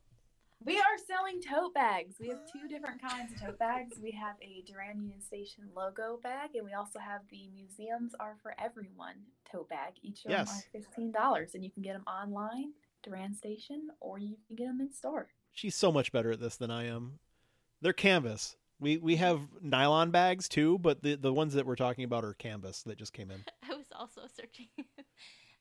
We 0.66 0.78
are 0.78 0.98
selling 1.06 1.42
tote 1.42 1.74
bags. 1.74 2.16
We 2.20 2.30
have 2.30 2.40
two 2.52 2.68
different 2.70 3.02
kinds 3.02 3.34
of 3.34 3.42
tote 3.42 3.60
bags. 3.60 3.98
We 4.02 4.12
have 4.12 4.36
a 4.42 4.64
Durand 4.66 5.02
Union 5.02 5.20
Station 5.22 5.66
logo 5.76 6.20
bag, 6.24 6.52
and 6.56 6.66
we 6.66 6.72
also 6.74 7.00
have 7.00 7.22
the 7.30 7.50
Museums 7.54 8.14
Are 8.20 8.38
for 8.42 8.56
Everyone 8.58 9.16
tote 9.52 9.68
bag. 9.70 9.94
Each 10.02 10.24
of 10.26 10.32
Yes. 10.32 10.48
them 10.50 10.58
are 10.58 10.80
fifteen 10.82 11.12
dollars, 11.12 11.54
and 11.54 11.64
you 11.66 11.70
can 11.72 11.82
get 11.84 11.94
them 11.94 12.06
online, 12.08 12.74
Durand 13.04 13.36
Station, 13.36 13.90
or 14.00 14.20
you 14.20 14.38
can 14.48 14.56
get 14.56 14.68
them 14.68 14.80
in 14.80 14.92
store. 14.92 15.28
She's 15.52 15.76
so 15.76 15.92
much 15.92 16.12
better 16.14 16.32
at 16.32 16.40
this 16.40 16.56
than 16.56 16.72
I 16.72 16.86
am. 16.86 17.20
They're 17.82 17.92
canvas. 17.94 18.56
We 18.80 18.98
we 18.98 19.18
have 19.18 19.42
nylon 19.62 20.12
bags 20.12 20.48
too, 20.48 20.80
but 20.80 21.04
the 21.04 21.16
the 21.16 21.34
ones 21.34 21.54
that 21.56 21.66
we're 21.66 21.76
talking 21.76 22.06
about 22.06 22.24
are 22.24 22.34
canvas 22.36 22.84
that 22.84 22.98
just 22.98 23.12
came 23.12 23.32
in. 23.32 23.44
I 23.70 23.76
was 23.76 23.88
also 23.94 24.22
searching 24.34 24.70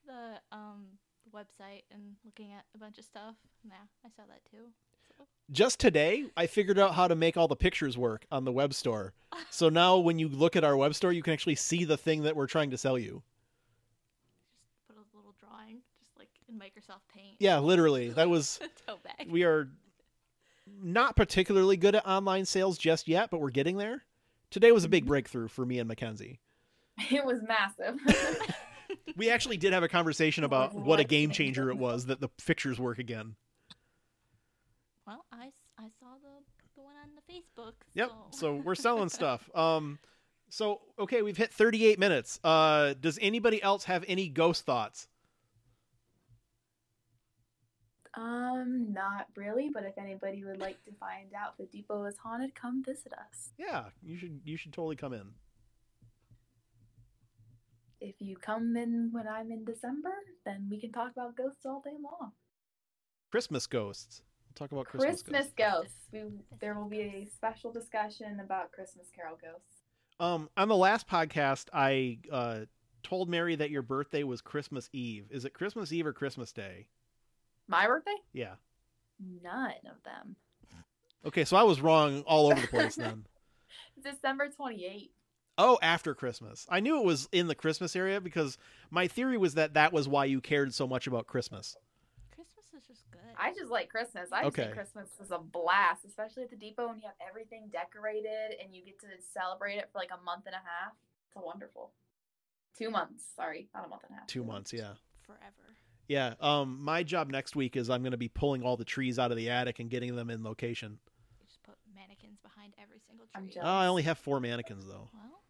the 0.06 0.40
um 0.52 0.86
website 1.34 1.82
and 1.90 2.14
looking 2.24 2.52
at 2.52 2.64
a 2.74 2.78
bunch 2.78 2.98
of 2.98 3.04
stuff. 3.04 3.34
Yeah, 3.64 3.74
I 4.04 4.08
saw 4.10 4.22
that 4.28 4.44
too. 4.48 4.70
So 5.22 5.52
Just 5.52 5.80
today, 5.80 6.26
I 6.36 6.46
figured 6.46 6.78
out 6.78 6.94
how 6.94 7.08
to 7.08 7.14
make 7.14 7.36
all 7.36 7.48
the 7.48 7.56
pictures 7.56 7.96
work 7.98 8.26
on 8.30 8.44
the 8.44 8.52
web 8.52 8.74
store. 8.74 9.14
So 9.50 9.68
now 9.70 9.98
when 9.98 10.18
you 10.18 10.28
look 10.28 10.56
at 10.56 10.64
our 10.64 10.76
web 10.76 10.94
store, 10.94 11.12
you 11.12 11.22
can 11.22 11.32
actually 11.32 11.54
see 11.54 11.84
the 11.84 11.96
thing 11.96 12.22
that 12.22 12.36
we're 12.36 12.46
trying 12.46 12.70
to 12.70 12.78
sell 12.78 12.98
you. 12.98 13.22
just 14.64 14.86
put 14.86 14.96
a 14.96 15.16
little 15.16 15.34
drawing, 15.40 15.78
just 16.00 16.18
like 16.18 16.28
in 16.48 16.58
Microsoft 16.58 17.02
Paint. 17.14 17.36
Yeah, 17.38 17.58
literally. 17.58 18.10
That 18.10 18.28
was 18.28 18.60
tote 18.86 19.02
bag. 19.02 19.30
we 19.30 19.44
are 19.44 19.68
not 20.82 21.16
particularly 21.16 21.76
good 21.76 21.94
at 21.94 22.06
online 22.06 22.44
sales 22.44 22.78
just 22.78 23.08
yet, 23.08 23.30
but 23.30 23.40
we're 23.40 23.50
getting 23.50 23.76
there. 23.76 24.04
Today 24.50 24.72
was 24.72 24.84
a 24.84 24.88
big 24.88 25.04
mm-hmm. 25.04 25.08
breakthrough 25.08 25.48
for 25.48 25.64
me 25.64 25.78
and 25.78 25.88
Mackenzie. 25.88 26.40
It 27.10 27.24
was 27.24 27.40
massive. 27.42 27.98
We 29.16 29.30
actually 29.30 29.56
did 29.56 29.72
have 29.72 29.82
a 29.82 29.88
conversation 29.88 30.44
about 30.44 30.74
what 30.74 31.00
a 31.00 31.04
game 31.04 31.30
changer 31.30 31.70
it 31.70 31.76
was 31.76 32.06
that 32.06 32.20
the 32.20 32.28
pictures 32.44 32.78
work 32.78 32.98
again. 32.98 33.36
Well, 35.06 35.24
I, 35.32 35.50
I 35.78 35.88
saw 35.98 36.14
the 36.22 36.44
the 36.76 36.82
one 36.82 36.94
on 37.02 37.10
the 37.16 37.32
Facebook. 37.32 37.72
Yep. 37.94 38.10
So, 38.30 38.38
So 38.38 38.54
we're 38.56 38.74
selling 38.74 39.08
stuff. 39.20 39.50
Um 39.54 39.98
so 40.48 40.80
okay, 40.98 41.22
we've 41.22 41.36
hit 41.36 41.52
38 41.52 41.98
minutes. 41.98 42.38
Uh 42.44 42.94
does 43.00 43.18
anybody 43.20 43.62
else 43.62 43.84
have 43.84 44.04
any 44.08 44.28
ghost 44.28 44.64
thoughts? 44.64 45.08
um, 48.14 48.92
not 48.92 49.26
really, 49.36 49.70
but 49.72 49.84
if 49.84 49.96
anybody 49.96 50.44
would 50.44 50.58
like 50.60 50.82
to 50.84 50.90
find 51.00 51.32
out 51.34 51.54
if 51.58 51.70
the 51.70 51.78
depot 51.78 52.04
is 52.04 52.18
haunted, 52.18 52.54
come 52.54 52.82
visit 52.84 53.12
us. 53.14 53.52
Yeah, 53.58 53.84
you 54.02 54.18
should 54.18 54.40
you 54.44 54.56
should 54.58 54.72
totally 54.72 54.96
come 54.96 55.14
in. 55.14 55.30
If 58.00 58.16
you 58.18 58.36
come 58.36 58.76
in 58.76 59.08
when 59.12 59.26
I'm 59.28 59.50
in 59.50 59.64
December, 59.64 60.12
then 60.44 60.66
we 60.70 60.78
can 60.78 60.92
talk 60.92 61.12
about 61.12 61.36
ghosts 61.36 61.64
all 61.64 61.80
day 61.84 61.96
long. 62.02 62.32
Christmas 63.30 63.66
ghosts. 63.66 64.20
We'll 64.52 64.68
talk 64.68 64.72
about 64.72 64.86
Christmas, 64.86 65.22
Christmas, 65.22 65.52
ghosts. 65.56 65.80
ghosts. 65.82 66.08
We, 66.12 66.20
there 66.60 66.74
will 66.74 66.88
be 66.88 67.00
a 67.00 67.24
special 67.24 67.72
discussion 67.72 68.38
about 68.38 68.70
Christmas 68.70 69.06
Carol 69.14 69.38
ghosts. 69.40 69.82
Um 70.20 70.50
on 70.58 70.68
the 70.68 70.76
last 70.76 71.08
podcast 71.08 71.68
I 71.72 72.18
uh 72.30 72.60
told 73.02 73.30
Mary 73.30 73.56
that 73.56 73.70
your 73.70 73.80
birthday 73.80 74.24
was 74.24 74.42
Christmas 74.42 74.90
Eve. 74.92 75.26
Is 75.30 75.46
it 75.46 75.54
Christmas 75.54 75.90
Eve 75.90 76.06
or 76.06 76.12
Christmas 76.12 76.52
Day? 76.52 76.86
My 77.66 77.86
birthday? 77.86 78.14
Yeah. 78.34 78.56
None 79.42 79.72
of 79.90 80.02
them. 80.04 80.36
Okay, 81.24 81.44
so 81.44 81.56
I 81.56 81.62
was 81.62 81.80
wrong 81.80 82.22
all 82.22 82.50
over 82.50 82.60
the 82.60 82.66
place 82.68 82.96
then. 82.96 83.24
December 84.04 84.50
28th. 84.60 85.10
Oh, 85.56 85.78
after 85.80 86.14
Christmas. 86.14 86.66
I 86.68 86.80
knew 86.80 86.98
it 86.98 87.04
was 87.06 87.28
in 87.32 87.46
the 87.46 87.54
Christmas 87.54 87.96
area 87.96 88.20
because 88.20 88.58
my 88.90 89.08
theory 89.08 89.38
was 89.38 89.54
that 89.54 89.74
that 89.74 89.92
was 89.92 90.08
why 90.08 90.24
you 90.26 90.40
cared 90.40 90.74
so 90.74 90.86
much 90.86 91.06
about 91.06 91.26
Christmas. 91.26 91.36
Christmas 91.36 91.62
is 91.62 91.66
just 91.66 91.76
good. 91.76 91.81
I 93.38 93.52
just 93.52 93.70
like 93.70 93.88
Christmas. 93.88 94.30
I 94.32 94.44
Okay. 94.44 94.62
think 94.62 94.74
Christmas 94.74 95.08
is 95.22 95.30
a 95.30 95.38
blast, 95.38 96.04
especially 96.04 96.42
at 96.44 96.50
the 96.50 96.56
depot 96.56 96.88
when 96.88 96.96
you 96.98 97.04
have 97.06 97.14
everything 97.28 97.68
decorated 97.72 98.56
and 98.62 98.74
you 98.74 98.84
get 98.84 98.98
to 99.00 99.06
celebrate 99.32 99.76
it 99.76 99.88
for 99.92 99.98
like 99.98 100.10
a 100.12 100.22
month 100.24 100.44
and 100.46 100.54
a 100.54 100.58
half. 100.58 100.92
It's 101.28 101.36
a 101.36 101.40
wonderful. 101.44 101.92
Two 102.76 102.90
months. 102.90 103.24
Sorry, 103.36 103.68
not 103.74 103.84
a 103.86 103.88
month 103.88 104.02
and 104.08 104.16
a 104.16 104.20
half. 104.20 104.26
Two 104.26 104.44
months, 104.44 104.72
yeah. 104.72 104.94
forever. 105.26 105.76
Yeah. 106.08 106.34
Um 106.40 106.78
my 106.82 107.02
job 107.02 107.30
next 107.30 107.54
week 107.56 107.76
is 107.76 107.88
I'm 107.90 108.02
gonna 108.02 108.16
be 108.16 108.28
pulling 108.28 108.62
all 108.62 108.76
the 108.76 108.84
trees 108.84 109.18
out 109.18 109.30
of 109.30 109.36
the 109.36 109.50
attic 109.50 109.78
and 109.78 109.88
getting 109.90 110.14
them 110.16 110.30
in 110.30 110.42
location. 110.42 110.98
You 111.40 111.46
just 111.46 111.62
put 111.62 111.76
mannequins 111.94 112.38
behind 112.42 112.74
every 112.82 112.98
single 113.06 113.26
I'm 113.34 113.48
tree. 113.48 113.60
Oh, 113.62 113.66
I 113.66 113.86
only 113.86 114.02
have 114.02 114.18
four 114.18 114.40
mannequins 114.40 114.86
though. 114.86 115.08
Well, 115.12 115.40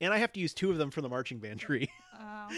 And 0.00 0.12
I 0.12 0.18
have 0.18 0.32
to 0.32 0.40
use 0.40 0.52
two 0.52 0.70
of 0.70 0.78
them 0.78 0.90
for 0.90 1.00
the 1.00 1.08
marching 1.08 1.38
band 1.38 1.60
tree. 1.60 1.88
um, 2.18 2.48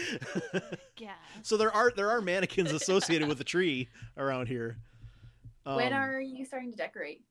yeah. 0.97 1.13
so 1.41 1.57
there 1.57 1.71
are 1.71 1.91
there 1.95 2.09
are 2.09 2.21
mannequins 2.21 2.71
associated 2.71 3.27
with 3.27 3.37
the 3.37 3.43
tree 3.43 3.89
around 4.17 4.47
here. 4.47 4.77
when 5.63 5.93
Um, 5.93 5.99
are 5.99 6.21
you 6.21 6.45
starting 6.45 6.71
to 6.71 6.77
decorate? 6.77 7.21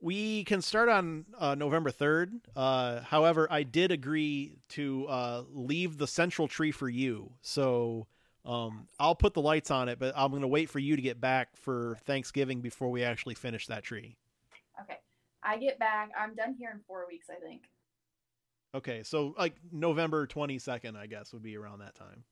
We 0.00 0.42
can 0.44 0.62
start 0.62 0.88
on 0.88 1.26
uh, 1.38 1.54
November 1.54 1.92
3rd. 1.92 2.40
Uh, 2.56 3.02
however, 3.02 3.46
I 3.48 3.62
did 3.62 3.92
agree 3.92 4.56
to 4.70 5.06
uh, 5.06 5.42
leave 5.52 5.96
the 5.96 6.08
central 6.08 6.48
tree 6.48 6.72
for 6.72 6.88
you. 6.88 7.34
So 7.40 8.08
um, 8.44 8.88
I'll 8.98 9.14
put 9.14 9.34
the 9.34 9.40
lights 9.40 9.70
on 9.70 9.88
it, 9.88 10.00
but 10.00 10.12
I'm 10.16 10.30
going 10.30 10.42
to 10.42 10.48
wait 10.48 10.70
for 10.70 10.80
you 10.80 10.96
to 10.96 11.02
get 11.02 11.20
back 11.20 11.56
for 11.56 11.98
Thanksgiving 12.04 12.60
before 12.60 12.90
we 12.90 13.04
actually 13.04 13.34
finish 13.36 13.68
that 13.68 13.84
tree. 13.84 14.16
Okay. 14.80 14.98
I 15.44 15.56
get 15.56 15.78
back. 15.78 16.10
I'm 16.18 16.34
done 16.34 16.56
here 16.58 16.70
in 16.74 16.80
four 16.86 17.06
weeks, 17.08 17.28
I 17.30 17.40
think. 17.40 17.62
Okay, 18.74 19.02
so 19.02 19.34
like 19.38 19.54
November 19.70 20.26
22nd, 20.26 20.96
I 20.96 21.06
guess, 21.06 21.32
would 21.32 21.42
be 21.42 21.56
around 21.56 21.80
that 21.80 21.94
time. 21.94 22.24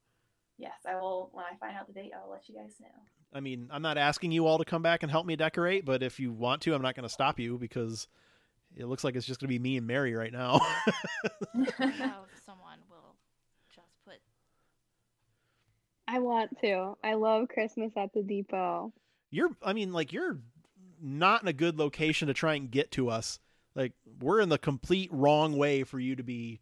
Yes, 0.61 0.75
I 0.87 0.95
will. 0.97 1.31
When 1.33 1.45
I 1.51 1.57
find 1.57 1.75
out 1.75 1.87
the 1.87 1.95
date, 1.95 2.13
I'll 2.15 2.31
let 2.31 2.47
you 2.47 2.55
guys 2.55 2.75
know. 2.81 2.89
I 3.33 3.41
mean, 3.41 3.69
I'm 3.71 3.81
not 3.81 3.97
asking 3.97 4.31
you 4.31 4.47
all 4.47 4.59
to 4.59 4.65
come 4.65 4.83
back 4.83 5.03
and 5.03 5.11
help 5.11 5.25
me 5.25 5.35
decorate, 5.35 5.87
but 5.87 6.03
if 6.03 6.21
you 6.21 6.33
want 6.33 6.61
to, 6.63 6.75
I'm 6.75 6.83
not 6.83 6.95
going 6.95 7.05
to 7.05 7.13
stop 7.13 7.39
you 7.39 7.57
because 7.57 8.09
it 8.77 8.85
looks 8.85 9.03
like 9.03 9.17
it's 9.17 9.27
just 9.27 9.41
going 9.41 9.49
to 9.49 9.55
be 9.55 9.59
me 9.59 9.79
and 9.79 9.87
Mary 9.87 10.15
right 10.15 10.33
now. 10.33 10.59
How 11.79 12.25
someone 12.45 12.79
will 12.91 13.17
just 13.75 13.89
put 14.05 14.17
I 16.07 16.19
want 16.19 16.59
to. 16.61 16.95
I 17.03 17.15
love 17.15 17.49
Christmas 17.49 17.93
at 17.97 18.13
the 18.13 18.23
depot. 18.23 18.93
You're, 19.31 19.51
I 19.63 19.73
mean, 19.73 19.95
like 19.95 20.13
you're 20.13 20.41
not 21.01 21.41
in 21.41 21.49
a 21.49 21.55
good 21.55 21.79
location 21.79 22.29
to 22.29 22.35
try 22.35 22.55
and 22.57 22.71
get 22.71 22.91
to 22.93 23.09
us. 23.09 23.39
Like 23.75 23.93
we're 24.21 24.41
in 24.41 24.51
the 24.51 24.59
complete 24.59 25.09
wrong 25.11 25.57
way 25.57 25.85
for 25.85 25.99
you 25.99 26.17
to 26.17 26.23
be 26.23 26.61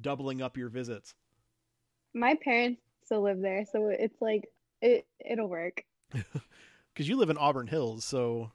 doubling 0.00 0.40
up 0.40 0.56
your 0.56 0.70
visits. 0.70 1.14
My 2.14 2.34
parents 2.42 2.80
still 3.08 3.22
live 3.22 3.40
there, 3.40 3.64
so 3.64 3.88
it's 3.88 4.20
like 4.20 4.48
it 4.82 5.06
it'll 5.24 5.48
work. 5.48 5.84
Because 6.94 7.08
you 7.08 7.16
live 7.16 7.30
in 7.30 7.38
Auburn 7.38 7.68
Hills, 7.68 8.04
so 8.04 8.50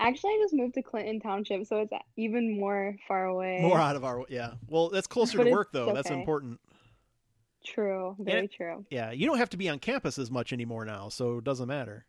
Actually, 0.00 0.30
I 0.32 0.38
just 0.42 0.54
moved 0.54 0.74
to 0.74 0.82
Clinton 0.82 1.20
Township, 1.20 1.64
so 1.64 1.80
it's 1.82 1.92
even 2.16 2.58
more 2.58 2.96
far 3.06 3.26
away. 3.26 3.60
more 3.62 3.78
out 3.78 3.94
of 3.94 4.04
our 4.04 4.24
yeah. 4.28 4.54
Well, 4.68 4.88
that's 4.88 5.06
closer 5.06 5.38
But 5.38 5.44
to 5.44 5.50
work 5.50 5.68
though. 5.72 5.92
That's 5.94 6.10
important. 6.10 6.60
True, 7.64 8.16
very 8.18 8.48
true. 8.48 8.84
Yeah, 8.90 9.12
you 9.12 9.26
don't 9.26 9.38
have 9.38 9.50
to 9.50 9.56
be 9.56 9.68
on 9.68 9.78
campus 9.78 10.18
as 10.18 10.30
much 10.30 10.52
anymore 10.52 10.84
now, 10.84 11.08
so 11.08 11.38
it 11.38 11.44
doesn't 11.44 11.68
matter. 11.68 12.04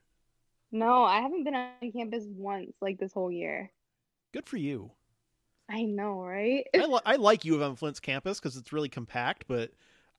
No, 0.71 1.03
I 1.03 1.21
haven't 1.21 1.43
been 1.43 1.55
on 1.55 1.91
campus 1.91 2.25
once 2.27 2.73
like 2.81 2.99
this 2.99 3.13
whole 3.13 3.31
year. 3.31 3.71
Good 4.33 4.47
for 4.47 4.57
you. 4.57 4.91
I 5.69 5.83
know, 5.83 6.21
right? 6.21 6.65
I, 6.75 6.85
li- 6.85 6.99
I 7.05 7.15
like 7.17 7.45
U 7.45 7.55
of 7.55 7.61
M 7.61 7.75
Flint's 7.75 7.99
campus 7.99 8.39
because 8.39 8.57
it's 8.57 8.73
really 8.73 8.89
compact, 8.89 9.45
but 9.47 9.71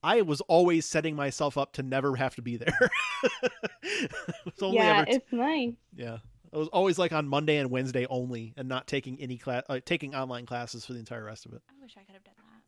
I 0.03 0.23
was 0.23 0.41
always 0.43 0.87
setting 0.87 1.15
myself 1.15 1.59
up 1.59 1.73
to 1.75 1.83
never 1.83 2.17
have 2.17 2.35
to 2.37 2.43
be 2.43 2.57
there. 2.57 2.91
It 3.83 4.63
only 4.63 4.77
yeah, 4.79 4.99
ever 4.99 5.05
t- 5.07 5.13
it's 5.13 5.33
nice. 5.33 5.73
yeah. 5.95 6.19
I 6.53 6.59
was 6.59 6.69
always 6.69 6.99
like 6.99 7.13
on 7.13 7.29
Monday 7.29 7.59
and 7.59 7.71
Wednesday 7.71 8.07
only, 8.09 8.55
and 8.57 8.69
not 8.69 8.87
taking 8.87 9.21
any 9.21 9.37
class, 9.37 9.63
uh, 9.69 9.79
taking 9.85 10.15
online 10.15 10.47
classes 10.47 10.85
for 10.87 10.93
the 10.95 10.99
entire 10.99 11.25
rest 11.25 11.47
of 11.47 11.53
it. 11.53 11.63
I 11.69 11.75
wish 11.83 11.95
I 11.97 12.03
could 12.03 12.15
have 12.15 12.25
done 12.25 12.35
that, 12.39 12.63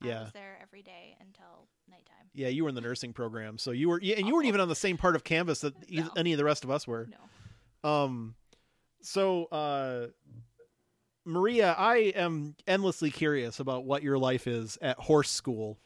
but 0.00 0.06
Yeah. 0.08 0.20
I 0.20 0.22
was 0.22 0.32
there 0.32 0.58
every 0.62 0.82
day 0.82 1.16
until 1.20 1.66
nighttime. 1.90 2.28
Yeah, 2.32 2.48
you 2.48 2.62
were 2.62 2.68
in 2.68 2.74
the 2.74 2.80
nursing 2.80 3.12
program, 3.12 3.58
so 3.58 3.70
you 3.72 3.88
were, 3.88 4.00
yeah, 4.00 4.16
and 4.16 4.26
you 4.26 4.34
weren't 4.34 4.46
even 4.46 4.60
on 4.60 4.68
the 4.68 4.74
same 4.74 4.96
part 4.96 5.14
of 5.16 5.24
Canvas 5.24 5.60
that 5.60 5.78
eith- 5.88 6.04
No. 6.06 6.10
any 6.16 6.32
of 6.32 6.38
the 6.38 6.44
rest 6.44 6.64
of 6.64 6.70
us 6.70 6.86
were. 6.86 7.08
No. 7.84 7.90
Um, 7.90 8.34
so 9.02 9.46
uh, 9.46 10.06
Maria, 11.24 11.74
I 11.76 11.96
am 12.14 12.54
endlessly 12.66 13.10
curious 13.10 13.60
about 13.60 13.84
what 13.84 14.02
your 14.02 14.18
life 14.18 14.46
is 14.46 14.78
at 14.80 14.98
Horse 14.98 15.30
School. 15.30 15.78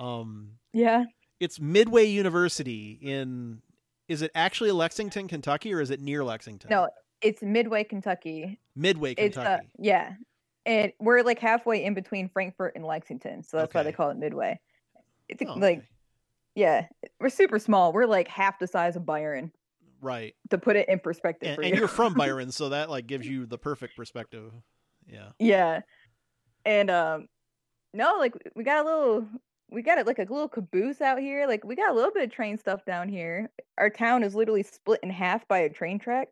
Um, 0.00 0.52
Yeah. 0.72 1.04
it's 1.40 1.60
Midway 1.60 2.04
University 2.06 2.98
in. 3.00 3.62
Is 4.08 4.22
it 4.22 4.32
actually 4.34 4.72
Lexington, 4.72 5.28
Kentucky, 5.28 5.72
or 5.72 5.80
is 5.80 5.90
it 5.90 6.00
near 6.00 6.24
Lexington? 6.24 6.68
No, 6.70 6.88
it's 7.20 7.42
Midway, 7.42 7.84
Kentucky. 7.84 8.58
Midway, 8.74 9.12
It's 9.12 9.36
Kentucky. 9.36 9.66
uh, 9.66 9.68
yeah, 9.78 10.14
and 10.66 10.92
we're 10.98 11.22
like 11.22 11.38
halfway 11.38 11.84
in 11.84 11.94
between 11.94 12.28
Frankfort 12.28 12.72
and 12.74 12.84
Lexington, 12.84 13.44
so 13.44 13.58
that's 13.58 13.72
why 13.72 13.82
they 13.84 13.92
call 13.92 14.10
it 14.10 14.16
Midway. 14.16 14.58
It's 15.28 15.40
Oh, 15.46 15.54
like 15.54 15.78
okay. 15.78 15.86
yeah, 16.56 16.86
we're 17.20 17.28
super 17.28 17.60
small. 17.60 17.92
We're 17.92 18.06
like 18.06 18.26
half 18.26 18.58
the 18.58 18.66
size 18.66 18.96
of 18.96 19.06
Byron 19.06 19.52
right, 20.00 20.34
to 20.48 20.58
put 20.58 20.74
it 20.76 20.88
in 20.88 20.98
perspective 20.98 21.58
and, 21.58 21.68
you. 21.68 21.76
you're 21.76 21.86
from 21.88 22.14
Byron, 22.14 22.50
so 22.50 22.70
that 22.70 22.90
like 22.90 23.06
gives 23.06 23.28
you 23.28 23.46
the 23.46 23.58
perfect 23.58 23.96
perspective. 23.96 24.50
Yeah. 25.06 25.28
yeah, 25.38 25.80
and 26.64 26.90
um, 26.90 27.28
no, 27.94 28.16
like 28.18 28.34
we 28.56 28.64
got 28.64 28.84
a 28.84 28.88
little. 28.88 29.28
We 29.70 29.82
got 29.82 29.98
it 29.98 30.06
like 30.06 30.18
a 30.18 30.22
little 30.22 30.48
caboose 30.48 31.00
out 31.00 31.18
here. 31.20 31.46
Like 31.46 31.64
we 31.64 31.76
got 31.76 31.90
a 31.90 31.94
little 31.94 32.10
bit 32.10 32.24
of 32.24 32.32
train 32.32 32.58
stuff 32.58 32.84
down 32.84 33.08
here. 33.08 33.50
Our 33.78 33.90
town 33.90 34.22
is 34.22 34.34
literally 34.34 34.62
split 34.62 35.00
in 35.02 35.10
half 35.10 35.46
by 35.48 35.58
a 35.58 35.68
train 35.68 35.98
track. 35.98 36.28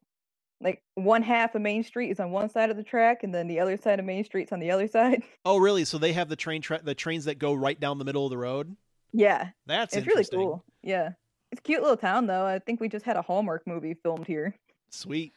Like 0.61 0.83
one 0.97 1.23
half 1.23 1.55
of 1.55 1.63
Main 1.63 1.85
Street 1.85 2.11
is 2.11 2.19
on 2.19 2.33
one 2.33 2.49
side 2.49 2.69
of 2.71 2.77
the 2.77 2.83
track, 2.83 3.23
and 3.23 3.33
then 3.33 3.47
the 3.47 3.61
other 3.61 3.77
side 3.77 4.01
of 4.01 4.05
Main 4.05 4.25
Street's 4.25 4.51
on 4.51 4.59
the 4.59 4.71
other 4.73 4.89
side. 4.89 5.23
Oh, 5.45 5.57
really? 5.57 5.85
So 5.85 5.99
they 5.99 6.13
have 6.13 6.29
the 6.29 6.37
train 6.37 6.61
tra- 6.61 6.83
the 6.83 6.95
trains 6.95 7.25
that 7.27 7.39
go 7.39 7.55
right 7.55 7.79
down 7.79 7.99
the 7.99 8.05
middle 8.05 8.27
of 8.27 8.31
the 8.31 8.37
road. 8.39 8.77
Yeah, 9.13 9.51
That's 9.67 9.97
it's 9.97 10.07
really 10.07 10.25
cool. 10.25 10.63
Yeah, 10.83 11.11
it's 11.53 11.61
a 11.61 11.63
cute 11.63 11.81
little 11.81 11.97
town 11.97 12.27
though. 12.27 12.45
I 12.45 12.59
think 12.59 12.81
we 12.81 12.89
just 12.89 13.07
had 13.07 13.17
a 13.17 13.23
Hallmark 13.23 13.67
movie 13.67 13.95
filmed 13.95 14.27
here. 14.27 14.55
Sweet. 14.91 15.33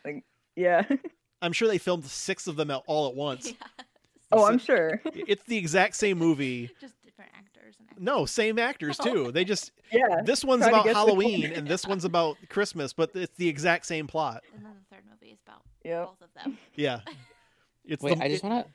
Yeah. 0.55 0.83
I'm 1.41 1.53
sure 1.53 1.67
they 1.67 1.77
filmed 1.77 2.05
six 2.05 2.47
of 2.47 2.55
them 2.55 2.71
all 2.87 3.07
at 3.07 3.15
once. 3.15 3.53
Yeah. 4.33 4.39
oh, 4.39 4.45
I'm 4.45 4.59
sure. 4.59 5.01
It's 5.03 5.43
the 5.43 5.57
exact 5.57 5.97
same 5.97 6.17
movie. 6.17 6.69
Just 6.79 6.95
different 7.03 7.31
actors 7.37 7.75
and 7.79 7.89
actors. 7.89 7.90
No, 8.01 8.25
same 8.25 8.57
actors 8.57 8.97
too. 8.97 9.31
They 9.31 9.45
just 9.45 9.71
Yeah. 9.91 10.21
this 10.25 10.43
one's 10.43 10.65
about 10.65 10.87
Halloween 10.87 11.45
and 11.53 11.67
this 11.67 11.85
one's 11.85 12.03
about 12.03 12.35
Christmas, 12.49 12.93
but 12.93 13.11
it's 13.13 13.37
the 13.37 13.47
exact 13.47 13.85
same 13.85 14.07
plot. 14.07 14.41
And 14.55 14.65
then 14.65 14.73
the 14.73 14.95
third 14.95 15.03
movie 15.07 15.33
is 15.33 15.39
about 15.45 15.61
Yep. 15.85 16.05
both 16.07 16.21
of 16.21 16.43
them. 16.43 16.57
Yeah. 16.75 17.01
It's 17.83 18.03
Wait, 18.03 18.17
the, 18.19 18.23
I 18.23 18.27
just 18.29 18.43
want 18.43 18.63
to. 18.65 18.71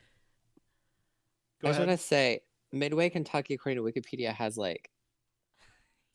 I 1.63 1.69
just 1.71 1.79
want 1.79 1.91
to 1.91 1.97
say, 1.97 2.41
Midway, 2.73 3.09
Kentucky, 3.09 3.53
according 3.53 3.81
to 3.83 3.89
Wikipedia, 3.89 4.33
has 4.33 4.57
like 4.57 4.91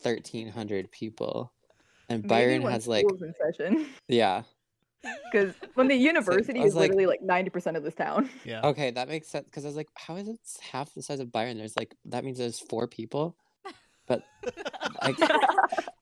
thirteen 0.03 0.49
hundred 0.49 0.91
people, 0.91 1.53
and 2.11 2.23
Maybe 2.23 2.29
Byron 2.29 2.63
has 2.63 2.87
like 2.87 3.07
school's 3.07 3.23
in 3.23 3.33
session 3.35 3.87
yeah. 4.09 4.43
because 5.33 5.55
when 5.75 5.89
the 5.89 5.95
university 6.13 6.61
was 6.61 6.69
is 6.71 6.75
like- 6.75 6.83
literally 6.83 7.07
like 7.07 7.23
ninety 7.23 7.51
percent 7.51 7.77
of 7.77 7.83
this 7.83 7.95
town. 7.95 8.29
Yeah. 8.45 8.61
Okay, 8.65 8.91
that 8.91 9.09
makes 9.09 9.29
sense 9.29 9.45
because 9.47 9.65
I 9.65 9.69
was 9.69 9.77
like, 9.77 9.89
how 9.95 10.17
is 10.17 10.29
it 10.29 10.39
half 10.71 10.93
the 10.95 11.03
size 11.03 11.21
of 11.21 11.31
Byron? 11.33 11.59
There's 11.59 11.77
like 11.77 11.95
that 12.07 12.25
means 12.25 12.39
there's 12.39 12.59
four 12.61 12.87
people, 12.87 13.37
but 14.07 14.23
like, 15.03 15.17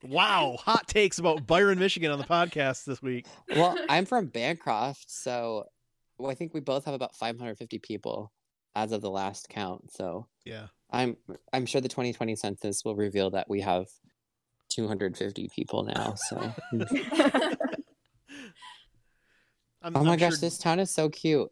Wow, 0.02 0.56
hot 0.58 0.88
takes 0.88 1.18
about 1.18 1.46
Byron, 1.46 1.78
Michigan 1.78 2.10
on 2.10 2.18
the 2.18 2.24
podcast 2.24 2.84
this 2.84 3.02
week. 3.02 3.26
well, 3.54 3.76
I'm 3.88 4.06
from 4.06 4.26
Bancroft, 4.26 5.10
so 5.10 5.64
well, 6.18 6.30
I 6.30 6.34
think 6.34 6.52
we 6.54 6.60
both 6.60 6.84
have 6.86 6.94
about 6.94 7.14
550 7.16 7.78
people 7.78 8.32
as 8.74 8.92
of 8.92 9.00
the 9.02 9.10
last 9.10 9.48
count. 9.48 9.92
So 9.92 10.26
Yeah. 10.44 10.66
I'm 10.90 11.16
I'm 11.52 11.66
sure 11.66 11.80
the 11.80 11.88
2020 11.88 12.34
census 12.36 12.84
will 12.84 12.96
reveal 12.96 13.30
that 13.30 13.48
we 13.48 13.60
have 13.60 13.86
250 14.70 15.48
people 15.54 15.84
now. 15.84 16.14
So 16.14 16.52
I'm, 19.82 19.96
oh 19.96 20.04
my 20.04 20.12
I'm 20.12 20.18
gosh, 20.18 20.32
sure- 20.32 20.38
this 20.38 20.58
town 20.58 20.78
is 20.80 20.90
so 20.90 21.08
cute. 21.08 21.48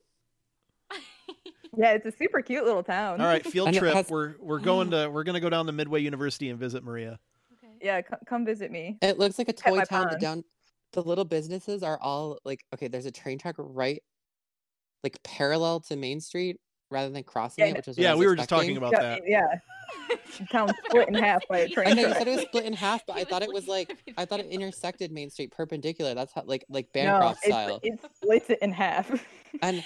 yeah, 1.76 1.92
it's 1.92 2.06
a 2.06 2.12
super 2.12 2.42
cute 2.42 2.64
little 2.64 2.82
town. 2.82 3.20
All 3.20 3.26
right, 3.26 3.44
field 3.46 3.72
trip. 3.74 3.94
has- 3.94 4.08
We're 4.10 4.34
we're 4.40 4.58
going 4.58 4.90
to 4.90 5.08
we're 5.10 5.24
gonna 5.24 5.40
go 5.40 5.50
down 5.50 5.66
to 5.66 5.72
Midway 5.72 6.00
University 6.02 6.50
and 6.50 6.58
visit 6.58 6.82
Maria. 6.84 7.18
okay. 7.64 7.72
Yeah, 7.82 8.00
c- 8.00 8.16
come 8.26 8.44
visit 8.44 8.70
me. 8.70 8.98
It 9.02 9.18
looks 9.18 9.38
like 9.38 9.48
a 9.48 9.52
toy 9.52 9.76
my 9.76 9.84
town. 9.84 10.08
The 10.10 10.18
down, 10.18 10.44
the 10.92 11.02
little 11.02 11.24
businesses 11.24 11.82
are 11.82 11.98
all 12.00 12.38
like 12.44 12.64
okay. 12.74 12.88
There's 12.88 13.06
a 13.06 13.10
train 13.12 13.38
track 13.38 13.54
right, 13.58 14.02
like 15.04 15.22
parallel 15.22 15.80
to 15.80 15.96
Main 15.96 16.20
Street 16.20 16.58
rather 16.90 17.10
than 17.10 17.22
crossing 17.22 17.64
Yeah, 17.64 17.70
it, 17.72 17.76
which 17.76 17.88
is 17.88 17.98
Yeah, 17.98 18.10
I 18.10 18.14
was 18.14 18.20
we 18.20 18.26
were 18.26 18.36
just 18.36 18.48
talking 18.48 18.76
about 18.76 18.92
yeah, 18.92 19.00
that. 19.00 19.22
yeah, 19.26 19.58
town 20.50 20.70
split 20.86 21.08
in 21.08 21.14
half 21.14 21.42
by 21.48 21.58
a 21.58 21.68
train 21.68 21.88
I 21.90 21.92
know 21.94 22.08
you 22.08 22.14
said 22.14 22.28
it 22.28 22.36
was 22.36 22.42
split 22.42 22.64
in 22.64 22.72
half, 22.72 23.04
but 23.06 23.16
I 23.16 23.24
thought 23.24 23.42
it 23.42 23.52
was 23.52 23.66
like, 23.66 23.88
like 23.88 24.14
I 24.16 24.24
thought 24.24 24.40
it 24.40 24.46
intersected 24.46 25.12
Main 25.12 25.30
Street 25.30 25.50
perpendicular. 25.50 26.14
That's 26.14 26.32
how 26.32 26.42
like 26.46 26.64
like 26.68 26.92
Bancroft 26.92 27.40
it's, 27.42 27.52
style. 27.52 27.80
it 27.82 27.98
splits 28.16 28.50
it 28.50 28.58
in 28.62 28.72
half. 28.72 29.10
And 29.62 29.82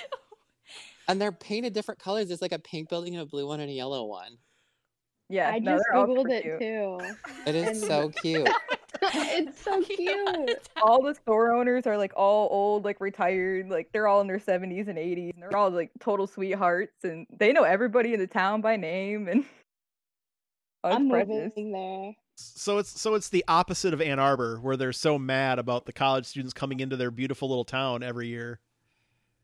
and 1.06 1.20
they're 1.20 1.30
painted 1.30 1.72
different 1.72 2.00
colors. 2.00 2.26
There's 2.26 2.42
like 2.42 2.52
a 2.52 2.58
pink 2.58 2.88
building 2.88 3.14
and 3.14 3.22
a 3.22 3.26
blue 3.26 3.46
one 3.46 3.60
and 3.60 3.70
a 3.70 3.72
yellow 3.72 4.04
one. 4.06 4.36
yeah, 5.28 5.50
I 5.50 5.60
no, 5.60 5.76
just 5.76 5.84
googled 5.94 6.30
it 6.30 6.42
cute. 6.42 6.58
too. 6.58 6.98
It 7.46 7.54
is 7.54 7.80
so 7.80 8.08
cute. 8.08 8.48
it's 9.02 9.62
so 9.62 9.82
cute. 9.82 10.68
all 10.82 11.02
the 11.02 11.14
store 11.14 11.52
owners 11.52 11.86
are 11.86 11.96
like 11.96 12.12
all 12.16 12.48
old, 12.50 12.84
like 12.84 13.00
retired, 13.00 13.68
like 13.68 13.90
they're 13.92 14.08
all 14.08 14.20
in 14.20 14.26
their 14.26 14.40
seventies 14.40 14.88
and 14.88 14.98
eighties, 14.98 15.32
and 15.34 15.42
they're 15.42 15.56
all 15.56 15.70
like 15.70 15.90
total 16.00 16.26
sweethearts, 16.26 17.04
and 17.04 17.26
they 17.36 17.52
know 17.52 17.62
everybody 17.64 18.14
in 18.14 18.20
the 18.20 18.26
town 18.26 18.60
by 18.60 18.76
name, 18.76 19.28
and 19.28 19.40
it's 19.40 19.48
I'm 20.84 21.08
precious. 21.08 21.28
moving 21.28 21.72
there. 21.72 22.14
So 22.34 22.78
it's 22.78 23.00
so 23.00 23.14
it's 23.14 23.28
the 23.28 23.44
opposite 23.46 23.94
of 23.94 24.00
Ann 24.00 24.18
Arbor, 24.18 24.58
where 24.60 24.76
they're 24.76 24.92
so 24.92 25.18
mad 25.18 25.58
about 25.58 25.86
the 25.86 25.92
college 25.92 26.26
students 26.26 26.54
coming 26.54 26.80
into 26.80 26.96
their 26.96 27.10
beautiful 27.10 27.48
little 27.48 27.64
town 27.64 28.02
every 28.02 28.28
year. 28.28 28.60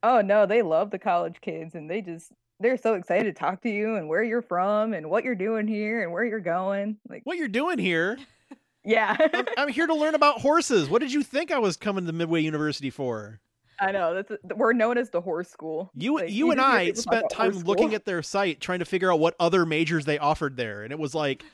Oh 0.02 0.20
no, 0.20 0.46
they 0.46 0.62
love 0.62 0.90
the 0.90 0.98
college 0.98 1.40
kids, 1.40 1.74
and 1.74 1.90
they 1.90 2.00
just 2.00 2.32
they're 2.60 2.78
so 2.78 2.94
excited 2.94 3.34
to 3.34 3.38
talk 3.38 3.62
to 3.62 3.70
you 3.70 3.96
and 3.96 4.08
where 4.08 4.22
you're 4.22 4.42
from 4.42 4.92
and 4.92 5.08
what 5.10 5.24
you're 5.24 5.34
doing 5.34 5.68
here 5.68 6.02
and 6.02 6.12
where 6.12 6.24
you're 6.24 6.40
going. 6.40 6.96
Like, 7.08 7.22
What 7.24 7.36
you're 7.36 7.46
doing 7.46 7.78
here? 7.78 8.18
yeah, 8.84 9.16
I'm, 9.32 9.46
I'm 9.56 9.68
here 9.68 9.86
to 9.86 9.94
learn 9.94 10.14
about 10.14 10.40
horses. 10.40 10.88
What 10.88 11.00
did 11.00 11.12
you 11.12 11.22
think 11.22 11.52
I 11.52 11.58
was 11.58 11.76
coming 11.76 12.06
to 12.06 12.12
Midway 12.12 12.40
University 12.40 12.90
for? 12.90 13.40
I 13.80 13.92
know 13.92 14.14
that's 14.14 14.30
a, 14.32 14.38
we're 14.56 14.72
known 14.72 14.98
as 14.98 15.10
the 15.10 15.20
horse 15.20 15.48
school. 15.48 15.90
You 15.94 16.16
Like, 16.16 16.30
you 16.32 16.50
and 16.50 16.60
I 16.60 16.92
spent 16.92 17.30
time 17.30 17.52
looking 17.60 17.94
at 17.94 18.04
their 18.04 18.22
site 18.22 18.60
trying 18.60 18.80
to 18.80 18.84
figure 18.84 19.12
out 19.12 19.20
what 19.20 19.34
other 19.38 19.64
majors 19.64 20.04
they 20.04 20.18
offered 20.18 20.56
there, 20.56 20.82
and 20.82 20.92
it 20.92 20.98
was 20.98 21.14
like 21.14 21.44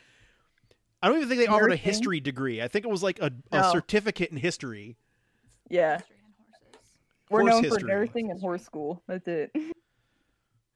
I 1.02 1.08
don't 1.08 1.16
even 1.18 1.28
think 1.28 1.40
they 1.40 1.46
offered 1.46 1.72
a 1.72 1.76
history 1.76 2.20
degree. 2.20 2.62
I 2.62 2.68
think 2.68 2.86
it 2.86 2.90
was 2.90 3.02
like 3.02 3.18
a, 3.20 3.30
a 3.52 3.60
No. 3.60 3.72
certificate 3.72 4.30
in 4.30 4.38
history. 4.38 4.96
Yeah, 5.68 5.98
History 5.98 6.16
and 6.24 6.76
we're 7.30 7.40
Horse 7.40 7.50
known 7.52 7.62
history. 7.64 7.80
for 7.82 7.86
nursing 7.88 8.30
and 8.30 8.40
horse 8.40 8.64
school. 8.64 9.02
That's 9.06 9.28
it. 9.28 9.50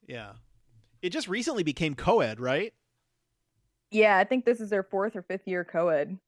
Yeah, 0.07 0.33
it 1.03 1.11
just 1.11 1.29
recently 1.29 1.63
became 1.63 1.95
co-ed, 1.95 2.41
right? 2.41 2.73
Yeah, 3.91 4.17
I 4.17 4.25
think 4.25 4.47
this 4.47 4.59
is 4.59 4.71
their 4.71 4.83
fourth 4.83 5.17
or 5.17 5.21
fifth 5.23 5.47
year 5.47 5.65
co-ed. 5.65 6.19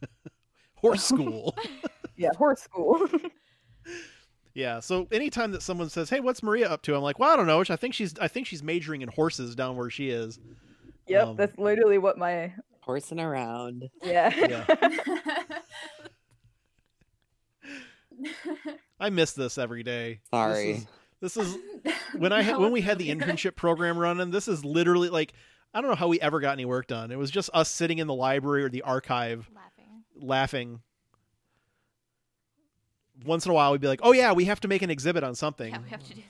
Horse 0.76 1.04
school. 1.04 1.56
Yeah, 2.16 2.28
horse 2.36 2.60
school. 2.60 3.08
Yeah. 4.54 4.80
So 4.80 5.08
anytime 5.12 5.52
that 5.52 5.62
someone 5.62 5.88
says, 5.88 6.10
"Hey, 6.10 6.20
what's 6.20 6.42
Maria 6.42 6.68
up 6.68 6.82
to?" 6.82 6.94
I'm 6.94 7.02
like, 7.02 7.18
"Well, 7.18 7.30
I 7.30 7.36
don't 7.36 7.46
know. 7.46 7.60
I 7.68 7.76
think 7.76 7.94
she's 7.94 8.18
I 8.18 8.28
think 8.28 8.46
she's 8.46 8.62
majoring 8.62 9.02
in 9.02 9.08
horses 9.08 9.54
down 9.54 9.76
where 9.76 9.90
she 9.90 10.10
is." 10.10 10.38
Yep, 11.08 11.26
Um, 11.26 11.36
that's 11.36 11.58
literally 11.58 11.98
what 11.98 12.16
my 12.18 12.52
Horsing 12.80 13.20
around. 13.20 13.88
Yeah. 14.02 14.32
Yeah. 14.34 14.66
I 19.00 19.10
miss 19.10 19.32
this 19.32 19.58
every 19.58 19.82
day. 19.82 20.20
This 20.22 20.28
Sorry. 20.30 20.70
is- 20.72 20.86
This 21.20 21.36
is, 21.36 21.56
when 22.18 22.32
I 22.32 22.42
had 22.42 22.58
when 22.58 22.72
we 22.72 22.80
had 22.80 22.98
the 22.98 23.08
internship 23.14 23.54
program 23.56 23.96
running. 23.98 24.30
This 24.30 24.48
is 24.48 24.64
literally 24.64 25.08
like 25.08 25.32
I 25.74 25.80
don't 25.80 25.90
know 25.90 25.96
how 25.96 26.08
we 26.08 26.20
ever 26.20 26.40
got 26.40 26.52
any 26.52 26.64
work 26.64 26.86
done. 26.88 27.10
It 27.10 27.18
was 27.18 27.30
just 27.30 27.50
us 27.54 27.68
sitting 27.68 27.98
in 27.98 28.06
the 28.06 28.14
library 28.14 28.64
or 28.64 28.68
the 28.68 28.82
archive 28.82 29.48
Laughing. 29.54 30.02
laughing. 30.16 30.80
Once 33.24 33.44
in 33.44 33.50
a 33.50 33.54
while, 33.54 33.72
we'd 33.72 33.80
be 33.80 33.88
like, 33.88 34.00
"Oh 34.02 34.12
yeah, 34.12 34.32
we 34.32 34.44
have 34.46 34.60
to 34.60 34.68
make 34.68 34.82
an 34.82 34.90
exhibit 34.90 35.24
on 35.24 35.34
something." 35.34 35.72
Yeah, 35.72 35.80
we 35.82 35.90
have 35.90 36.02
to 36.02 36.14
do 36.14 36.14
this. 36.16 36.24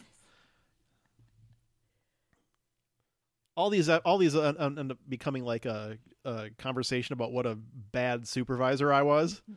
all 3.56 3.70
these 3.70 3.88
uh, 3.88 4.00
all 4.04 4.18
these 4.18 4.34
uh, 4.34 4.54
end 4.58 4.90
up 4.92 4.98
becoming 5.08 5.44
like 5.44 5.66
a, 5.66 5.98
a 6.24 6.50
conversation 6.58 7.12
about 7.12 7.32
what 7.32 7.46
a 7.46 7.56
bad 7.92 8.26
supervisor 8.26 8.92
I 8.92 9.02
was. 9.02 9.42
No. 9.46 9.56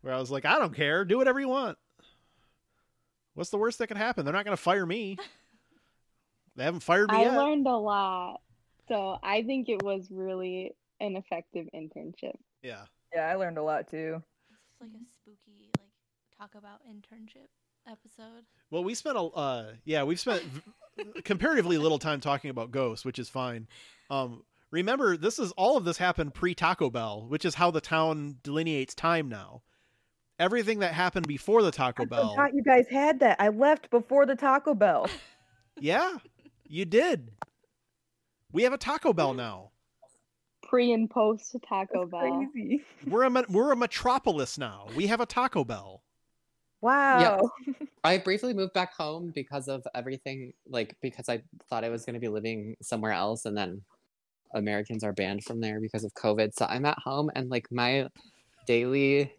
Where 0.00 0.14
I 0.14 0.18
was 0.18 0.30
like, 0.30 0.44
"I 0.44 0.58
don't 0.58 0.74
care, 0.74 1.04
do 1.04 1.18
whatever 1.18 1.40
you 1.40 1.48
want." 1.48 1.78
What's 3.34 3.50
the 3.50 3.58
worst 3.58 3.78
that 3.78 3.86
could 3.86 3.96
happen? 3.96 4.24
They're 4.24 4.34
not 4.34 4.44
going 4.44 4.56
to 4.56 4.62
fire 4.62 4.86
me. 4.86 5.16
They 6.54 6.64
haven't 6.64 6.80
fired 6.80 7.10
me 7.10 7.16
I 7.16 7.22
yet. 7.22 7.36
learned 7.38 7.66
a 7.66 7.74
lot. 7.78 8.42
So 8.86 9.16
I 9.22 9.42
think 9.42 9.70
it 9.70 9.82
was 9.82 10.08
really 10.10 10.74
an 11.00 11.16
effective 11.16 11.66
internship. 11.74 12.34
Yeah. 12.62 12.82
Yeah, 13.14 13.26
I 13.26 13.36
learned 13.36 13.56
a 13.56 13.62
lot 13.62 13.88
too. 13.88 14.22
This 14.50 14.58
is 14.58 14.80
like 14.82 14.90
a 14.90 15.04
spooky 15.22 15.70
like 15.71 15.71
talk 16.42 16.54
about 16.56 16.80
internship 16.88 17.46
episode. 17.88 18.44
Well, 18.70 18.82
we 18.82 18.94
spent 18.94 19.16
a 19.16 19.20
uh 19.20 19.72
yeah, 19.84 20.02
we've 20.02 20.18
spent 20.18 20.42
comparatively 21.24 21.78
little 21.78 21.98
time 21.98 22.20
talking 22.20 22.50
about 22.50 22.72
ghosts, 22.72 23.04
which 23.04 23.18
is 23.18 23.28
fine. 23.28 23.68
Um 24.10 24.42
remember 24.72 25.16
this 25.16 25.38
is 25.38 25.52
all 25.52 25.76
of 25.76 25.84
this 25.84 25.98
happened 25.98 26.34
pre 26.34 26.54
Taco 26.54 26.90
Bell, 26.90 27.26
which 27.28 27.44
is 27.44 27.54
how 27.54 27.70
the 27.70 27.80
town 27.80 28.38
delineates 28.42 28.94
time 28.94 29.28
now. 29.28 29.62
Everything 30.38 30.80
that 30.80 30.94
happened 30.94 31.28
before 31.28 31.62
the 31.62 31.70
Taco 31.70 32.02
I 32.02 32.06
Bell. 32.06 32.30
forgot 32.30 32.54
you 32.54 32.62
guys 32.62 32.88
had 32.88 33.20
that. 33.20 33.36
I 33.40 33.48
left 33.48 33.90
before 33.90 34.26
the 34.26 34.36
Taco 34.36 34.74
Bell. 34.74 35.08
Yeah. 35.80 36.18
You 36.68 36.84
did. 36.84 37.30
We 38.52 38.62
have 38.64 38.74
a 38.74 38.78
Taco 38.78 39.14
Bell 39.14 39.32
now. 39.32 39.70
Pre 40.68 40.92
and 40.92 41.08
post 41.08 41.56
Taco 41.66 42.00
That's 42.00 42.10
Bell. 42.10 42.46
crazy. 42.52 42.82
We're 43.06 43.24
a 43.24 43.44
we're 43.48 43.72
a 43.72 43.76
metropolis 43.76 44.58
now. 44.58 44.86
We 44.94 45.06
have 45.06 45.20
a 45.20 45.26
Taco 45.26 45.64
Bell. 45.64 46.02
Wow. 46.82 47.48
I 48.04 48.18
briefly 48.18 48.52
moved 48.52 48.74
back 48.74 48.92
home 48.94 49.32
because 49.34 49.68
of 49.68 49.86
everything, 49.94 50.52
like 50.68 50.96
because 51.00 51.28
I 51.28 51.42
thought 51.70 51.84
I 51.84 51.88
was 51.88 52.04
going 52.04 52.14
to 52.14 52.20
be 52.20 52.28
living 52.28 52.76
somewhere 52.82 53.12
else, 53.12 53.46
and 53.46 53.56
then 53.56 53.82
Americans 54.54 55.04
are 55.04 55.12
banned 55.12 55.44
from 55.44 55.60
there 55.60 55.80
because 55.80 56.04
of 56.04 56.12
COVID. 56.14 56.52
So 56.54 56.66
I'm 56.68 56.84
at 56.84 56.98
home, 56.98 57.30
and 57.36 57.48
like 57.48 57.70
my 57.70 58.08
daily 58.66 59.32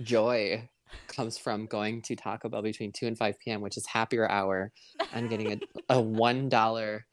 joy 0.00 0.68
comes 1.08 1.36
from 1.36 1.66
going 1.66 2.00
to 2.02 2.16
Taco 2.16 2.48
Bell 2.48 2.62
between 2.62 2.92
two 2.92 3.06
and 3.06 3.16
five 3.16 3.38
p.m., 3.38 3.60
which 3.60 3.76
is 3.76 3.86
happier 3.86 4.28
hour, 4.30 4.72
and 5.12 5.28
getting 5.28 5.52
a, 5.52 5.60
a 5.96 6.00
one 6.00 6.48
dollar 6.48 7.04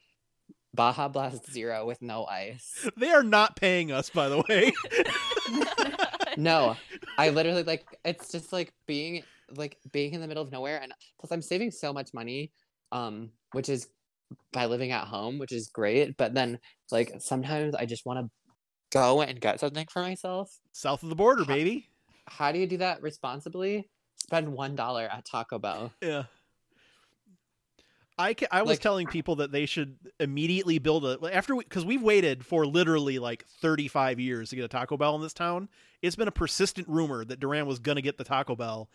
Baja 0.72 1.08
Blast 1.08 1.52
Zero 1.52 1.84
with 1.84 2.00
no 2.00 2.24
ice. 2.24 2.88
They 2.96 3.10
are 3.10 3.22
not 3.22 3.56
paying 3.56 3.92
us, 3.92 4.08
by 4.08 4.30
the 4.30 4.42
way. 4.48 4.72
No, 6.36 6.76
I 7.18 7.30
literally 7.30 7.62
like 7.62 7.84
it's 8.04 8.30
just 8.30 8.52
like 8.52 8.72
being 8.86 9.22
like 9.56 9.78
being 9.92 10.14
in 10.14 10.20
the 10.20 10.26
middle 10.28 10.42
of 10.42 10.50
nowhere 10.52 10.80
and 10.82 10.92
plus 11.20 11.32
I'm 11.32 11.42
saving 11.42 11.70
so 11.70 11.92
much 11.92 12.12
money 12.14 12.52
um 12.92 13.30
which 13.52 13.68
is 13.68 13.88
by 14.52 14.64
living 14.66 14.92
at 14.92 15.06
home, 15.06 15.38
which 15.38 15.52
is 15.52 15.68
great, 15.68 16.16
but 16.16 16.32
then 16.32 16.58
like 16.90 17.12
sometimes 17.18 17.74
I 17.74 17.84
just 17.84 18.06
want 18.06 18.20
to 18.24 18.30
go 18.90 19.20
and 19.20 19.38
get 19.40 19.60
something 19.60 19.86
for 19.90 20.00
myself. 20.02 20.50
South 20.72 21.02
of 21.02 21.10
the 21.10 21.14
border, 21.14 21.44
baby. 21.44 21.88
How 22.28 22.50
do 22.52 22.58
you 22.58 22.66
do 22.66 22.78
that 22.78 23.02
responsibly? 23.02 23.88
Spend 24.16 24.48
$1 24.48 25.10
at 25.10 25.24
Taco 25.26 25.58
Bell. 25.58 25.92
Yeah. 26.00 26.24
I, 28.18 28.34
ca- 28.34 28.46
I 28.50 28.62
was 28.62 28.70
Like- 28.70 28.80
telling 28.80 29.06
people 29.06 29.36
that 29.36 29.52
they 29.52 29.66
should 29.66 29.96
immediately 30.20 30.78
build 30.78 31.04
a 31.04 31.34
after 31.34 31.56
we 31.56 31.64
because 31.64 31.84
we, 31.84 31.94
have 31.94 32.02
waited 32.02 32.44
for 32.44 32.66
literally 32.66 33.18
like 33.18 33.44
35 33.60 34.20
years 34.20 34.50
to 34.50 34.56
get 34.56 34.64
a 34.64 34.68
Taco 34.68 34.96
Bell 34.96 35.14
in 35.16 35.22
this 35.22 35.32
town. 35.32 35.68
It's 36.02 36.16
been 36.16 36.28
a 36.28 36.32
persistent 36.32 36.88
rumor 36.88 37.24
that 37.24 37.40
Durand 37.40 37.66
was 37.66 37.78
going 37.78 37.96
to 37.96 38.02
get 38.02 38.18
the 38.18 38.24
Taco 38.24 38.54
Bell. 38.54 38.90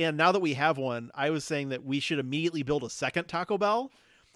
And 0.00 0.16
now 0.16 0.32
that 0.32 0.40
we 0.40 0.54
have 0.54 0.78
one, 0.78 1.10
I 1.14 1.28
was 1.28 1.44
saying 1.44 1.68
that 1.68 1.84
we 1.84 2.00
should 2.00 2.18
immediately 2.18 2.62
build 2.62 2.84
a 2.84 2.90
second 2.90 3.28
Taco 3.28 3.58
Bell 3.58 3.90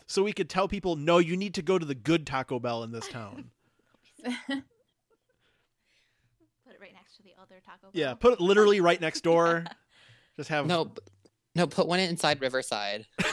so 0.06 0.22
we 0.22 0.34
could 0.34 0.50
tell 0.50 0.68
people, 0.68 0.94
no, 0.94 1.16
you 1.18 1.36
need 1.38 1.54
to 1.54 1.62
go 1.62 1.78
to 1.78 1.86
the 1.86 1.94
good 1.94 2.26
Taco 2.26 2.58
Bell 2.58 2.82
in 2.82 2.92
this 2.92 3.08
town. 3.08 3.50
Put 4.24 4.32
it 4.46 4.62
right 6.80 6.92
next 6.92 7.16
to 7.16 7.22
the 7.22 7.30
other 7.40 7.54
Taco 7.64 7.82
Bell. 7.82 7.90
yeah, 7.94 8.12
put 8.14 8.34
it 8.34 8.40
literally 8.40 8.80
right 8.82 9.00
next 9.00 9.20
door. 9.22 9.64
Just 10.36 10.50
have 10.50 10.66
No, 10.66 10.86
p- 10.86 11.00
no, 11.54 11.66
put 11.66 11.86
one 11.86 12.00
inside 12.00 12.40
Riverside. 12.42 13.06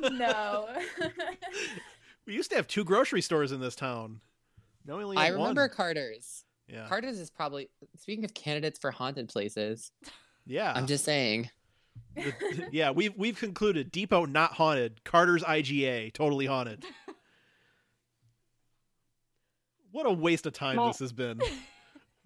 no. 0.00 0.68
we 2.26 2.34
used 2.34 2.50
to 2.50 2.56
have 2.56 2.66
two 2.66 2.82
grocery 2.84 3.22
stores 3.22 3.52
in 3.52 3.60
this 3.60 3.76
town. 3.76 4.20
No, 4.84 5.00
only 5.00 5.16
I 5.16 5.28
remember 5.28 5.62
one. 5.62 5.70
Carter's. 5.70 6.43
Yeah, 6.74 6.86
Carter's 6.88 7.18
is 7.20 7.30
probably 7.30 7.68
speaking 8.00 8.24
of 8.24 8.34
candidates 8.34 8.78
for 8.78 8.90
haunted 8.90 9.28
places. 9.28 9.92
yeah. 10.46 10.72
I'm 10.74 10.86
just 10.86 11.04
saying. 11.04 11.48
The- 12.16 12.68
yeah, 12.72 12.90
we've 12.90 13.16
we've 13.16 13.38
concluded 13.38 13.92
Depot 13.92 14.24
not 14.26 14.52
haunted. 14.52 15.04
Carter's 15.04 15.42
IGA 15.44 16.12
totally 16.12 16.46
haunted. 16.46 16.84
What 19.92 20.06
a 20.06 20.10
waste 20.12 20.44
of 20.46 20.52
time 20.52 20.74
My- 20.76 20.88
this 20.88 20.98
has 20.98 21.12
been, 21.12 21.40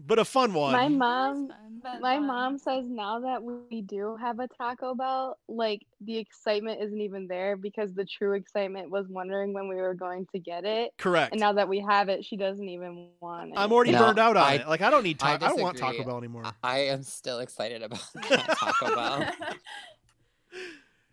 but 0.00 0.18
a 0.18 0.24
fun 0.24 0.52
one. 0.54 0.72
My 0.72 0.88
mom 0.88 1.48
fun. 1.82 2.00
My 2.00 2.16
fun. 2.16 2.26
mom 2.26 2.58
says 2.58 2.84
now 2.88 3.20
that 3.20 3.42
we 3.42 3.82
do 3.82 4.16
have 4.20 4.38
a 4.40 4.48
Taco 4.48 4.94
Bell, 4.94 5.38
like 5.48 5.82
the 6.00 6.18
excitement 6.18 6.80
isn't 6.82 7.00
even 7.00 7.26
there 7.28 7.56
because 7.56 7.94
the 7.94 8.04
true 8.04 8.34
excitement 8.34 8.90
was 8.90 9.06
wondering 9.08 9.52
when 9.52 9.68
we 9.68 9.76
were 9.76 9.94
going 9.94 10.26
to 10.32 10.38
get 10.38 10.64
it. 10.64 10.90
Correct. 10.98 11.32
And 11.32 11.40
now 11.40 11.52
that 11.54 11.68
we 11.68 11.80
have 11.80 12.08
it, 12.08 12.24
she 12.24 12.36
doesn't 12.36 12.68
even 12.68 13.08
want 13.20 13.50
it. 13.50 13.54
I'm 13.56 13.72
already 13.72 13.92
No, 13.92 13.98
burned 14.06 14.18
out 14.18 14.36
on 14.36 14.42
I- 14.42 14.54
it. 14.54 14.68
Like 14.68 14.80
I 14.82 14.90
don't 14.90 15.04
need 15.04 15.22
I 15.22 15.32
Taco. 15.36 15.44
I, 15.46 15.48
don't 15.48 15.60
want 15.62 15.78
Taco. 15.78 16.04
Bell 16.04 16.18
anymore. 16.18 16.44
I, 16.44 16.52
I 16.62 16.78
am 16.86 17.02
still 17.02 17.38
excited 17.40 17.82
about 17.82 18.02
Taco 18.22 18.94
Bell. 18.94 19.32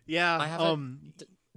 yeah. 0.06 0.38
I 0.40 0.46
have 0.46 0.60
a- 0.60 0.64
um. 0.64 1.00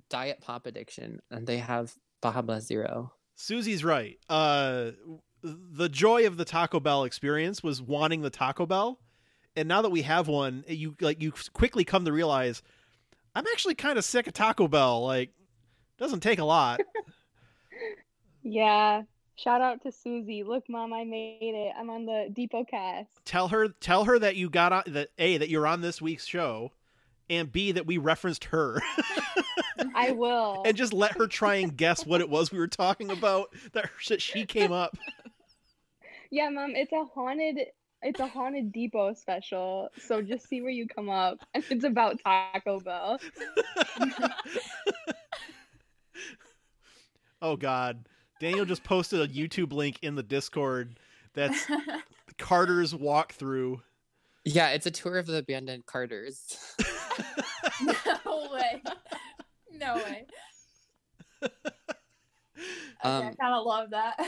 Diet 0.09 0.41
pop 0.41 0.65
addiction, 0.65 1.19
and 1.29 1.45
they 1.45 1.57
have 1.59 1.93
Baja 2.19 2.41
Blast 2.41 2.65
Zero. 2.65 3.13
Susie's 3.35 3.83
right. 3.83 4.17
Uh, 4.27 4.89
the 5.43 5.89
joy 5.89 6.25
of 6.27 6.37
the 6.37 6.45
Taco 6.45 6.79
Bell 6.79 7.03
experience 7.03 7.63
was 7.63 7.81
wanting 7.81 8.21
the 8.21 8.29
Taco 8.29 8.65
Bell, 8.65 8.99
and 9.55 9.67
now 9.67 9.81
that 9.81 9.89
we 9.89 10.01
have 10.03 10.27
one, 10.27 10.63
you 10.67 10.95
like 11.01 11.21
you 11.21 11.33
quickly 11.53 11.83
come 11.83 12.05
to 12.05 12.11
realize 12.11 12.61
I'm 13.35 13.45
actually 13.47 13.75
kind 13.75 13.97
of 13.97 14.05
sick 14.05 14.27
of 14.27 14.33
Taco 14.33 14.67
Bell. 14.67 15.03
Like, 15.05 15.31
doesn't 15.97 16.21
take 16.21 16.39
a 16.39 16.45
lot. 16.45 16.79
Yeah. 18.43 19.03
Shout 19.35 19.61
out 19.61 19.81
to 19.83 19.91
Susie. 19.91 20.43
Look, 20.43 20.63
mom, 20.69 20.91
I 20.93 21.03
made 21.05 21.37
it. 21.41 21.73
I'm 21.77 21.89
on 21.89 22.05
the 22.05 22.29
Depot 22.33 22.65
cast. 22.65 23.09
tell 23.25 23.47
her 23.49 23.69
tell 23.79 24.03
her 24.05 24.19
that 24.19 24.35
you 24.35 24.49
got 24.49 24.73
on 24.73 24.83
that 24.87 25.09
a 25.17 25.37
that 25.37 25.49
you're 25.49 25.67
on 25.67 25.81
this 25.81 26.01
week's 26.01 26.25
show, 26.25 26.71
and 27.29 27.49
b 27.51 27.71
that 27.71 27.85
we 27.85 27.97
referenced 27.97 28.45
her, 28.45 28.81
I 29.95 30.11
will. 30.15 30.63
and 30.65 30.75
just 30.75 30.91
let 30.93 31.17
her 31.17 31.27
try 31.27 31.55
and 31.55 31.75
guess 31.77 32.05
what 32.05 32.19
it 32.21 32.29
was 32.29 32.51
we 32.51 32.59
were 32.59 32.67
talking 32.67 33.11
about 33.11 33.53
that 33.73 33.89
that 34.09 34.21
she 34.21 34.45
came 34.45 34.71
up. 34.73 34.97
Yeah, 36.31 36.49
mom, 36.49 36.75
it's 36.75 36.91
a 36.91 37.05
haunted 37.05 37.57
it's 38.01 38.19
a 38.19 38.27
haunted 38.27 38.71
depot 38.71 39.13
special. 39.13 39.89
So 39.97 40.21
just 40.21 40.47
see 40.47 40.61
where 40.61 40.71
you 40.71 40.87
come 40.87 41.09
up. 41.09 41.39
And 41.53 41.63
it's 41.69 41.83
about 41.83 42.19
Taco 42.23 42.79
Bell. 42.79 43.19
oh 47.41 47.57
God, 47.57 48.07
Daniel 48.39 48.65
just 48.65 48.83
posted 48.83 49.21
a 49.21 49.27
YouTube 49.27 49.73
link 49.73 49.99
in 50.01 50.15
the 50.15 50.23
Discord. 50.23 50.97
That's 51.33 51.65
Carter's 52.37 52.93
walkthrough. 52.93 53.81
Yeah, 54.45 54.69
it's 54.69 54.85
a 54.85 54.91
tour 54.91 55.17
of 55.17 55.25
the 55.27 55.37
abandoned 55.37 55.85
Carters. 55.85 56.57
no 58.25 58.49
way. 58.51 58.81
No 59.73 59.95
way. 59.95 60.25
Um, 63.03 63.27
I 63.27 63.33
kind 63.33 63.53
of 63.53 63.65
love 63.65 63.91
that. 63.91 64.19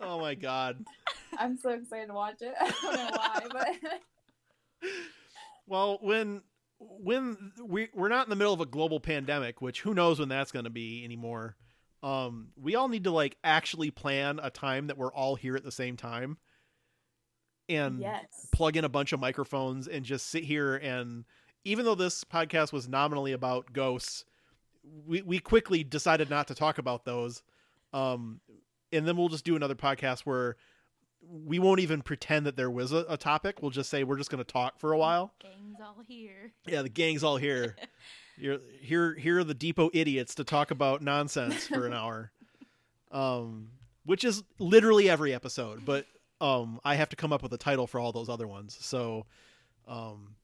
Oh 0.00 0.18
my 0.20 0.34
God. 0.34 0.84
I'm 1.38 1.56
so 1.56 1.70
excited 1.70 2.08
to 2.08 2.14
watch 2.14 2.40
it. 2.40 2.54
I 2.60 2.70
don't 2.70 2.94
know 2.94 3.10
why, 3.12 3.40
but 3.52 4.88
Well, 5.66 5.98
when 6.00 6.42
when 6.80 7.52
we 7.62 7.88
we're 7.94 8.08
not 8.08 8.26
in 8.26 8.30
the 8.30 8.36
middle 8.36 8.54
of 8.54 8.60
a 8.60 8.66
global 8.66 9.00
pandemic, 9.00 9.60
which 9.60 9.82
who 9.82 9.94
knows 9.94 10.18
when 10.18 10.28
that's 10.28 10.52
going 10.52 10.64
to 10.64 10.70
be 10.70 11.04
anymore. 11.04 11.56
Um, 12.00 12.48
we 12.56 12.76
all 12.76 12.88
need 12.88 13.04
to 13.04 13.10
like 13.10 13.36
actually 13.42 13.90
plan 13.90 14.38
a 14.40 14.50
time 14.50 14.86
that 14.86 14.96
we're 14.96 15.12
all 15.12 15.34
here 15.34 15.56
at 15.56 15.64
the 15.64 15.72
same 15.72 15.96
time, 15.96 16.38
and 17.68 18.00
yes. 18.00 18.24
plug 18.52 18.76
in 18.76 18.84
a 18.84 18.88
bunch 18.88 19.12
of 19.12 19.20
microphones 19.20 19.88
and 19.88 20.04
just 20.04 20.28
sit 20.28 20.44
here 20.44 20.76
and 20.76 21.24
even 21.64 21.84
though 21.84 21.94
this 21.94 22.24
podcast 22.24 22.72
was 22.72 22.88
nominally 22.88 23.32
about 23.32 23.72
ghosts, 23.72 24.24
we 25.06 25.22
we 25.22 25.38
quickly 25.38 25.84
decided 25.84 26.30
not 26.30 26.48
to 26.48 26.54
talk 26.54 26.78
about 26.78 27.04
those 27.04 27.42
Um, 27.92 28.40
and 28.92 29.06
then 29.06 29.16
we'll 29.16 29.28
just 29.28 29.44
do 29.44 29.56
another 29.56 29.74
podcast 29.74 30.20
where 30.20 30.56
we 31.26 31.58
won't 31.58 31.80
even 31.80 32.02
pretend 32.02 32.46
that 32.46 32.56
there 32.56 32.70
was 32.70 32.92
a, 32.92 33.04
a 33.08 33.16
topic. 33.16 33.60
We'll 33.60 33.70
just 33.70 33.90
say 33.90 34.04
we're 34.04 34.16
just 34.16 34.30
going 34.30 34.42
to 34.42 34.50
talk 34.50 34.78
for 34.78 34.92
a 34.92 34.98
while. 34.98 35.34
Gang's 35.40 35.80
all 35.80 36.02
here. 36.06 36.52
Yeah, 36.66 36.82
the 36.82 36.88
gang's 36.88 37.24
all 37.24 37.36
here. 37.36 37.76
You're 38.36 38.58
here. 38.80 39.14
Here 39.14 39.38
are 39.40 39.44
the 39.44 39.54
depot 39.54 39.90
idiots 39.92 40.36
to 40.36 40.44
talk 40.44 40.70
about 40.70 41.02
nonsense 41.02 41.66
for 41.66 41.86
an 41.86 41.92
hour, 41.92 42.30
um, 43.10 43.70
which 44.04 44.22
is 44.22 44.44
literally 44.60 45.10
every 45.10 45.34
episode. 45.34 45.84
But 45.84 46.06
um, 46.40 46.78
I 46.84 46.94
have 46.94 47.08
to 47.08 47.16
come 47.16 47.32
up 47.32 47.42
with 47.42 47.52
a 47.52 47.58
title 47.58 47.88
for 47.88 47.98
all 47.98 48.12
those 48.12 48.28
other 48.28 48.46
ones. 48.46 48.78
So, 48.80 49.26
um, 49.88 50.36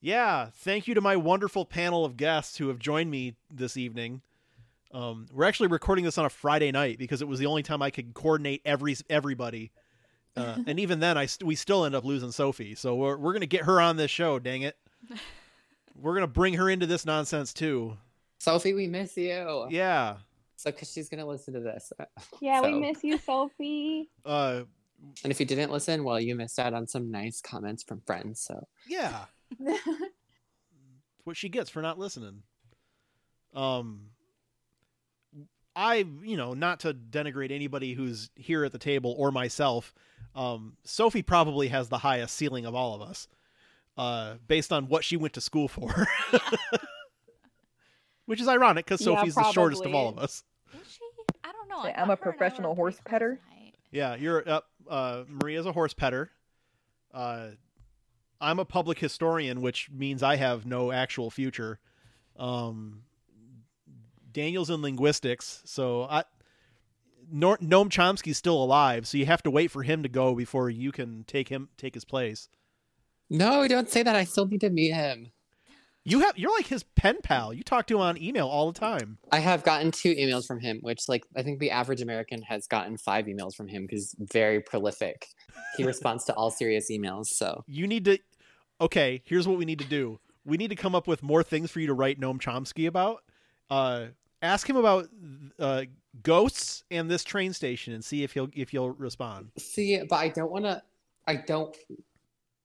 yeah, 0.00 0.50
thank 0.54 0.86
you 0.86 0.94
to 0.94 1.00
my 1.00 1.16
wonderful 1.16 1.64
panel 1.64 2.04
of 2.04 2.16
guests 2.16 2.58
who 2.58 2.68
have 2.68 2.78
joined 2.78 3.10
me 3.10 3.34
this 3.50 3.76
evening. 3.76 4.22
Um, 4.92 5.26
we're 5.32 5.44
actually 5.44 5.68
recording 5.68 6.04
this 6.04 6.18
on 6.18 6.24
a 6.24 6.30
Friday 6.30 6.72
night 6.72 6.98
because 6.98 7.22
it 7.22 7.28
was 7.28 7.38
the 7.38 7.46
only 7.46 7.62
time 7.62 7.80
I 7.82 7.90
could 7.90 8.12
coordinate 8.14 8.62
every 8.64 8.96
everybody. 9.08 9.70
Uh, 10.36 10.58
and 10.66 10.80
even 10.80 11.00
then, 11.00 11.16
I 11.16 11.26
st- 11.26 11.46
we 11.46 11.54
still 11.54 11.84
end 11.84 11.94
up 11.94 12.04
losing 12.04 12.32
Sophie. 12.32 12.74
So 12.74 12.94
we're 12.96 13.16
we're 13.16 13.32
gonna 13.32 13.46
get 13.46 13.62
her 13.62 13.80
on 13.80 13.96
this 13.96 14.10
show. 14.10 14.38
Dang 14.38 14.62
it, 14.62 14.76
we're 15.94 16.14
gonna 16.14 16.26
bring 16.26 16.54
her 16.54 16.68
into 16.68 16.86
this 16.86 17.06
nonsense 17.06 17.52
too. 17.52 17.96
Sophie, 18.38 18.74
we 18.74 18.86
miss 18.86 19.16
you. 19.16 19.66
Yeah. 19.70 20.16
So, 20.56 20.70
because 20.70 20.92
she's 20.92 21.08
gonna 21.08 21.26
listen 21.26 21.54
to 21.54 21.60
this. 21.60 21.92
Yeah, 22.40 22.60
we 22.62 22.72
miss 22.72 23.02
you, 23.04 23.18
Sophie. 23.18 24.10
Uh, 24.24 24.62
And 25.22 25.30
if 25.30 25.40
you 25.40 25.46
didn't 25.46 25.70
listen, 25.70 26.04
well, 26.04 26.18
you 26.20 26.34
missed 26.34 26.58
out 26.58 26.74
on 26.74 26.86
some 26.86 27.10
nice 27.10 27.40
comments 27.40 27.82
from 27.82 28.00
friends. 28.02 28.40
So, 28.40 28.66
yeah. 28.88 29.24
what 31.24 31.36
she 31.36 31.48
gets 31.48 31.70
for 31.70 31.80
not 31.80 31.98
listening. 31.98 32.42
Um, 33.54 34.06
I, 35.76 36.04
you 36.22 36.36
know, 36.36 36.54
not 36.54 36.80
to 36.80 36.92
denigrate 36.94 37.50
anybody 37.52 37.94
who's 37.94 38.30
here 38.34 38.64
at 38.64 38.72
the 38.72 38.78
table 38.78 39.14
or 39.16 39.30
myself, 39.30 39.94
um, 40.34 40.76
Sophie 40.84 41.22
probably 41.22 41.68
has 41.68 41.88
the 41.88 41.98
highest 41.98 42.36
ceiling 42.36 42.66
of 42.66 42.74
all 42.74 42.94
of 42.94 43.02
us, 43.02 43.28
uh, 43.96 44.34
based 44.46 44.72
on 44.72 44.88
what 44.88 45.04
she 45.04 45.16
went 45.16 45.34
to 45.34 45.40
school 45.40 45.68
for. 45.68 46.06
Which 48.26 48.40
is 48.40 48.48
ironic 48.48 48.84
because 48.84 49.00
Yeah, 49.00 49.16
Sophie's 49.16 49.34
the 49.34 49.50
shortest 49.52 49.84
of 49.84 49.94
all 49.94 50.08
of 50.08 50.18
us. 50.18 50.44
Is 50.80 50.92
she? 50.92 51.00
I 51.42 51.52
don't 51.52 51.68
know. 51.68 51.82
Say, 51.82 51.92
I 51.92 52.02
I'm 52.02 52.10
a 52.10 52.12
her 52.12 52.12
and 52.12 52.12
I 52.12 52.14
professional 52.16 52.74
horse 52.74 52.94
pretty 52.96 53.10
petter. 53.10 53.40
tonight. 53.48 53.74
Yeah, 53.90 54.14
you're 54.14 54.48
up. 54.48 54.66
Uh, 54.88 55.24
Maria's 55.28 55.66
a 55.66 55.72
horse 55.72 55.94
petter. 55.94 56.30
Uh, 57.12 57.48
I'm 58.40 58.58
a 58.58 58.64
public 58.64 58.98
historian, 58.98 59.60
which 59.62 59.90
means 59.90 60.22
I 60.22 60.36
have 60.36 60.64
no 60.64 60.92
actual 60.92 61.30
future. 61.30 61.80
Um, 62.36 63.02
Daniel's 64.32 64.70
in 64.70 64.82
linguistics, 64.82 65.62
so 65.64 66.04
I. 66.04 66.24
Nor- 67.32 67.58
Noam 67.58 67.88
Chomsky's 67.88 68.38
still 68.38 68.60
alive, 68.60 69.06
so 69.06 69.16
you 69.16 69.26
have 69.26 69.42
to 69.44 69.50
wait 69.52 69.70
for 69.70 69.84
him 69.84 70.02
to 70.02 70.08
go 70.08 70.34
before 70.34 70.68
you 70.68 70.90
can 70.90 71.22
take 71.24 71.48
him 71.48 71.68
take 71.76 71.94
his 71.94 72.04
place. 72.04 72.48
no, 73.28 73.68
don't 73.68 73.88
say 73.88 74.02
that. 74.02 74.16
I 74.16 74.24
still 74.24 74.46
need 74.46 74.62
to 74.62 74.70
meet 74.70 74.92
him. 74.92 75.30
You 76.02 76.20
have 76.20 76.36
you're 76.38 76.50
like 76.50 76.66
his 76.66 76.82
pen 76.82 77.18
pal. 77.22 77.52
You 77.52 77.62
talk 77.62 77.86
to 77.88 77.96
him 77.96 78.00
on 78.00 78.20
email 78.20 78.48
all 78.48 78.72
the 78.72 78.78
time. 78.78 79.18
I 79.30 79.38
have 79.40 79.62
gotten 79.62 79.92
two 79.92 80.14
emails 80.14 80.46
from 80.46 80.58
him, 80.58 80.78
which, 80.80 81.08
like, 81.08 81.24
I 81.36 81.42
think 81.42 81.60
the 81.60 81.70
average 81.70 82.00
American 82.00 82.42
has 82.42 82.66
gotten 82.66 82.96
five 82.96 83.26
emails 83.26 83.54
from 83.54 83.68
him 83.68 83.82
because 83.82 84.16
very 84.18 84.60
prolific. 84.60 85.26
He 85.76 85.84
responds 85.84 86.24
to 86.24 86.34
all 86.34 86.50
serious 86.50 86.90
emails. 86.90 87.26
So, 87.26 87.64
You 87.68 87.86
need 87.86 88.06
to. 88.06 88.18
Okay, 88.80 89.20
here's 89.26 89.46
what 89.46 89.58
we 89.58 89.66
need 89.66 89.78
to 89.80 89.84
do. 89.84 90.18
We 90.44 90.56
need 90.56 90.70
to 90.70 90.76
come 90.76 90.94
up 90.94 91.06
with 91.06 91.22
more 91.22 91.42
things 91.42 91.70
for 91.70 91.80
you 91.80 91.86
to 91.88 91.94
write 91.94 92.18
Noam 92.18 92.40
Chomsky 92.40 92.88
about. 92.88 93.22
Uh, 93.68 94.06
ask 94.42 94.68
him 94.68 94.76
about 94.76 95.08
uh, 95.58 95.84
ghosts 96.22 96.84
and 96.90 97.10
this 97.10 97.24
train 97.24 97.52
station, 97.52 97.94
and 97.94 98.04
see 98.04 98.22
if 98.22 98.32
he'll 98.32 98.48
if 98.54 98.70
he'll 98.70 98.90
respond. 98.90 99.50
see, 99.58 100.02
but 100.08 100.16
I 100.16 100.28
don't 100.28 100.50
want 100.50 100.64
to. 100.64 100.82
I 101.26 101.36
don't. 101.36 101.76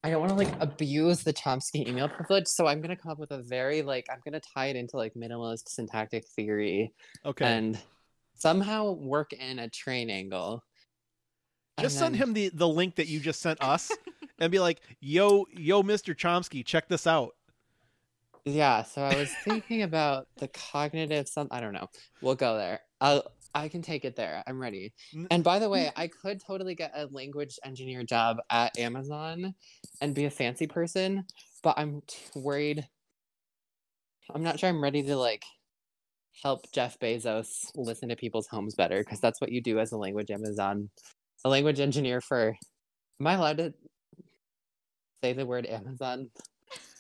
I 0.04 0.12
don't 0.12 0.20
want 0.20 0.30
to 0.30 0.36
like 0.36 0.62
abuse 0.62 1.24
the 1.24 1.34
Chomsky 1.34 1.88
email 1.88 2.08
privilege, 2.08 2.46
so 2.48 2.68
I'm 2.68 2.80
gonna 2.80 2.96
come 2.96 3.12
up 3.12 3.18
with 3.18 3.32
a 3.32 3.42
very 3.42 3.82
like 3.82 4.06
I'm 4.12 4.20
gonna 4.24 4.40
tie 4.40 4.68
it 4.68 4.76
into 4.76 4.98
like 4.98 5.16
minimalist 5.16 5.70
syntactic 5.70 6.28
theory 6.28 6.94
Okay, 7.26 7.46
and 7.46 7.80
somehow 8.36 8.92
work 8.92 9.34
in 9.34 9.60
a 9.60 9.70
train 9.70 10.12
angle. 10.12 10.64
just 11.80 11.96
And 11.96 12.00
send 12.00 12.16
him 12.16 12.34
the 12.34 12.50
the 12.54 12.68
link 12.68 12.96
that 12.96 13.08
you 13.08 13.20
just 13.20 13.42
sent 13.42 13.62
us, 13.64 13.92
and 14.40 14.52
be 14.52 14.60
like, 14.60 14.82
"Yo, 15.00 15.46
yo, 15.52 15.82
Mister 15.82 16.14
Chomsky, 16.14 16.64
check 16.64 16.88
this 16.88 17.08
out." 17.08 17.34
Yeah, 18.46 18.84
so 18.84 19.02
I 19.02 19.16
was 19.16 19.32
thinking 19.44 19.82
about 19.82 20.28
the 20.38 20.48
cognitive 20.48 21.28
some 21.28 21.48
I 21.52 21.60
don't 21.60 21.74
know. 21.74 21.88
We'll 22.22 22.36
go 22.36 22.58
there. 22.58 22.82
I'll 23.02 23.32
I 23.54 23.70
can 23.70 23.82
take 23.82 24.04
it 24.06 24.16
there. 24.16 24.44
I'm 24.46 24.62
ready. 24.62 24.94
And 25.32 25.44
by 25.44 25.60
the 25.60 25.70
way, 25.70 25.90
I 25.96 26.08
could 26.08 26.42
totally 26.46 26.76
get 26.76 26.92
a 26.94 27.08
language 27.08 27.58
engineer 27.64 28.04
job 28.04 28.38
at 28.50 28.78
Amazon 28.78 29.56
and 30.02 30.14
be 30.14 30.26
a 30.26 30.30
fancy 30.30 30.68
person, 30.68 31.24
but 31.64 31.76
I'm 31.78 32.02
t- 32.06 32.18
worried 32.36 32.86
I'm 34.34 34.44
not 34.44 34.60
sure 34.60 34.70
I'm 34.70 34.82
ready 34.82 35.04
to 35.04 35.16
like 35.16 35.44
help 36.44 36.72
Jeff 36.72 37.00
Bezos 37.00 37.70
listen 37.76 38.10
to 38.10 38.16
people's 38.16 38.48
homes 38.48 38.76
better 38.76 39.00
because 39.00 39.20
that's 39.20 39.40
what 39.40 39.52
you 39.52 39.62
do 39.62 39.80
as 39.80 39.92
a 39.92 39.98
language 39.98 40.32
Amazon 40.32 40.90
a 41.44 41.50
language 41.50 41.80
engineer 41.80 42.22
for 42.22 42.56
Am 43.20 43.28
I 43.28 43.34
allowed 43.34 43.58
to 43.58 43.74
say 45.24 45.34
the 45.34 45.46
word 45.46 45.66
Amazon 45.66 46.30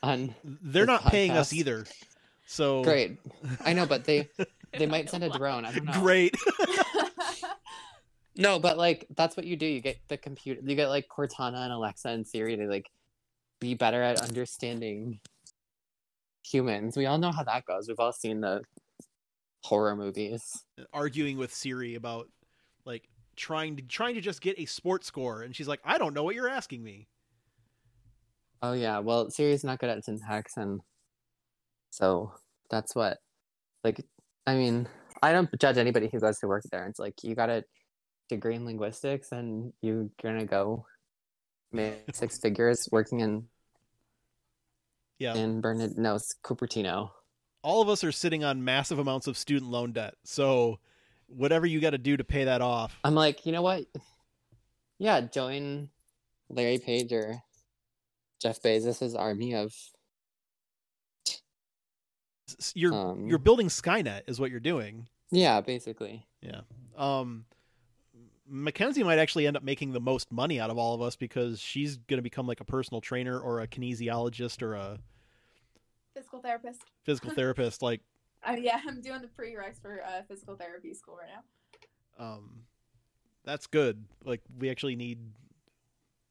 on 0.03 0.35
They're 0.43 0.85
not 0.85 1.05
paying 1.05 1.31
us 1.31 1.53
either, 1.53 1.85
so 2.45 2.83
Great. 2.83 3.17
I 3.65 3.73
know, 3.73 3.85
but 3.85 4.05
they 4.05 4.29
they 4.77 4.85
might 4.85 5.09
send 5.09 5.23
a 5.23 5.29
drone. 5.29 5.65
I 5.65 5.71
don't 5.71 5.85
know. 5.85 5.99
Great. 5.99 6.35
No, 8.37 8.59
but 8.59 8.77
like 8.77 9.07
that's 9.15 9.37
what 9.37 9.45
you 9.45 9.55
do. 9.55 9.65
You 9.65 9.79
get 9.79 9.97
the 10.09 10.17
computer. 10.17 10.59
You 10.63 10.75
get 10.75 10.89
like 10.89 11.07
Cortana 11.07 11.63
and 11.63 11.71
Alexa 11.71 12.09
and 12.09 12.27
Siri 12.27 12.57
to 12.57 12.67
like 12.67 12.91
be 13.59 13.75
better 13.75 14.01
at 14.01 14.21
understanding 14.21 15.19
humans. 16.43 16.97
We 16.97 17.05
all 17.05 17.17
know 17.17 17.31
how 17.31 17.43
that 17.43 17.65
goes. 17.65 17.87
We've 17.87 17.99
all 17.99 18.11
seen 18.11 18.41
the 18.41 18.61
horror 19.63 19.95
movies. 19.95 20.65
arguing 20.91 21.37
with 21.37 21.53
Siri 21.53 21.95
about 21.95 22.27
like 22.83 23.07
trying 23.37 23.77
to 23.77 23.83
trying 23.83 24.15
to 24.15 24.21
just 24.21 24.41
get 24.41 24.59
a 24.59 24.65
sports 24.65 25.07
score, 25.07 25.41
and 25.43 25.55
she's 25.55 25.67
like, 25.67 25.79
"I 25.85 25.97
don't 25.97 26.13
know 26.13 26.23
what 26.23 26.35
you're 26.35 26.49
asking 26.49 26.83
me." 26.83 27.07
Oh 28.61 28.73
yeah. 28.73 28.99
Well, 28.99 29.29
Siri's 29.29 29.63
not 29.63 29.79
good 29.79 29.89
at 29.89 30.03
syntax, 30.05 30.57
and 30.57 30.81
so 31.89 32.33
that's 32.69 32.95
what. 32.95 33.17
Like, 33.83 34.03
I 34.47 34.55
mean, 34.55 34.87
I 35.21 35.31
don't 35.31 35.49
judge 35.59 35.77
anybody 35.77 36.09
who 36.11 36.19
goes 36.19 36.39
to 36.39 36.47
work 36.47 36.63
there. 36.71 36.87
It's 36.87 36.99
like 36.99 37.23
you 37.23 37.35
got 37.35 37.49
a 37.49 37.63
degree 38.29 38.55
in 38.55 38.65
linguistics, 38.65 39.31
and 39.31 39.73
you're 39.81 40.09
gonna 40.21 40.45
go 40.45 40.85
make 41.71 42.03
six 42.13 42.39
figures 42.39 42.89
working 42.91 43.19
in 43.19 43.43
Yeah, 45.19 45.35
in 45.35 45.61
Bernard 45.61 45.97
no 45.97 46.15
it's 46.15 46.33
Cupertino. 46.43 47.11
all 47.61 47.81
of 47.81 47.89
us 47.89 48.03
are 48.03 48.11
sitting 48.11 48.43
on 48.43 48.63
massive 48.63 48.97
amounts 48.99 49.27
of 49.27 49.37
student 49.37 49.69
loan 49.69 49.91
debt, 49.91 50.15
so 50.23 50.79
whatever 51.27 51.65
you 51.65 51.79
got 51.79 51.91
to 51.91 51.97
do 51.97 52.15
to 52.17 52.23
pay 52.23 52.45
that 52.45 52.61
off, 52.61 52.97
I'm 53.03 53.15
like, 53.15 53.45
you 53.45 53.51
know 53.51 53.61
what? 53.63 53.85
Yeah, 54.99 55.21
join 55.21 55.89
Larry 56.49 56.77
Page 56.79 57.11
or 57.11 57.35
Jeff 58.41 58.61
Bezos's 58.61 59.15
army 59.15 59.55
of 59.55 59.73
you're 62.73 62.93
um, 62.93 63.27
you're 63.27 63.39
building 63.39 63.67
Skynet, 63.67 64.21
is 64.27 64.39
what 64.39 64.51
you're 64.51 64.59
doing. 64.59 65.07
yeah, 65.31 65.61
basically. 65.61 66.25
Yeah. 66.41 66.61
Um, 66.95 67.45
Mackenzie 68.47 69.03
might 69.03 69.17
actually 69.17 69.47
end 69.47 69.57
up 69.57 69.63
making 69.63 69.91
the 69.93 69.99
most 69.99 70.31
money 70.31 70.59
out 70.59 70.69
of 70.69 70.77
all 70.77 70.93
of 70.93 71.01
us 71.01 71.15
because 71.15 71.59
she's 71.59 71.97
going 71.97 72.19
to 72.19 72.21
become 72.23 72.45
like 72.45 72.59
a 72.59 72.63
personal 72.65 73.01
trainer 73.01 73.39
or 73.39 73.61
a 73.61 73.67
kinesiologist 73.67 74.61
or 74.61 74.75
a 74.75 74.99
Physical 76.13 76.39
therapist. 76.39 76.81
physical 77.03 77.31
therapist. 77.35 77.81
Like, 77.81 78.01
Uh, 78.47 78.55
yeah, 78.59 78.79
I'm 78.87 79.01
doing 79.01 79.21
the 79.21 79.27
prereqs 79.27 79.81
for 79.81 80.03
uh, 80.05 80.21
physical 80.27 80.55
therapy 80.55 80.93
school 80.93 81.17
right 81.19 81.29
now. 82.19 82.23
um, 82.33 82.61
that's 83.43 83.65
good. 83.67 84.05
Like, 84.23 84.41
we 84.59 84.69
actually 84.69 84.95
need. 84.95 85.17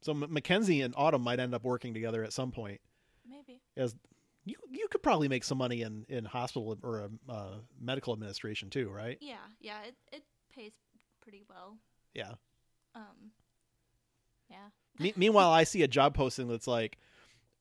So 0.05 0.13
M- 0.13 0.27
Mackenzie 0.29 0.83
and 0.83 0.93
Autumn 0.99 1.23
might 1.23 1.41
end 1.41 1.55
up 1.55 1.65
working 1.65 1.95
together 1.95 2.23
at 2.23 2.33
some 2.33 2.53
point. 2.53 2.81
Maybe. 3.27 3.63
As 3.75 3.97
you, 4.45 4.57
you 4.71 4.87
could 4.91 5.03
probably 5.03 5.29
make 5.29 5.45
some 5.45 5.57
money 5.57 5.81
in 5.81 6.05
in 6.11 6.27
hospital 6.27 6.77
or 6.83 7.01
uh, 7.01 7.33
uh, 7.33 7.55
medical 7.81 8.13
administration 8.13 8.69
too, 8.69 8.91
right? 8.91 9.17
Yeah, 9.21 9.37
yeah. 9.61 9.79
It 9.87 9.95
it 10.13 10.23
pays 10.55 10.73
pretty 11.23 11.43
well. 11.49 11.79
Yeah. 12.13 12.33
Um. 12.95 13.33
Yeah. 14.51 14.69
Me- 14.99 15.15
meanwhile, 15.17 15.51
I 15.51 15.65
see 15.65 15.83
a 15.83 15.89
job 15.89 16.15
posting 16.15 16.49
that's 16.49 16.67
like 16.67 16.99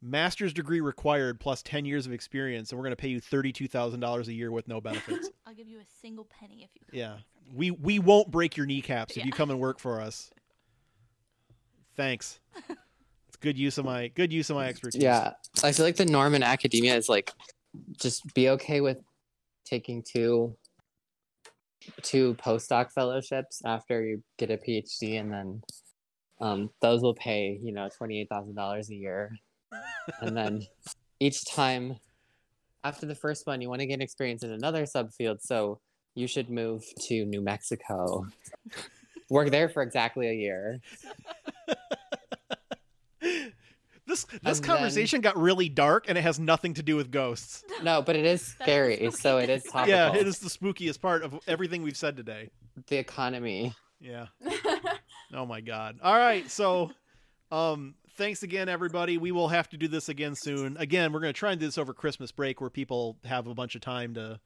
master's 0.01 0.51
degree 0.51 0.81
required 0.81 1.39
plus 1.39 1.63
10 1.63 1.85
years 1.85 2.05
of 2.05 2.11
experience, 2.11 2.71
and 2.71 2.77
we're 2.77 2.83
going 2.83 2.91
to 2.91 3.01
pay 3.01 3.07
you 3.07 3.21
$32,000 3.21 4.27
a 4.27 4.33
year 4.33 4.51
with 4.51 4.67
no 4.67 4.81
benefits. 4.81 5.29
I'll 5.47 5.55
give 5.55 5.69
you 5.69 5.79
a 5.79 5.85
single 6.01 6.25
penny 6.25 6.63
if 6.65 6.69
you. 6.75 6.81
come 6.85 6.99
yeah. 6.99 7.11
work 7.13 7.21
for 7.33 7.53
me. 7.53 7.55
We, 7.55 7.71
we 7.71 7.99
won't 7.99 8.29
break 8.29 8.57
your 8.57 8.65
kneecaps 8.65 9.15
if 9.15 9.25
you 9.25 9.31
come 9.31 9.49
and 9.49 9.61
work 9.61 9.79
for 9.79 10.01
us. 10.01 10.29
Thanks. 11.95 12.39
It's 13.27 13.37
good 13.39 13.57
use 13.57 13.77
of 13.77 13.85
my 13.85 14.07
good 14.09 14.31
use 14.31 14.49
of 14.49 14.55
my 14.55 14.67
expertise. 14.67 15.01
Yeah, 15.01 15.33
I 15.63 15.71
feel 15.71 15.85
like 15.85 15.95
the 15.95 16.05
norm 16.05 16.35
in 16.35 16.43
academia 16.43 16.95
is 16.95 17.09
like 17.09 17.31
just 17.99 18.33
be 18.33 18.49
okay 18.49 18.81
with 18.81 18.97
taking 19.65 20.03
two 20.03 20.55
two 22.01 22.35
postdoc 22.35 22.91
fellowships 22.91 23.61
after 23.65 24.03
you 24.03 24.23
get 24.37 24.51
a 24.51 24.57
PhD, 24.57 25.19
and 25.19 25.31
then 25.31 25.61
um, 26.39 26.69
those 26.81 27.01
will 27.01 27.15
pay 27.15 27.59
you 27.61 27.73
know 27.73 27.89
twenty 27.95 28.21
eight 28.21 28.29
thousand 28.29 28.55
dollars 28.55 28.89
a 28.89 28.95
year, 28.95 29.37
and 30.21 30.35
then 30.35 30.65
each 31.19 31.45
time 31.45 31.97
after 32.83 33.05
the 33.05 33.15
first 33.15 33.47
one, 33.47 33.61
you 33.61 33.69
want 33.69 33.81
to 33.81 33.87
gain 33.87 34.01
experience 34.01 34.43
in 34.43 34.51
another 34.51 34.83
subfield, 34.83 35.41
so 35.41 35.79
you 36.15 36.27
should 36.27 36.49
move 36.49 36.83
to 37.07 37.25
New 37.25 37.41
Mexico. 37.41 38.27
Work 39.29 39.51
there 39.51 39.69
for 39.69 39.81
exactly 39.81 40.27
a 40.27 40.33
year. 40.33 40.79
This 44.05 44.25
this 44.43 44.57
And 44.59 44.63
conversation 44.67 45.21
got 45.21 45.37
really 45.37 45.69
dark, 45.69 46.09
and 46.09 46.17
it 46.17 46.21
has 46.21 46.37
nothing 46.37 46.73
to 46.73 46.83
do 46.83 46.97
with 46.97 47.09
ghosts. 47.09 47.63
No, 47.83 48.01
but 48.01 48.15
it 48.17 48.25
is 48.25 48.41
scary, 48.41 48.95
spooky. 48.97 49.11
so 49.11 49.37
it 49.37 49.49
is 49.49 49.63
topical. 49.63 49.89
Yeah, 49.89 50.13
it 50.15 50.27
is 50.27 50.39
the 50.39 50.49
spookiest 50.49 51.01
part 51.01 51.23
of 51.23 51.37
everything 51.47 51.83
we've 51.83 51.97
said 51.97 52.15
today. 52.17 52.49
the 52.87 52.97
economy. 52.97 53.73
Yeah. 53.99 54.27
Oh 55.35 55.47
my 55.47 55.61
god. 55.61 55.97
All 56.03 56.15
right, 56.15 56.47
so 56.51 56.91
um 57.51 57.95
thanks 58.17 58.43
again 58.43 58.69
everybody. 58.69 59.17
We 59.17 59.31
will 59.31 59.47
have 59.47 59.67
to 59.69 59.77
do 59.77 59.87
this 59.87 60.07
again 60.07 60.35
soon. 60.35 60.77
Again, 60.77 61.11
we're 61.11 61.21
going 61.21 61.33
to 61.33 61.37
try 61.39 61.49
and 61.51 61.59
do 61.59 61.65
this 61.65 61.79
over 61.79 61.91
Christmas 61.91 62.31
break 62.31 62.61
where 62.61 62.69
people 62.69 63.17
have 63.25 63.47
a 63.47 63.55
bunch 63.55 63.73
of 63.73 63.81
time 63.81 64.13
to 64.13 64.39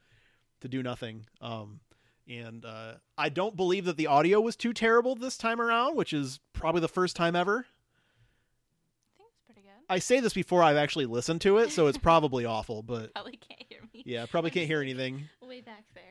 to 0.62 0.68
do 0.70 0.82
nothing. 0.82 1.26
Um 1.42 1.82
and 2.30 2.66
uh 2.66 2.94
I 3.18 3.30
don't 3.30 3.56
believe 3.56 3.86
that 3.86 3.98
the 3.98 4.08
audio 4.08 4.40
was 4.42 4.56
too 4.56 4.74
terrible 4.74 5.16
this 5.16 5.38
time 5.38 5.60
around, 5.62 5.96
which 5.96 6.14
is 6.14 6.40
probably 6.54 6.82
the 6.82 6.88
first 6.88 7.16
time 7.16 7.36
ever. 7.36 7.66
I 7.66 9.18
think 9.18 9.30
it's 9.30 9.40
pretty 9.46 9.62
good. 9.62 9.72
I 9.90 10.00
say 10.00 10.20
this 10.20 10.34
before 10.34 10.62
I've 10.64 10.78
actually 10.78 11.06
listened 11.06 11.42
to 11.42 11.58
it, 11.60 11.72
so 11.72 11.88
it's 11.88 11.98
probably 11.98 12.46
awful, 12.46 12.82
but 12.84 13.14
Probably 13.16 13.38
can't 13.38 13.64
hear 13.70 13.80
me. 13.94 14.04
yeah, 14.06 14.26
probably 14.26 14.52
can't 14.52 14.68
hear 14.68 14.82
anything. 14.82 15.28
Way 15.42 15.62
back 15.62 15.86
there. 15.94 16.04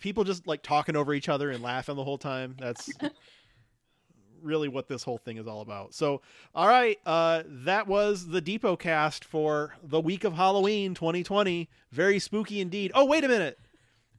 People 0.00 0.24
just 0.24 0.46
like 0.46 0.62
talking 0.62 0.96
over 0.96 1.14
each 1.14 1.28
other 1.28 1.50
and 1.50 1.62
laughing 1.62 1.96
the 1.96 2.04
whole 2.04 2.18
time. 2.18 2.56
That's 2.58 2.90
really 4.42 4.68
what 4.68 4.88
this 4.88 5.02
whole 5.02 5.16
thing 5.16 5.38
is 5.38 5.46
all 5.46 5.62
about. 5.62 5.94
So, 5.94 6.20
all 6.54 6.68
right, 6.68 6.98
uh, 7.06 7.44
that 7.46 7.86
was 7.86 8.26
the 8.28 8.40
Depot 8.42 8.76
cast 8.76 9.24
for 9.24 9.74
the 9.82 10.00
week 10.00 10.24
of 10.24 10.34
Halloween 10.34 10.94
2020. 10.94 11.70
Very 11.92 12.18
spooky 12.18 12.60
indeed. 12.60 12.92
Oh, 12.94 13.06
wait 13.06 13.24
a 13.24 13.28
minute, 13.28 13.58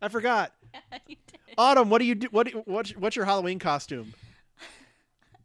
I 0.01 0.07
forgot. 0.07 0.53
Yeah, 0.91 0.97
you 1.07 1.15
did. 1.27 1.39
Autumn, 1.57 1.89
what 1.89 1.99
do 1.99 2.05
you 2.05 2.15
do? 2.15 2.27
What 2.31 2.47
do- 2.47 2.61
what's 2.65 2.91
what's 2.91 3.15
your 3.15 3.25
Halloween 3.25 3.59
costume? 3.59 4.13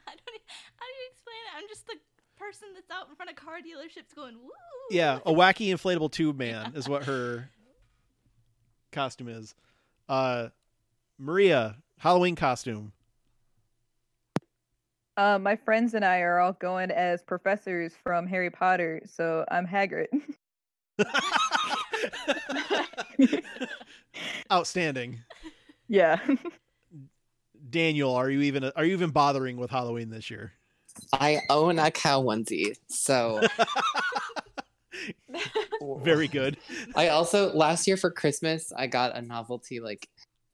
I 0.06 0.10
don't. 0.10 0.40
How 0.76 0.86
do 0.86 0.92
you 0.92 1.08
explain 1.10 1.36
it? 1.36 1.62
I'm 1.62 1.68
just 1.68 1.86
the 1.86 1.94
person 2.38 2.68
that's 2.74 2.90
out 2.90 3.08
in 3.08 3.14
front 3.14 3.30
of 3.30 3.36
car 3.36 3.58
dealerships 3.58 4.14
going 4.14 4.34
woo. 4.42 4.50
Yeah, 4.90 5.20
a 5.24 5.32
wacky 5.32 5.72
inflatable 5.72 6.10
tube 6.10 6.36
man 6.38 6.72
is 6.74 6.88
what 6.88 7.04
her 7.04 7.48
costume 8.92 9.28
is. 9.28 9.54
Uh, 10.08 10.48
Maria, 11.18 11.76
Halloween 11.98 12.34
costume. 12.34 12.92
Uh, 15.16 15.38
my 15.38 15.54
friends 15.54 15.94
and 15.94 16.04
I 16.04 16.20
are 16.20 16.40
all 16.40 16.54
going 16.54 16.90
as 16.90 17.22
professors 17.22 17.92
from 18.02 18.26
Harry 18.26 18.50
Potter, 18.50 19.02
so 19.04 19.44
I'm 19.50 19.66
Hagrid. 19.66 20.06
Outstanding. 24.52 25.20
yeah. 25.88 26.18
Daniel, 27.68 28.14
are 28.14 28.30
you 28.30 28.40
even 28.42 28.64
are 28.74 28.84
you 28.84 28.92
even 28.94 29.10
bothering 29.10 29.56
with 29.56 29.70
Halloween 29.70 30.10
this 30.10 30.30
year? 30.30 30.52
I 31.12 31.40
own 31.50 31.78
a 31.78 31.90
cow 31.90 32.22
onesie, 32.22 32.74
so 32.88 33.40
Very 36.02 36.28
good. 36.28 36.56
I 36.94 37.08
also 37.08 37.52
last 37.54 37.86
year 37.86 37.96
for 37.96 38.10
Christmas 38.10 38.72
I 38.76 38.86
got 38.86 39.16
a 39.16 39.22
novelty 39.22 39.80
like 39.80 40.08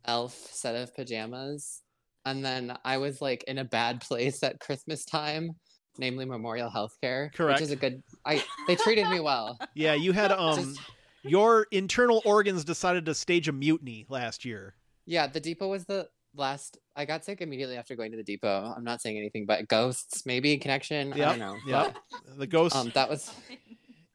elf 0.05 0.35
set 0.35 0.75
of 0.77 0.95
pajamas, 0.95 1.83
and 2.25 2.45
then 2.45 2.77
I 2.85 2.99
was 2.99 3.21
like 3.21 3.45
in 3.45 3.59
a 3.59 3.65
bad 3.65 4.01
place 4.01 4.43
at 4.43 4.61
Christmas 4.61 5.05
time, 5.05 5.53
namely 5.99 6.25
Memorial 6.27 6.71
Healthcare, 6.71 7.33
Correct. 7.33 7.61
which 7.61 7.65
is 7.67 7.71
a 7.73 7.77
good. 7.77 8.03
I 8.25 8.45
they 8.67 8.77
treated 8.77 9.09
me 9.09 9.21
well. 9.21 9.59
Yeah, 9.75 9.95
you 9.95 10.13
had 10.13 10.33
um 10.33 10.57
Just- 10.59 10.81
your 11.29 11.67
internal 11.71 12.23
organs 12.25 12.65
decided 12.65 13.07
to 13.07 13.15
stage 13.15 13.49
a 13.49 13.53
mutiny 13.53 14.07
last 14.09 14.45
year. 14.45 14.75
yeah, 15.07 15.27
the 15.27 15.41
depot 15.41 15.69
was 15.69 15.85
the 15.85 16.09
last. 16.35 16.79
I 16.95 17.05
got 17.05 17.25
sick 17.25 17.41
immediately 17.41 17.77
after 17.77 17.95
going 17.97 18.11
to 18.13 18.17
the 18.17 18.23
depot. 18.25 18.73
I'm 18.77 18.85
not 18.85 19.01
saying 19.01 19.17
anything, 19.19 19.47
but 19.47 19.69
ghosts 19.69 20.25
maybe 20.27 20.57
connection. 20.59 21.13
I 21.13 21.17
Yep, 21.17 21.29
don't 21.31 21.39
know. 21.39 21.57
yep. 21.67 21.97
The 22.37 22.47
ghost 22.47 22.75
um, 22.77 22.91
that 22.95 23.09
was 23.09 23.31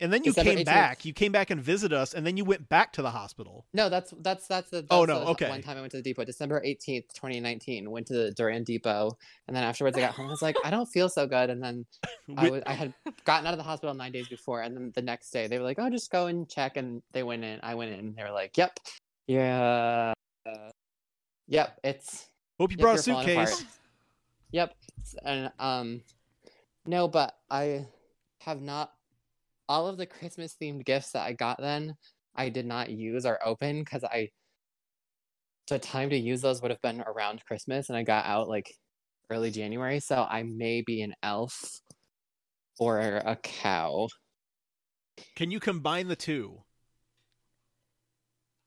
and 0.01 0.11
then 0.11 0.23
you 0.23 0.31
December 0.31 0.49
came 0.51 0.59
18th. 0.59 0.65
back. 0.65 1.05
You 1.05 1.13
came 1.13 1.31
back 1.31 1.49
and 1.51 1.61
visited 1.61 1.95
us 1.95 2.13
and 2.13 2.25
then 2.25 2.35
you 2.35 2.43
went 2.43 2.67
back 2.67 2.91
to 2.93 3.01
the 3.01 3.11
hospital. 3.11 3.65
No, 3.73 3.87
that's 3.87 4.13
that's 4.19 4.47
that's 4.47 4.69
the 4.69 4.77
that's 4.77 4.87
Oh, 4.89 5.05
no, 5.05 5.19
the 5.19 5.25
okay. 5.27 5.49
One 5.49 5.61
time 5.61 5.77
I 5.77 5.81
went 5.81 5.91
to 5.91 5.97
the 5.97 6.03
depot, 6.03 6.25
December 6.25 6.61
eighteenth, 6.65 7.13
twenty 7.13 7.39
nineteen. 7.39 7.89
Went 7.91 8.07
to 8.07 8.13
the 8.13 8.31
Durand 8.31 8.65
Depot, 8.65 9.17
and 9.47 9.55
then 9.55 9.63
afterwards 9.63 9.97
I 9.97 10.01
got 10.01 10.13
home. 10.13 10.27
I 10.27 10.29
was 10.31 10.41
like, 10.41 10.55
I 10.63 10.69
don't 10.71 10.87
feel 10.87 11.07
so 11.07 11.27
good, 11.27 11.49
and 11.49 11.63
then 11.63 11.85
I, 12.37 12.49
was, 12.49 12.63
I 12.65 12.73
had 12.73 12.93
gotten 13.25 13.45
out 13.47 13.53
of 13.53 13.57
the 13.57 13.63
hospital 13.63 13.93
nine 13.93 14.11
days 14.11 14.27
before, 14.27 14.61
and 14.63 14.75
then 14.75 14.91
the 14.95 15.01
next 15.01 15.29
day 15.31 15.47
they 15.47 15.57
were 15.57 15.63
like, 15.63 15.77
"Oh, 15.79 15.89
just 15.89 16.11
go 16.11 16.27
and 16.27 16.49
check," 16.49 16.77
and 16.77 17.01
they 17.11 17.23
went 17.23 17.43
in. 17.43 17.59
I 17.61 17.75
went 17.75 17.93
in. 17.93 18.15
They 18.15 18.23
were 18.23 18.31
like, 18.31 18.57
"Yep, 18.57 18.79
yeah, 19.27 20.13
uh, 20.45 20.71
yep, 21.47 21.79
it's 21.83 22.27
Hope 22.59 22.71
you 22.71 22.77
yep, 22.77 22.81
brought 22.81 22.99
a 22.99 23.09
you're 23.09 23.15
falling 23.15 23.31
apart." 23.31 23.49
suitcase. 23.49 23.77
Yep, 24.51 24.75
and 25.23 25.51
um, 25.59 26.01
no, 26.85 27.07
but 27.07 27.37
I 27.49 27.85
have 28.39 28.61
not. 28.61 28.91
All 29.71 29.87
of 29.87 29.95
the 29.95 30.05
Christmas 30.05 30.53
themed 30.61 30.83
gifts 30.83 31.11
that 31.11 31.25
I 31.25 31.31
got 31.31 31.57
then, 31.57 31.95
I 32.35 32.49
did 32.49 32.65
not 32.65 32.89
use 32.89 33.25
or 33.25 33.39
open 33.41 33.79
because 33.79 34.03
I. 34.03 34.31
The 35.69 35.79
time 35.79 36.09
to 36.09 36.17
use 36.17 36.41
those 36.41 36.61
would 36.61 36.71
have 36.71 36.81
been 36.81 36.99
around 36.99 37.45
Christmas, 37.45 37.87
and 37.87 37.97
I 37.97 38.03
got 38.03 38.25
out 38.25 38.49
like 38.49 38.75
early 39.29 39.49
January, 39.49 40.01
so 40.01 40.27
I 40.29 40.43
may 40.43 40.81
be 40.81 41.01
an 41.03 41.13
elf 41.23 41.79
or 42.79 42.99
a 42.99 43.37
cow. 43.41 44.09
Can 45.37 45.51
you 45.51 45.61
combine 45.61 46.09
the 46.09 46.17
two? 46.17 46.63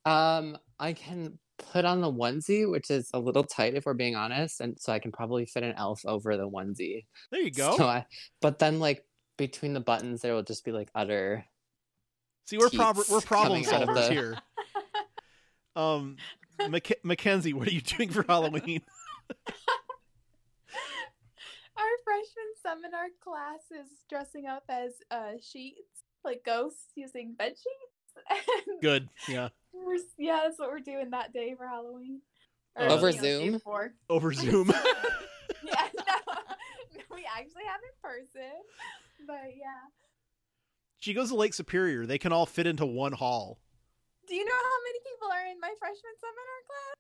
Um, 0.06 0.56
I 0.78 0.94
can 0.94 1.38
put 1.58 1.84
on 1.84 2.00
the 2.00 2.10
onesie, 2.10 2.70
which 2.70 2.90
is 2.90 3.10
a 3.12 3.18
little 3.18 3.44
tight 3.44 3.74
if 3.74 3.84
we're 3.84 3.92
being 3.92 4.16
honest, 4.16 4.62
and 4.62 4.80
so 4.80 4.90
I 4.90 5.00
can 5.00 5.12
probably 5.12 5.44
fit 5.44 5.64
an 5.64 5.74
elf 5.76 6.00
over 6.06 6.34
the 6.38 6.48
onesie. 6.48 7.04
There 7.30 7.42
you 7.42 7.50
go. 7.50 7.76
So 7.76 7.86
I, 7.86 8.06
but 8.40 8.58
then 8.58 8.80
like 8.80 9.04
between 9.36 9.72
the 9.74 9.80
buttons, 9.80 10.22
there 10.22 10.34
will 10.34 10.42
just 10.42 10.64
be 10.64 10.72
like 10.72 10.88
utter. 10.94 11.44
See, 12.46 12.58
we're 12.58 12.70
prob- 12.70 12.98
we're 13.10 13.20
problem 13.20 13.62
coming 13.64 13.82
out 13.82 13.88
of 13.88 13.94
solvers 13.96 14.08
the- 14.08 14.12
here. 14.14 14.38
Um, 15.76 16.18
Mac- 16.68 17.02
Mackenzie, 17.02 17.52
what 17.52 17.66
are 17.66 17.72
you 17.72 17.80
doing 17.80 18.08
for 18.08 18.22
Halloween? 18.28 18.80
Our 21.76 21.84
freshman 22.04 22.52
seminar 22.62 23.06
class 23.20 23.58
is 23.72 23.88
dressing 24.08 24.46
up 24.46 24.62
as 24.68 24.92
uh, 25.10 25.32
sheets, 25.42 26.04
like 26.24 26.44
ghosts 26.46 26.92
using 26.94 27.34
bed 27.34 27.54
sheets. 27.56 28.48
Good. 28.82 29.08
Yeah. 29.28 29.48
we're, 29.72 29.96
yeah, 30.16 30.42
that's 30.44 30.60
what 30.60 30.70
we're 30.70 30.78
doing 30.78 31.10
that 31.10 31.32
day 31.32 31.54
for 31.58 31.66
Halloween. 31.66 32.20
Or, 32.76 32.86
Over 32.86 33.10
you 33.10 33.16
know, 33.16 33.22
day 33.22 33.50
Zoom? 33.50 33.60
Over 34.08 34.32
Zoom. 34.32 34.68
Yeah, 34.68 35.88
no, 35.96 36.04
no, 36.28 37.00
we 37.10 37.26
actually 37.36 37.64
have 37.66 37.80
in 37.82 37.94
person, 38.00 38.52
but 39.26 39.52
yeah. 39.56 39.88
she 40.98 41.14
goes 41.14 41.28
to 41.28 41.36
Lake 41.36 41.54
Superior. 41.54 42.06
They 42.06 42.18
can 42.18 42.32
all 42.32 42.46
fit 42.46 42.66
into 42.66 42.86
one 42.86 43.12
hall. 43.12 43.58
Do 44.26 44.34
you 44.34 44.44
know 44.44 44.52
how 44.52 44.82
many 44.84 44.98
people 45.00 45.28
are 45.32 45.46
in 45.52 45.60
my 45.60 45.72
freshman 45.78 46.14
seminar 46.18 46.62
class? 46.66 46.96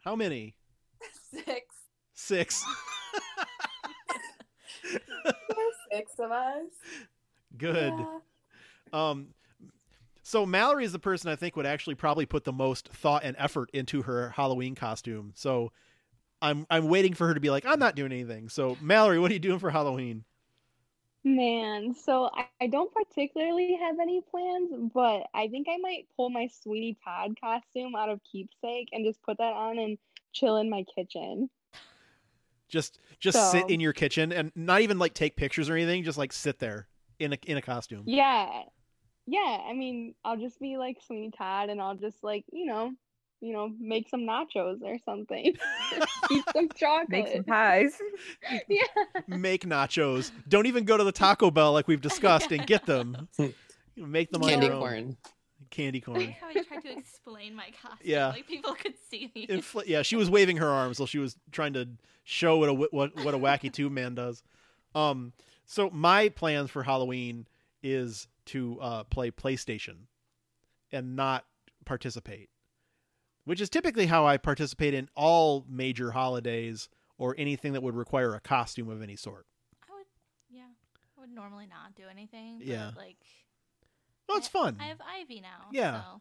How 0.00 0.16
many? 0.16 0.54
Six. 1.44 1.74
Six. 2.14 2.64
Six 5.92 6.12
of 6.18 6.30
us. 6.30 6.70
Good. 7.56 7.94
Yeah. 7.96 8.18
Um, 8.92 9.28
so 10.22 10.44
Mallory 10.44 10.84
is 10.84 10.92
the 10.92 10.98
person 10.98 11.30
I 11.30 11.36
think 11.36 11.56
would 11.56 11.64
actually 11.64 11.94
probably 11.94 12.26
put 12.26 12.44
the 12.44 12.52
most 12.52 12.88
thought 12.88 13.24
and 13.24 13.34
effort 13.38 13.70
into 13.72 14.02
her 14.02 14.30
Halloween 14.30 14.74
costume. 14.74 15.32
So 15.34 15.72
I'm 16.42 16.66
I'm 16.68 16.88
waiting 16.88 17.14
for 17.14 17.26
her 17.26 17.34
to 17.34 17.40
be 17.40 17.50
like, 17.50 17.64
I'm 17.64 17.78
not 17.78 17.96
doing 17.96 18.12
anything. 18.12 18.48
So 18.48 18.76
Mallory, 18.80 19.18
what 19.18 19.30
are 19.30 19.34
you 19.34 19.40
doing 19.40 19.58
for 19.58 19.70
Halloween? 19.70 20.24
Man, 21.36 21.94
so 21.94 22.30
I, 22.32 22.46
I 22.58 22.66
don't 22.68 22.90
particularly 22.92 23.78
have 23.80 23.98
any 24.00 24.22
plans, 24.30 24.70
but 24.94 25.26
I 25.34 25.48
think 25.48 25.66
I 25.70 25.76
might 25.76 26.06
pull 26.16 26.30
my 26.30 26.48
Sweeney 26.62 26.96
Todd 27.04 27.36
costume 27.38 27.94
out 27.94 28.08
of 28.08 28.20
keepsake 28.24 28.88
and 28.92 29.04
just 29.04 29.22
put 29.22 29.36
that 29.36 29.52
on 29.52 29.78
and 29.78 29.98
chill 30.32 30.56
in 30.56 30.70
my 30.70 30.84
kitchen. 30.94 31.50
Just 32.68 32.98
just 33.20 33.50
sit 33.50 33.68
in 33.68 33.78
your 33.78 33.92
kitchen 33.92 34.32
and 34.32 34.52
not 34.54 34.80
even 34.80 34.98
like 34.98 35.12
take 35.12 35.36
pictures 35.36 35.68
or 35.68 35.74
anything. 35.74 36.02
Just 36.02 36.16
like 36.18 36.32
sit 36.32 36.58
there 36.58 36.88
in 37.18 37.34
a 37.34 37.38
in 37.46 37.58
a 37.58 37.62
costume. 37.62 38.04
Yeah. 38.06 38.62
Yeah, 39.26 39.58
I 39.68 39.74
mean, 39.74 40.14
I'll 40.24 40.38
just 40.38 40.58
be 40.58 40.78
like 40.78 40.96
Sweeney 41.06 41.30
Todd 41.30 41.68
and 41.68 41.80
I'll 41.80 41.94
just 41.94 42.24
like, 42.24 42.46
you 42.50 42.64
know, 42.64 42.92
you 43.40 43.52
know, 43.52 43.70
make 43.80 44.08
some 44.08 44.22
nachos 44.22 44.82
or 44.82 44.96
something. 45.04 45.56
Eat 46.30 46.44
some 46.52 46.68
chocolate. 46.70 47.08
Make 47.08 47.28
some 47.32 47.44
pies. 47.44 47.96
yeah. 48.68 48.82
Make 49.26 49.64
nachos. 49.64 50.30
Don't 50.48 50.66
even 50.66 50.84
go 50.84 50.96
to 50.96 51.04
the 51.04 51.12
Taco 51.12 51.50
Bell 51.50 51.72
like 51.72 51.86
we've 51.88 52.00
discussed 52.00 52.50
and 52.50 52.66
get 52.66 52.86
them. 52.86 53.28
Make 53.96 54.30
them 54.30 54.42
on 54.42 54.48
Candy 54.48 54.66
your 54.66 54.74
own. 54.74 54.80
corn. 54.80 55.16
candy 55.70 56.00
corn. 56.00 56.16
I 56.16 56.20
corn. 56.20 56.28
like 56.28 56.40
how 56.40 56.48
I 56.48 56.62
tried 56.64 56.82
to 56.82 56.98
explain 56.98 57.54
my 57.54 57.70
costume. 57.80 57.98
Yeah. 58.02 58.28
Like 58.28 58.46
people 58.46 58.74
could 58.74 58.94
see 59.10 59.30
me. 59.34 59.46
Infl- 59.46 59.86
yeah, 59.86 60.02
she 60.02 60.16
was 60.16 60.28
waving 60.28 60.56
her 60.58 60.68
arms 60.68 60.98
while 60.98 61.06
she 61.06 61.18
was 61.18 61.36
trying 61.52 61.74
to 61.74 61.88
show 62.24 62.58
what 62.58 62.68
a 62.68 62.74
what 62.74 62.92
what 63.24 63.34
a 63.34 63.38
wacky 63.38 63.72
tube 63.72 63.92
man 63.92 64.14
does. 64.14 64.42
Um, 64.94 65.32
so 65.66 65.90
my 65.90 66.28
plans 66.28 66.70
for 66.70 66.82
Halloween 66.82 67.46
is 67.82 68.26
to 68.46 68.78
uh, 68.80 69.04
play 69.04 69.30
PlayStation 69.30 69.96
and 70.90 71.14
not 71.14 71.44
participate, 71.84 72.48
which 73.48 73.60
is 73.60 73.70
typically 73.70 74.06
how 74.06 74.26
I 74.26 74.36
participate 74.36 74.92
in 74.94 75.08
all 75.14 75.64
major 75.68 76.10
holidays 76.10 76.88
or 77.16 77.34
anything 77.38 77.72
that 77.72 77.82
would 77.82 77.94
require 77.96 78.34
a 78.34 78.40
costume 78.40 78.90
of 78.90 79.02
any 79.02 79.16
sort. 79.16 79.46
I 79.88 79.94
would, 79.94 80.06
yeah, 80.50 80.62
I 81.16 81.20
would 81.20 81.30
normally 81.30 81.66
not 81.66 81.94
do 81.96 82.02
anything. 82.10 82.58
But 82.58 82.66
Yeah. 82.66 82.90
like, 82.96 83.16
Well, 84.28 84.36
it's 84.36 84.48
I- 84.48 84.50
fun. 84.50 84.76
I 84.78 84.84
have 84.84 85.00
Ivy 85.00 85.40
now. 85.40 85.68
Yeah. 85.72 86.02
So. 86.02 86.20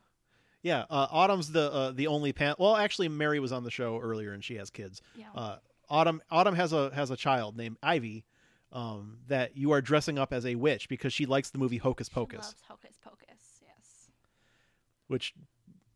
Yeah, 0.64 0.86
uh, 0.90 1.08
Autumn's 1.12 1.52
the 1.52 1.72
uh, 1.72 1.92
the 1.92 2.08
only 2.08 2.34
pan. 2.34 2.56
Well, 2.58 2.76
actually, 2.76 3.10
Mary 3.10 3.40
was 3.40 3.52
on 3.52 3.64
the 3.64 3.72
show 3.72 4.00
earlier, 4.00 4.34
and 4.34 4.44
she 4.44 4.56
has 4.56 4.70
kids. 4.70 5.02
Yeah. 5.16 5.28
Uh, 5.36 5.58
Autumn 5.90 6.22
Autumn 6.32 6.56
has 6.56 6.74
a 6.74 6.90
has 6.96 7.12
a 7.12 7.16
child 7.18 7.56
named 7.56 7.78
Ivy, 7.84 8.26
um, 8.72 9.20
that 9.28 9.56
you 9.56 9.72
are 9.72 9.82
dressing 9.82 10.18
up 10.18 10.34
as 10.34 10.46
a 10.46 10.56
witch 10.56 10.90
because 10.90 11.14
she 11.14 11.26
likes 11.26 11.50
the 11.52 11.58
movie 11.58 11.78
Hocus 11.78 12.08
She 12.08 12.14
Pocus, 12.16 12.40
loves 12.40 12.56
Hocus 12.68 12.98
Pocus. 13.04 13.62
Yes. 13.62 14.10
which 15.08 15.34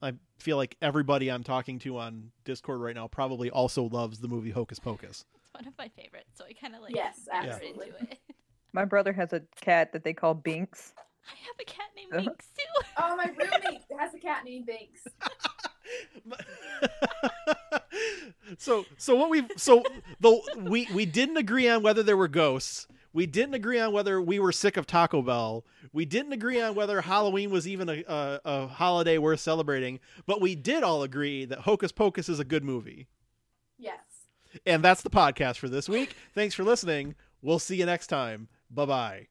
I 0.01 0.13
feel 0.39 0.57
like 0.57 0.75
everybody 0.81 1.29
I'm 1.29 1.43
talking 1.43 1.77
to 1.79 1.97
on 1.99 2.31
Discord 2.45 2.79
right 2.81 2.95
now 2.95 3.07
probably 3.07 3.49
also 3.51 3.83
loves 3.83 4.19
the 4.19 4.27
movie 4.27 4.49
Hocus 4.51 4.79
Pocus. 4.79 5.25
It's 5.35 5.53
one 5.53 5.67
of 5.67 5.73
my 5.77 5.89
favorites, 5.89 6.31
so 6.33 6.45
I 6.45 6.53
kind 6.53 6.75
of 6.75 6.81
like 6.81 6.95
Yes, 6.95 7.27
absolutely. 7.31 7.89
into 7.89 8.01
it. 8.11 8.17
My 8.73 8.85
brother 8.85 9.11
has 9.13 9.33
a 9.33 9.41
cat 9.59 9.91
that 9.93 10.03
they 10.05 10.13
call 10.13 10.33
Binks. 10.33 10.93
I 11.27 11.33
have 11.45 11.55
a 11.59 11.65
cat 11.65 11.87
named 11.95 12.13
Uh-huh. 12.13 12.23
Binks 12.23 12.47
too. 12.57 12.63
Oh, 13.03 13.15
my 13.17 13.25
roommate 13.25 13.81
has 13.99 14.13
a 14.13 14.19
cat 14.19 14.43
named 14.45 14.65
Binks. 14.65 15.05
so 18.57 18.85
so 18.97 19.15
what 19.15 19.29
we 19.29 19.45
so 19.57 19.83
the 20.19 20.41
we 20.69 20.87
we 20.93 21.05
didn't 21.05 21.37
agree 21.37 21.67
on 21.69 21.83
whether 21.83 22.03
there 22.03 22.17
were 22.17 22.27
ghosts. 22.27 22.87
We 23.13 23.25
didn't 23.25 23.55
agree 23.55 23.79
on 23.79 23.91
whether 23.91 24.21
we 24.21 24.39
were 24.39 24.51
sick 24.51 24.77
of 24.77 24.87
Taco 24.87 25.21
Bell. 25.21 25.65
We 25.91 26.05
didn't 26.05 26.31
agree 26.31 26.61
on 26.61 26.75
whether 26.75 27.01
Halloween 27.01 27.51
was 27.51 27.67
even 27.67 27.89
a, 27.89 28.03
a, 28.07 28.39
a 28.45 28.67
holiday 28.67 29.17
worth 29.17 29.41
celebrating. 29.41 29.99
But 30.25 30.39
we 30.39 30.55
did 30.55 30.83
all 30.83 31.03
agree 31.03 31.45
that 31.45 31.59
Hocus 31.59 31.91
Pocus 31.91 32.29
is 32.29 32.39
a 32.39 32.45
good 32.45 32.63
movie. 32.63 33.07
Yes. 33.77 33.99
And 34.65 34.83
that's 34.83 35.01
the 35.01 35.09
podcast 35.09 35.57
for 35.57 35.69
this 35.69 35.89
week. 35.89 36.15
Thanks 36.33 36.55
for 36.55 36.63
listening. 36.63 37.15
We'll 37.41 37.59
see 37.59 37.75
you 37.75 37.85
next 37.85 38.07
time. 38.07 38.47
Bye 38.69 38.85
bye. 38.85 39.30